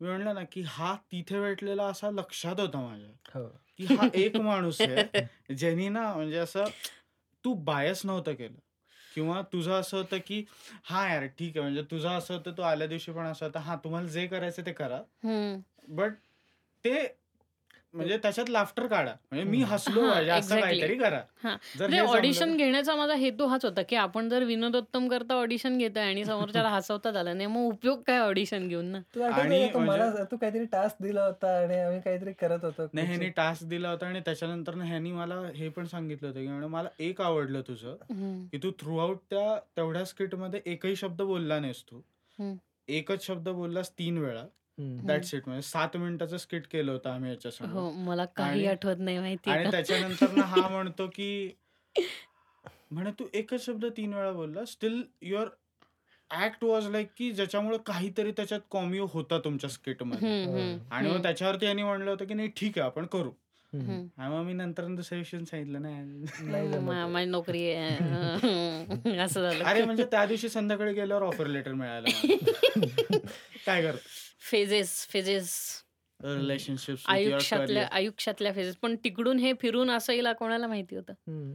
[0.00, 3.40] मी म्हणलं ना की हा तिथे भेटलेला असा लक्षात होता माझ्या.
[3.40, 3.48] हो.
[3.78, 6.64] की हा एक माणूस आहे ज्यांनी ना म्हणजे असं
[7.44, 8.58] तू बायस नव्हतं केलं.
[9.14, 10.44] किंवा तुझं असं होतं की
[10.84, 13.76] हा यार ठीक आहे म्हणजे तुझं असं होतं तू आल्या दिवशी पण असं होतं हा
[13.76, 15.60] तुम्हाला जे करायचं ते करा हम्म.
[15.88, 16.12] बट
[16.84, 17.19] ते
[17.94, 19.12] म्हणजे त्याच्यात लाफ्टर काढा.
[19.30, 19.62] म्हणजे मी.
[19.62, 20.60] हसलो हा, पाहिजे असं.
[20.60, 21.20] काहीतरी करा.
[21.42, 21.54] हा.
[21.78, 25.78] जर म्हणजे हे ऑडिशन घेण्याचा माझा हेतू हाच होता की आपण जर विनोदोत्तम करता ऑडिशन
[25.78, 28.98] घेतोय आणि समोरच्याला हसवता झालं नाही मग उपयोग काय ऑडिशन घेऊन ना?
[29.14, 33.28] तू म्हणजे- मला तू काहीतरी टास्क दिला होता आणि आम्ही काहीतरी करत होतो नाही ह्यानी
[33.28, 37.20] टास्क दिला होता आणि त्याच्यानंतर ना ह्यानी मला हे पण सांगितलं होतं की मला एक
[37.20, 37.96] आवडलं तुझं
[38.52, 42.00] की तू थ्रू आउट त्या तेवढ्या स्किटमध्ये एकही शब्द बोलला नाहीस तू.
[42.88, 44.44] एकच शब्द बोललास तीन वेळा.
[44.80, 45.06] हम्म.
[45.06, 48.98] दॅट्स इट म्हणजे सात मिनिटाचं स्किट केलं होतं आम्ही याच्यासमोर हो मला काही आणि- आठवत
[49.00, 49.70] नाही माहिती आणि का?
[49.70, 51.30] त्याच्यानंतर ना हा म्हणतो की
[52.90, 55.48] म्हणे तू एकच शब्द तीन वेळा बोलला still your
[56.30, 61.12] act was like की ज्याच्यामुळे काहीतरी त्याच्यात कॉमिओ होता तुमच्या स्किटमध्ये हम्म, हम्म, आणि मग
[61.12, 63.30] हम्म, त्याच्यावरती यांनी म्हणलं होतं की नाही ठीक आहे आपण करू
[63.72, 63.84] हम्म.
[63.84, 64.06] हम्म.
[64.18, 66.02] आणि मग मी नंतर दुसऱ्या दिवशी सांगितलं नाही
[66.42, 67.10] नाही जमत मा- आहे.
[67.10, 67.98] माझी नोकरी आहे
[69.18, 73.18] असं झालं अरे म्हणजे त्या दिवशी संध्याकाळी गेल्यावर ऑफर लेटर मिळालं मला.
[73.66, 73.96] काय कर
[74.42, 75.50] फेजेस फेजेस
[76.20, 81.52] रिलेशनशिप आयुष्यातल्या आयुष्यातल्या फेजेस पण तिकडून हे फिरून असं येईल कोणाला माहिती होतं हम्म.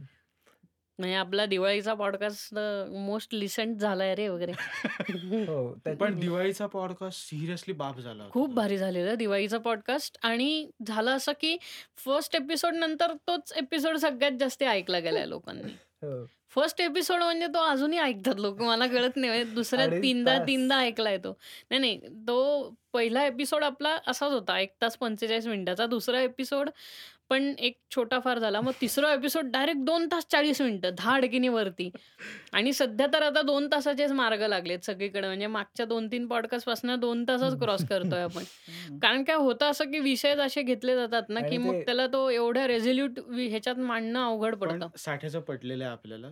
[0.98, 2.54] म्हणजे आपला दिवाळीचा पॉडकास्ट
[2.90, 4.52] मोस्ट लिसंट झालाय रे वगैरे
[5.48, 8.54] हो पण दिवाळीचा पॉडकास्ट सिरियसली बाप झाला खूप.
[8.54, 11.56] भारी झालेलं दिवाळीचा पॉडकास्ट आणि झालं असं की
[11.96, 15.72] फर्स्ट एपिसोड नंतर तोच एपिसोड सगळ्यात जास्त ऐकला गेलाय लोकांनी.
[16.50, 18.62] फर्स्ट एपिसोड म्हणजे तो अजूनही ऐकतात लोक.
[18.62, 19.30] मला कळत नाही.
[19.30, 20.38] म्हणजे दुसऱ्या तीनदा.
[20.38, 21.38] तीनदा ऐकलाय तो.
[21.70, 22.00] नाही नाही.
[22.28, 24.58] तो पहिला एपिसोड आपला असाच होता.
[24.58, 25.86] एक तास पंचेचाळीस मिनिटाचा.
[25.86, 26.70] दुसरा एपिसोड
[27.30, 28.60] पण एक छोटा फार झाला.
[28.60, 31.90] मग तिसरा एपिसोड डायरेक्ट दोन तास चाळीस मिनिटं दहा अडकिनी वरती.
[32.52, 35.26] आणि सध्या तर आता दोन तासाचेच मार्ग लागलेत सगळीकडे.
[35.26, 38.42] म्हणजे मागच्या दोन तीन पॉडकास्टपासून दोन तासच क्रॉस करतोय आपण.
[39.02, 42.66] कारण काय होतं असं की विषय असे घेतले जातात ना की मग त्याला तो एवढ्या
[42.66, 44.88] रेझोल्यूट ह्याच्यात मांडणं अवघड पडतं.
[44.98, 46.28] साठ्याचं पडलेलं आहे आपल्याला.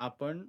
[0.00, 0.42] आपण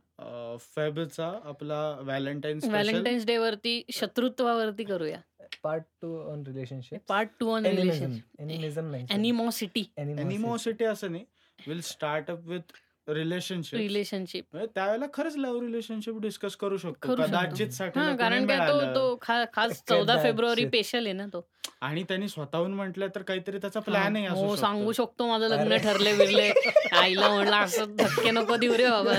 [0.59, 5.19] फेबचा आपला व्हॅलेंटाईन स्पेशल व्हॅलेंटाईन्स डे वरती शत्रुत्वावरती करूया.
[5.63, 9.83] Part two on relationship part two on relation animism नाही अॅनिमॉसिटी.
[9.97, 11.25] एनिमोसिटी असं नाही.
[11.59, 12.71] Will start up with
[13.09, 17.15] relationship relationship त्यावेळेला खरंच लव्ह रिलेशनशिप डिस्कस करू शकतो.
[17.15, 20.21] कदाचित साठी हा कारण काय तो तो खा- खास चौदा.
[20.23, 21.45] फेब्रुवारी स्पेशल आहे ना तो.
[21.81, 25.77] आणि त्यांनी स्वतःहून म्हटलं तर काहीतरी त्याचा प्लॅनही हा, असू हो सांगू शकतो माझं लग्न.
[25.77, 26.49] ठरले बिरले
[26.93, 29.13] आईला म्हणलं असं धक्के नको देऊ रे बाबा.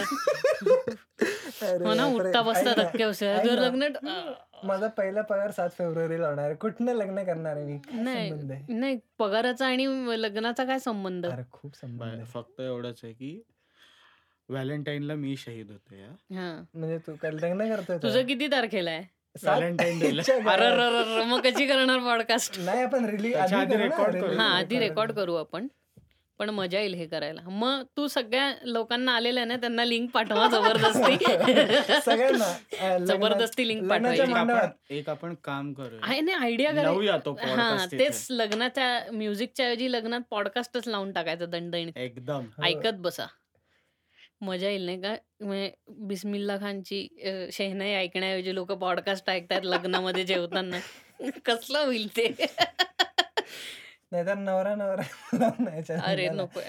[1.84, 2.04] हो ना.
[2.06, 3.58] उठता बसता धक्के जर.
[3.60, 3.88] लग्न
[4.64, 6.54] माझा पहिला पगार सात फेब्रुवारीला होणार आहे.
[6.54, 7.78] कुठनं लग्न करणार आहे मी?
[7.92, 8.74] नाही आहे?
[8.74, 9.86] नाही पगाराचा आणि
[10.22, 11.26] लग्नाचा काय संबंध?
[11.26, 12.24] अरे खूप संबंध आहे.
[12.24, 13.40] फक्त एवढंच आहे की
[14.50, 15.94] व्हॅलेंटाईनला मी शहीद होतो
[16.34, 16.64] हा.
[16.74, 17.98] म्हणजे तू काय लग्न करतोय?
[17.98, 19.02] तुझं किती तारखेला आहे?
[19.02, 19.56] सात?
[19.56, 20.22] व्हॅलेंटाईन डेला.
[20.26, 24.36] च्या मग कशी करणार पॉडकास्ट नाही आपण रिलीज त्याच्या आधी record करू.
[24.36, 25.66] हा आधी रेकॉर्ड करू आपण.
[26.38, 27.40] पण मजा येईल हे करायला.
[27.42, 31.16] मग तू सगळ्या लोकांना आलेल्या ना त्यांना लिंक पाठवा जबरदस्ती.
[32.04, 34.48] सगळ्यांना अं, लग्नात- जबरदस्ती लिंक लग्नाच्या पाठवायची.
[34.50, 34.54] एक.
[34.54, 36.00] आपण एक आपण काम करूया.
[36.02, 37.98] आहे ना आयडिया लावूया तो हा podcast.
[37.98, 41.92] तेच लग्नाच्या म्युझिकच्या ऐवजी लग्नात पॉडकास्टच लावून टाकायचं दणदणीत.
[41.96, 42.44] एकदम.
[42.56, 42.62] हो.
[42.62, 43.26] ऐकत बसा.
[44.40, 45.14] मजा येईल नाही का?
[45.40, 50.78] म्हणजे बिस्मिल्ला खानची अं, शेहनाई ऐकण्याऐवजी लोक पॉडकास्ट ऐकतात लग्नामध्ये जेवताना.
[51.44, 52.26] कसलं होईल ते?
[54.12, 55.02] नाहीतर नवरा नवरा
[56.04, 56.28] अरे.
[56.28, 56.60] नको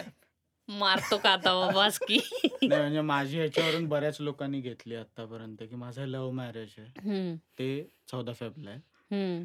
[0.70, 2.18] मारतो का आता बाबास की?
[2.64, 7.36] नाही म्हणजे माझी ह्याच्यावरून बऱ्याच लोकांनी घेतली आतापर्यंत की माझं लव्ह मॅरेज आहे.
[7.60, 9.44] ते चौदा फेब्रुवारी.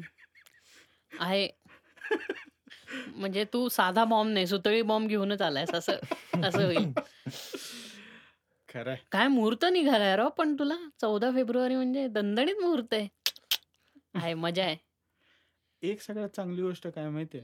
[1.19, 1.47] आहे.
[3.07, 5.97] म्हणजे तू साधा बॉम्ब नाही सुतळी बॉम्ब घेऊनच आलायस असं
[6.43, 6.91] असं होईल.
[8.77, 8.95] खरंय.
[9.11, 10.75] काय मुहूर्त निघालाय राव पण तुला?
[11.01, 13.07] चौदा फेब्रुवारी म्हणजे दणदणीत मुहूर्त आहे.
[14.15, 14.75] आहे मजा आहे.
[15.81, 17.43] एक सगळ्यात चांगली गोष्ट काय माहितीये.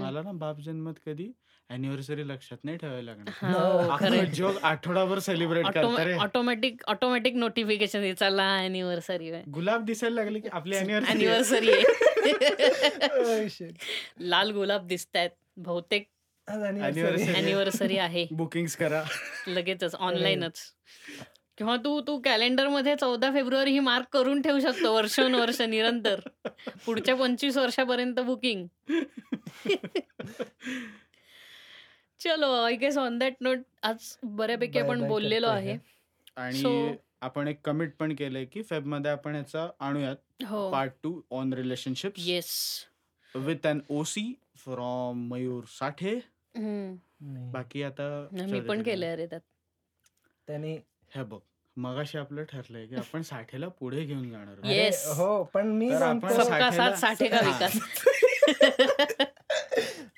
[0.00, 1.32] मला ना बाप जन्मत कधी
[1.70, 3.54] अॅनिव्हर्सरी लक्षात नाही ठेवायला लागणार.
[3.54, 4.18] हो, खरंय.
[4.18, 6.14] अख्खं जग आठवडाभर सेलिब्रेट करतं रे.
[6.14, 9.42] ऑटोमॅटिक ऑटोमॅटिक नोटिफिकेशन चला अॅनिव्हर्सरी आहे.
[9.50, 12.08] गुलाब दिसायला लागले की आपली अॅनिव्हर्सरी अॅनिव्हर्सरी आहे.
[13.70, 13.72] Oh.
[14.20, 16.08] लाल गुलाब दिसत आहेत बहुतेक.
[16.50, 18.26] अॅनिव्हर्सरी आहे.
[18.32, 19.02] बुकिंग करा.
[19.48, 20.60] लगेचच ऑनलाईनच
[21.58, 26.20] किंवा तू तू कॅलेंडरमध्ये चौदा फेब्रुवारी ही मार्क करून ठेवू शकतो वर्षानुवर्ष निरंतर.
[26.86, 28.66] पुढच्या पंचवीस वर्षापर्यंत बुकिंग
[32.20, 35.76] चलो I guess on that note आज बऱ्यापैकी आपण बोललेलो आहे.
[36.36, 40.16] आणि आपण एक कमिट पण केलंय की फेबमध्ये आपण याचा आणूयात.
[40.44, 40.70] हो.
[40.70, 42.50] Part two on relationship yes
[43.34, 46.18] with an OC from Mayur Sathe.
[46.54, 47.50] नाही.
[47.52, 48.82] बाकी आता मी पण रे.
[48.82, 49.40] केलंय अरे त्यात
[50.48, 50.76] त्यांनी
[51.12, 51.38] हे बघ
[51.76, 54.64] मगाशी आपलं ठरलंय की आपण साठेला पुढे घेऊन जाणार आहोत.
[54.64, 55.04] अरे, Yes.
[55.16, 57.50] हो पण मी तर आपण सांगतो सबका साथ साठे का हा.
[57.50, 57.78] विकास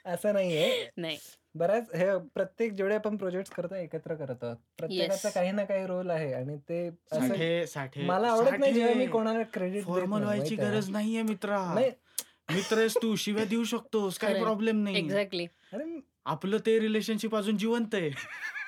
[0.07, 1.17] असं नाहीये नाही
[1.55, 5.35] बऱ्याच हे प्रत्येक जेवढे आपण प्रोजेक्ट करतो एकत्र करत आहोत प्रत्येकाचा Yes.
[5.35, 9.07] काही ना काही रोल आहे आणि ते असं साठे साठे मला आवडत नाही जेव्हा मी
[9.09, 11.91] कोणाला क्रेडिट फॉर्मल व्हायची गरज नाहीये मित्रा नाही
[12.51, 14.45] मित्र आहेस तू शिव्या देऊ शकतोस काही खरंय.
[14.45, 15.85] प्रॉब्लेम नाही एक्झॅक्टली अरे
[16.27, 18.11] आपलं ते रिलेशनशिप अजून जिवंत आहे.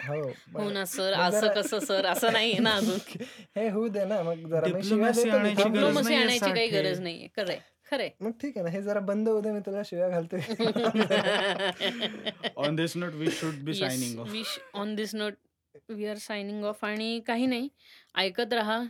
[0.08, 0.20] हो
[0.54, 1.12] हो ना सर.
[1.12, 2.06] असं कसं सर?
[2.06, 2.98] असं नाहीये ना अजून.
[3.56, 6.68] हे होऊ दे ना मग डिप्लोमसी आणायची काही.
[6.68, 7.28] गरज नाहीये.
[7.36, 7.58] खरंय
[7.90, 8.10] खरंय.
[8.20, 10.40] मग ठीक आहे ना हे जरा बंद होऊ दे मी तुला शिव्या घालतोय.
[12.56, 15.34] On this note we should be signing off wish on this note
[15.88, 17.68] we are signing off आणि काही नाही.
[18.16, 18.82] ऐकत राहा.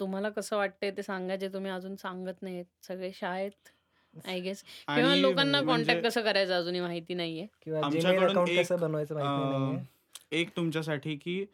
[0.00, 3.68] तुम्हाला कसं वाटतंय ते सांगा जे तुम्ही अजून सांगत नाहीत सगळे शाळेत
[4.24, 8.48] आय गेस किंवा आणि लोकांना म्हणजे कॉन्टॅक्ट कसं करायचं अजूनही माहिती नाहीये किंवा आमच्याकडून अकाउंट
[8.48, 9.84] एक, कसं बनवायचं माहिती नाहीये अं,
[10.32, 11.44] एक तुमच्यासाठी की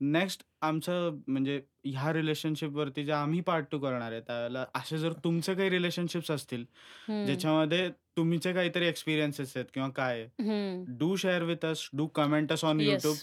[0.00, 5.12] नेक्स्ट आमचं म्हणजे ह्या रिलेशनशिप वरती जे आम्ही पार्ट टू करणार आहे त्यावेळेला असे जर
[5.24, 6.64] तुमचे काही रिलेशनशिप्स असतील
[7.08, 10.96] हम्म, ज्याच्यामध्ये तुमचे काहीतरी एक्सपिरियन्सेस आहेत किंवा काय हम्म.
[10.98, 12.90] Do share with us do comment us on Yes.
[12.92, 13.16] YouTube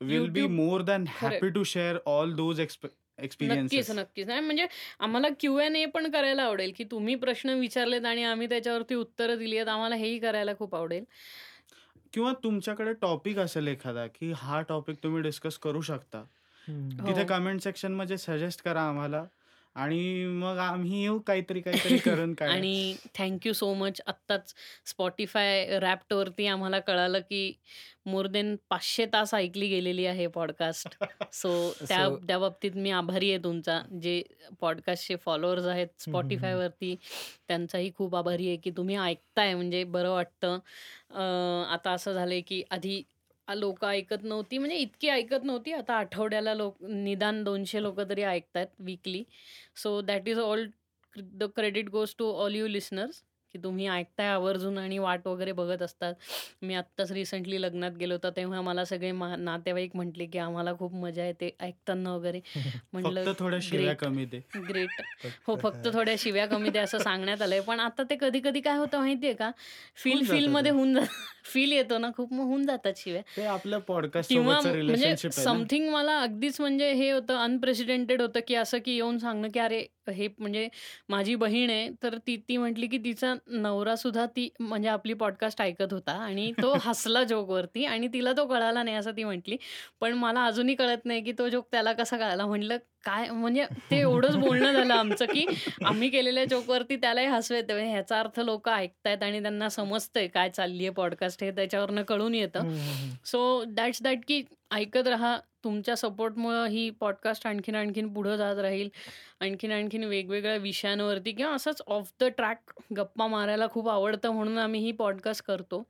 [0.00, 1.04] will be YouTube- more than.
[1.12, 2.60] Happy to share all those
[3.42, 4.26] नक्कीच नक्कीच.
[4.26, 4.66] नाही म्हणजे
[4.98, 9.38] आम्हाला क्यू एन ए पण करायला आवडेल की तुम्ही प्रश्न विचारलेत आणि आम्ही त्याच्यावरती उत्तरं
[9.38, 11.04] दिली आहेत आम्हाला हेही करायला खूप आवडेल.
[12.12, 16.24] किंवा तुमच्याकडे टॉपिक असेल एखादा की हा टॉपिक तुम्ही डिस्कस करू शकता.
[16.68, 17.06] हो.
[17.06, 19.24] तिथे कमेंट सेक्शनमध्ये सजेस्ट करा आम्हाला.
[19.76, 24.54] आणि मग आम्ही येऊ काहीतरी काहीतरी करून काय आणि थँक्यू सो मच आत्ताच
[24.86, 27.52] स्पॉटीफाय रॅप्टवरती आम्हाला कळालं की
[28.06, 30.96] मोर देन पाचशे तास ऐकली गेलेली आहे पॉडकास्ट
[31.32, 31.50] सो
[31.88, 33.80] त्या त्या बाबतीत मी आभारी आहे तुमचा.
[34.02, 34.22] जे
[34.60, 36.94] पॉडकास्टचे फॉलोअर्स आहेत स्पॉटीफायवरती
[37.48, 39.54] त्यांचाही खूप आभारी आहे की तुम्ही ऐकताय.
[39.54, 40.58] म्हणजे बरं वाटतं.
[41.68, 43.02] आता असं झालंय की आधी
[43.54, 44.58] लोक ऐकत नव्हती.
[44.58, 45.72] म्हणजे इतकी ऐकत नव्हती.
[45.72, 49.24] आता आठवड्याला लोक निदान दोनशे लोक तरी ऐकतात weekly
[49.82, 50.66] so that is all
[51.16, 53.22] the credit goes to all you listeners
[53.54, 56.14] की तुम्ही ऐकताय आवर्जून आणि वाट वगैरे बघत असतात.
[56.62, 60.94] मी आत्ताच रिसेंटली लग्नात गेलो होतो, तेव्हा मला सगळे मा नातेवाईक म्हटले, की "आम्हाला खूप
[60.96, 62.40] मजा येते ऐकताना वगैरे."
[62.92, 64.40] म्हटलं फक्त थोड्या शिव्या कमी दे.
[64.68, 65.00] ग्रेट.
[65.46, 65.88] हो, फक्त.
[65.94, 67.60] थोड्या शिव्या कमी द्या असं सांगण्यात आलंय.
[67.60, 69.50] पण आता ते कधी-कधी काय होतं माहिती आहे का?
[69.96, 70.76] फील फीलमध्ये ते.
[70.76, 70.98] होऊन
[71.44, 73.22] फील येतो ना खूप, मग होऊन जातात शिव्या.
[73.46, 75.14] आपलं पॉडकास्ट किंवा म्हणजे.
[75.32, 79.86] समथिंग मला अगदीच म्हणजे हे होतं अनप्रेसिडेंटेड होतं, की असं की येऊन सांगणं, की "अरे,
[80.10, 80.68] हे म्हणजे
[81.08, 85.92] माझी बहीण आहे." तर ती ती म्हटली, की तिचा नवरासुद्धा ती म्हणजे आपली पॉडकास्ट ऐकत
[85.92, 89.56] होता आणि तो हसला जोकवरती आणि तिला तो कळाला नाही असं ती म्हटली.
[90.00, 92.46] पण मला अजूनही कळत नाही, की तो जोक त्याला कसा कळाला.
[92.46, 95.46] म्हटलं काय म्हणजे ते एवढंच बोलणं झालं आमचं, की
[95.84, 97.74] आम्ही केलेल्या जोकवरती त्यालाही हसू येतं.
[97.74, 102.34] म्हणजे ह्याचा अर्थ लोकं ऐकतायत आणि त्यांना समजतंय काय चालली आहे पॉडकास्ट हे त्याच्यावरनं कळून
[102.34, 102.74] येतं.
[103.24, 105.38] सो दॅट्स दॅट की ऐकत राहा.
[105.64, 108.88] तुमच्या सपोर्टमुळं ही पॉडकास्ट आणखीन, आणखीन पुढं जात राहील.
[109.40, 114.80] आणखीन, आणखीन वेगवेगळ्या विषयांवरती किंवा असंच ऑफ द ट्रॅक गप्पा मारायला खूप आवडतं म्हणून आम्ही
[114.80, 115.82] ही पॉडकास्ट करतो.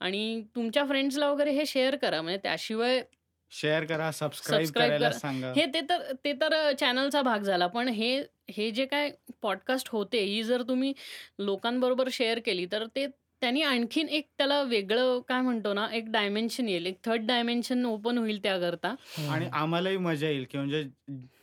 [0.00, 2.22] आणि तुमच्या फ्रेंड्सला वगैरे हे शेअर करा.
[2.22, 3.02] म्हणजे त्याशिवाय
[3.50, 5.18] शेअर करा, सबस्क्राईब करायला करा.
[5.18, 5.52] सांगा.
[5.56, 7.66] हे ते तर ते तर चॅनलचा भाग झाला.
[7.66, 9.10] पण हे हे जे काय
[9.42, 10.92] पॉडकास्ट होते, ही जर तुम्ही
[11.38, 13.06] लोकांबरोबर शेअर केली, तर ते
[13.42, 16.86] त्यांनी आणखीन एक त्याला वेगळं काय म्हणतो ना, एक डायमेन्शन येईल.
[16.86, 18.94] एक थर्ड डायमेन्शन ओपन होईल त्याकरता.
[19.30, 19.50] आणि हं.
[19.52, 20.82] आम्हालाही मजा येईल, की म्हणजे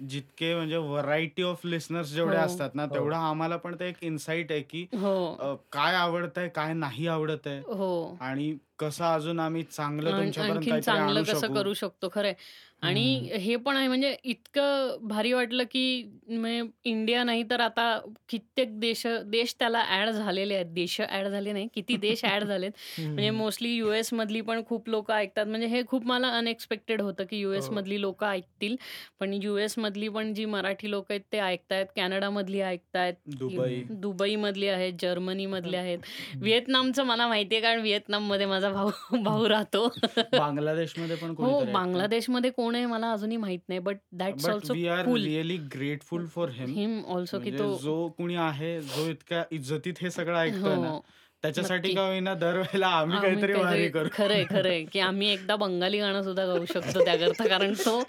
[0.10, 2.44] जितके म्हणजे व्हरायटी ऑफ लिसनर्स जेवढे हो.
[2.44, 2.96] असतात ना, हो.
[2.96, 5.36] तेवढं आम्हाला पण ते एक इन्साईट आहे, की हो.
[5.72, 8.18] काय आवडतंय, काय नाही आवडतंय हो.
[8.22, 11.54] आणि कसं अजून आम्ही चांगलं तुमच्यापर्यंत चांगलं कसं.
[11.54, 12.36] करू शकतो खरं आहे.
[12.84, 13.58] आणि हं.
[13.58, 17.86] पण आहे म्हणजे इतकं भारी वाटलं, की म्हणजे इंडिया नाही तर आता
[18.30, 20.66] कित्येक देश देश त्याला ॲड झालेले आहेत.
[20.66, 22.72] देश ॲड झाले नाही, किती देश ॲड झालेत.
[23.00, 23.30] म्हणजे.
[23.30, 25.46] मोस्टली यूएसमधली पण खूप लोकं ऐकतात.
[25.46, 27.52] म्हणजे हे खूप मला अनएक्सपेक्टेड होतं, की हो.
[27.52, 28.76] यूएसमधली लोकं ऐकतील.
[29.20, 31.86] पण यूएसमधली पण जी मराठी लोकं आहेत ते ऐकतायत.
[31.96, 33.14] कॅनडामधली ऐकतायत.
[33.38, 33.82] दुबई.
[33.90, 35.84] दुबईमधली आहेत, जर्मनीमधले हं.
[35.84, 36.00] आहेत.
[36.36, 38.90] व्हिएतनामचं मला माहिती आहे कारण व्हिएतनाममध्ये माझा भाऊ
[39.24, 39.88] भाऊ राहतो.
[40.34, 41.64] बांगलादेशमध्ये पण हो.
[41.74, 43.80] बांगलादेशमध्ये कोण आहे मला अजूनही माहीत नाही.
[43.80, 45.06] But that's also we are.
[45.06, 46.70] Really grateful for him.
[46.70, 51.06] Him also की म्हणजे तो जो कुणी आहे, जो इतक्या इज्जतीत हे सगळं हो.
[51.42, 51.94] त्याच्यासाठी.
[51.96, 54.10] का होईना दरवेळेला आम्ही आम्ही काहीतरी भारी काहीतरी करू.
[54.14, 57.48] खरं आहे, खरं आहे, की आम्ही एकदा बंगाली गाणं सुद्धा गाऊ शकतो त्याकरता.
[57.48, 58.04] कारण तो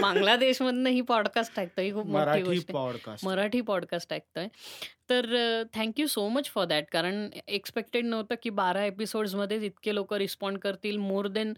[0.00, 1.80] बांगलादेशमधनं ही पॉडकास्ट ऐकतो.
[1.80, 2.72] ही खूप मोठी मराठी गोष्ट आहे.
[2.72, 3.24] पॉडकास्ट.
[3.24, 4.46] मराठी पॉडकास्ट ऐकतोय.
[5.10, 6.84] तर अ, thank you so much for that.
[6.92, 10.96] कारण एक्स्पेक्टेड नव्हतं, की 12 एपिसोड्समध्येच इतके लोकं रिस्पॉन्ड करतील.
[10.96, 11.52] मोर दॅन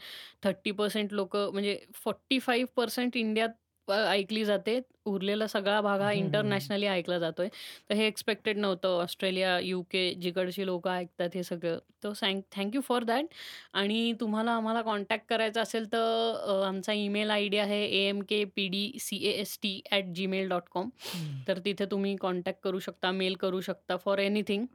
[0.44, 4.80] 30% लोकं म्हणजे 45% इंडियात अ, ऐकली जाते.
[5.04, 6.12] उरलेला सगळा भाग हा.
[6.12, 7.48] इंटरनॅशनली ऐकला जातोय.
[7.90, 9.02] तर हे एक्स्पेक्टेड नव्हतं.
[9.02, 11.78] ऑस्ट्रेलिया, यूके जिकडची लोकं ऐकतात हे सगळं.
[12.04, 13.24] तर सँक थँक यू फॉर दॅट.
[13.72, 20.88] आणि तुम्हाला आम्हाला कॉन्टॅक्ट करायचा असेल तर आमचा ईमेल आयडी आहे amkpdcast@gmail.com.
[20.98, 21.48] हं.
[21.48, 24.66] तर तिथे तुम्ही कॉन्टॅक्ट करू शकता, मेल करू शकता फॉर एनिथिंग.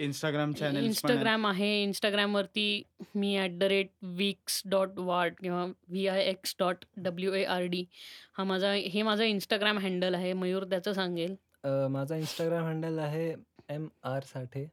[0.00, 0.88] पण आहेत.
[0.90, 1.86] Instagram आहे.
[1.86, 2.82] Instagramवरती
[3.14, 3.38] मी
[4.04, 7.84] @viks.ward किंवा vix.ward
[8.38, 10.32] हा माझा हे माझं Instagram हँडल आहे.
[10.32, 11.34] मयूर त्याचं सांगेल.
[11.64, 13.34] अ, माझा Instagram हँडल आहे
[13.68, 14.20] एम.आर.
[14.22, 14.72] साठे.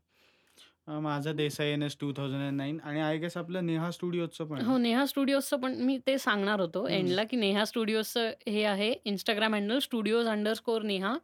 [0.88, 1.98] अ, माझं देसाई एन.एस.
[2.02, 4.78] 2009 आणि आय गेस आपलं नेहा स्टुडिओजचं पण हो.
[4.78, 6.88] नेहा स्टुडिओजचं पण मी ते सांगणार होतो.
[6.88, 11.18] एंडला, की नेहा स्टुडिओजचं हे आहे Instagram handle studios underscore Neha.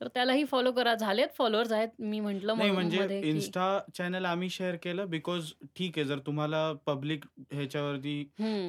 [0.00, 0.94] तर त्यालाही फॉलो करा.
[0.94, 1.88] झालेत फॉलोअर्स आहेत.
[1.98, 3.68] मी म्हटलं म्हणजे Insta
[3.98, 8.22] चॅनल आम्ही शेअर केलं बिकॉज ठीक आहे, जर तुम्हाला पब्लिक ह्याच्यावरती.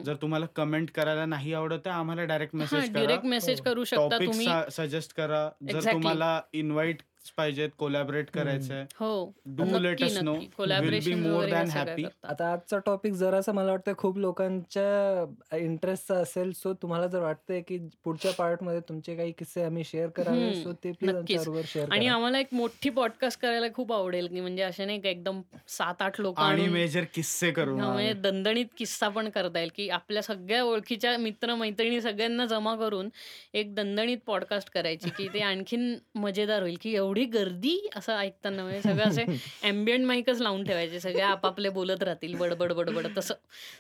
[0.06, 2.92] जर तुम्हाला कमेंट करायला नाही आवडत आहे, आम्हाला डायरेक्ट मेसेज.
[2.94, 3.62] Direct message.
[3.62, 4.48] करू शकता तुम्ही.
[4.72, 5.50] सजेस्ट करा.
[5.72, 5.92] जर.
[5.92, 7.06] तुम्हाला इन्व्हाईट्स
[7.38, 8.30] पाहिजेत, कोलॅबोरेट.
[8.30, 8.86] करायचंय.
[8.96, 9.34] हो.
[9.46, 10.32] डू लेट नक्की, अस नो.
[10.32, 10.32] नक्की.
[10.32, 12.04] विल बी कोलॅबोरेशन मोर वगैरे दॅन ह्या सगळ्या हॅपी.
[12.04, 12.28] करता.
[12.28, 15.26] आता आजचा टॉपिक जरासा मला वाटतं खूप लोकांच्या
[15.58, 16.52] इंटरेस्टचा असेल.
[16.52, 20.64] सो तुम्हाला जर वाटतंय, की पुढच्या पार्टमध्ये तुमचे काही किस्से आम्ही शेअर करावे, हं.
[20.64, 22.08] सो ते प्लीज शेअर आणि.
[22.08, 26.68] आम्हाला एक मोठी पॉडकास्ट करायला खूप आवडेल, की म्हणजे असे नाही एकदम 7-8 लोकं आणि
[26.68, 28.14] मेजर किस्से करू हां, म्हणजे.
[28.14, 33.10] दणदणीत किस्सा पण करता येईल, की आपल्या सगळ्या ओळखीच्या मित्र-मैत्रिणी सगळ्यांना जमा करून
[33.54, 38.82] एक दणदणीत पॉडकास्ट करायची, की ते आणखीन मजेदार होईल, की एवढी गर्दी असं ऐकताना म्हणजे
[38.82, 39.26] सगळं असे
[39.64, 41.00] एम्बियंट माईकच लावून ठेवायचे.
[41.00, 43.34] सगळे आपापले बोलत राहतील बडबड, बडबड तसं.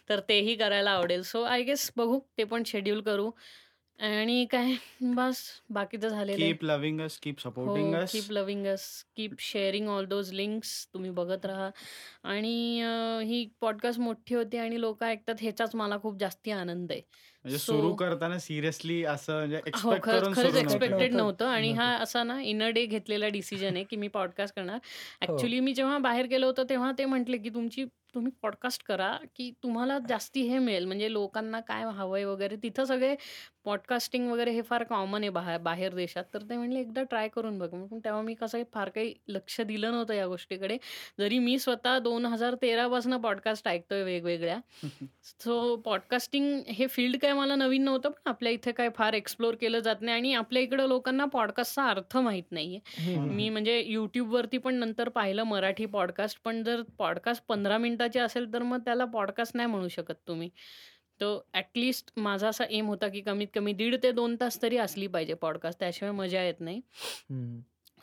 [0.10, 1.22] तर तेही करायला आवडेल.
[1.22, 3.32] सो आय गेस बघू ते पण शेड्यूल करू.
[4.00, 5.38] आणि काय बस
[5.70, 6.46] बाकीचं झालेलं.
[6.46, 8.12] Keep loving us, keep supporting हो, us.
[8.12, 10.88] Keep loving us, keep sharing all those links.
[10.94, 11.70] तुम्ही बघत राहा.
[12.24, 12.82] आणि
[13.24, 17.02] ही पॉडकास्ट मोठी होते आणि लोकं ऐकतात ह्याचाच मला खूप जास्ती आनंद आहे.
[17.48, 20.62] म्हणजे सो सुरू करताना सिरियसली असं म्हणजे हो, एक्सपेक्ट खरंच करून खरंच सुरू नव्हतं.
[20.62, 21.18] एक्सपेक्टेड नव्हतं.
[21.18, 22.04] नव्हतं आणि हा नव्हतं.
[22.04, 24.80] असा ना इन अ डे घेतलेला डिसिजन आहे, की मी पॉडकास्ट करणार.
[25.22, 25.28] हो.
[25.28, 27.86] ॲक्चुअली मी जेव्हा बाहेर गेलो होतो तेव्हा ते म्हटले, की तुमची
[28.18, 33.16] तुम्ही पॉडकास्ट करा, की तुम्हाला जास्ती हे मिळेल म्हणजे लोकांना काय हवंय वगैरे तिथं सगळे
[33.66, 36.24] पॉडकास्टिंग वगैरे हे फार कॉमन आहे बाहेर बाहेर देशात.
[36.34, 37.70] तर ते म्हणले एकदा ट्राय करून बघ.
[37.70, 40.78] पण तेव्हा मी कसं फार काही लक्ष दिलं नव्हतं या गोष्टीकडे.
[41.20, 44.60] जरी मी स्वतः 2013 पासून पॉडकास्ट ऐकतोय वेगवेगळ्या.
[45.24, 49.80] सो पॉडकास्टिंग हे फील्ड काय मला नवीन नव्हतं, पण आपल्या इथे काय फार एक्सप्लोर केलं
[49.80, 53.16] जात नाही आणि आपल्या इकडं लोकांना पॉडकास्टचा अर्थ माहीत नाहीये.
[53.16, 56.40] मी म्हणजे YouTubeवरती पण नंतर पाहिलं मराठी पॉडकास्ट.
[56.44, 57.78] पण जर पॉडकास्ट 15
[58.08, 60.50] मिनिटाची असेल, तर मग त्याला पॉडकास्ट नाही म्हणू शकत तुम्ही.
[61.22, 64.78] तर ॲट लीस्ट माझा असा एम होता, की कमीत कमी दीड ते 2 तास तरी
[64.78, 65.80] असली पाहिजे पॉडकास्ट.
[65.80, 66.82] त्याशिवाय मजा येत नाही.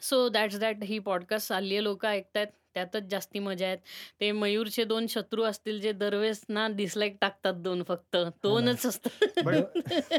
[0.02, 1.82] सो दॅट्स दॅट ही पॉडकास्ट चालली.
[1.85, 2.47] लोकं ऐकतायत.
[2.74, 3.76] त्यातच जास्ती मजा आहे.
[4.20, 8.16] ते मयूरचे 2 शत्रू असतील, जे दरवेळेस ना डिसलाइक टाकतात 2 फक्त.
[8.16, 8.31] हां.
[8.43, 9.40] 2च असतात.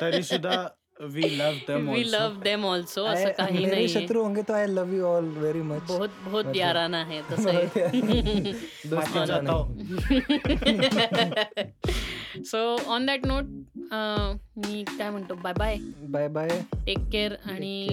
[0.02, 0.68] तरी सुद्धा
[1.00, 2.04] we love them we.
[2.12, 3.88] Love them also असं काही नाहीये.
[3.88, 5.82] शत्रु होंगे तो I love you all very much.
[5.88, 8.02] बहुत बहुत याराना है तसं आहे.
[8.02, 8.54] नहीं.
[12.44, 12.58] सो
[12.94, 13.44] ऑन दॅट नोट
[14.66, 15.78] मी काय म्हणतो bye bye.
[16.10, 16.50] Bye bye.
[16.86, 17.88] Take care आणि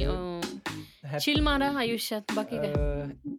[1.21, 2.33] चिल मारा आयुष्यात.
[2.37, 2.73] बाकी काय?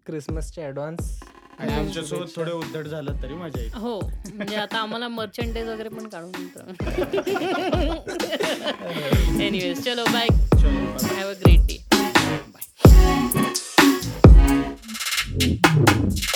[0.05, 1.19] क्रिसमसचे ॲडव्हान्स
[1.59, 1.73] आणि.
[1.73, 3.71] आमच्यासोबत थोडे उद्धट झालं तरी मजा येईल.
[3.75, 3.99] हो.
[4.33, 6.31] म्हणजे आता आम्हाला मर्चंडाइज वगैरे पण काढून
[9.41, 10.27] एनिवेज चलो बाय.
[10.27, 11.15] चलो bye.
[11.15, 11.81] Have a great day.
[15.35, 16.32] Thank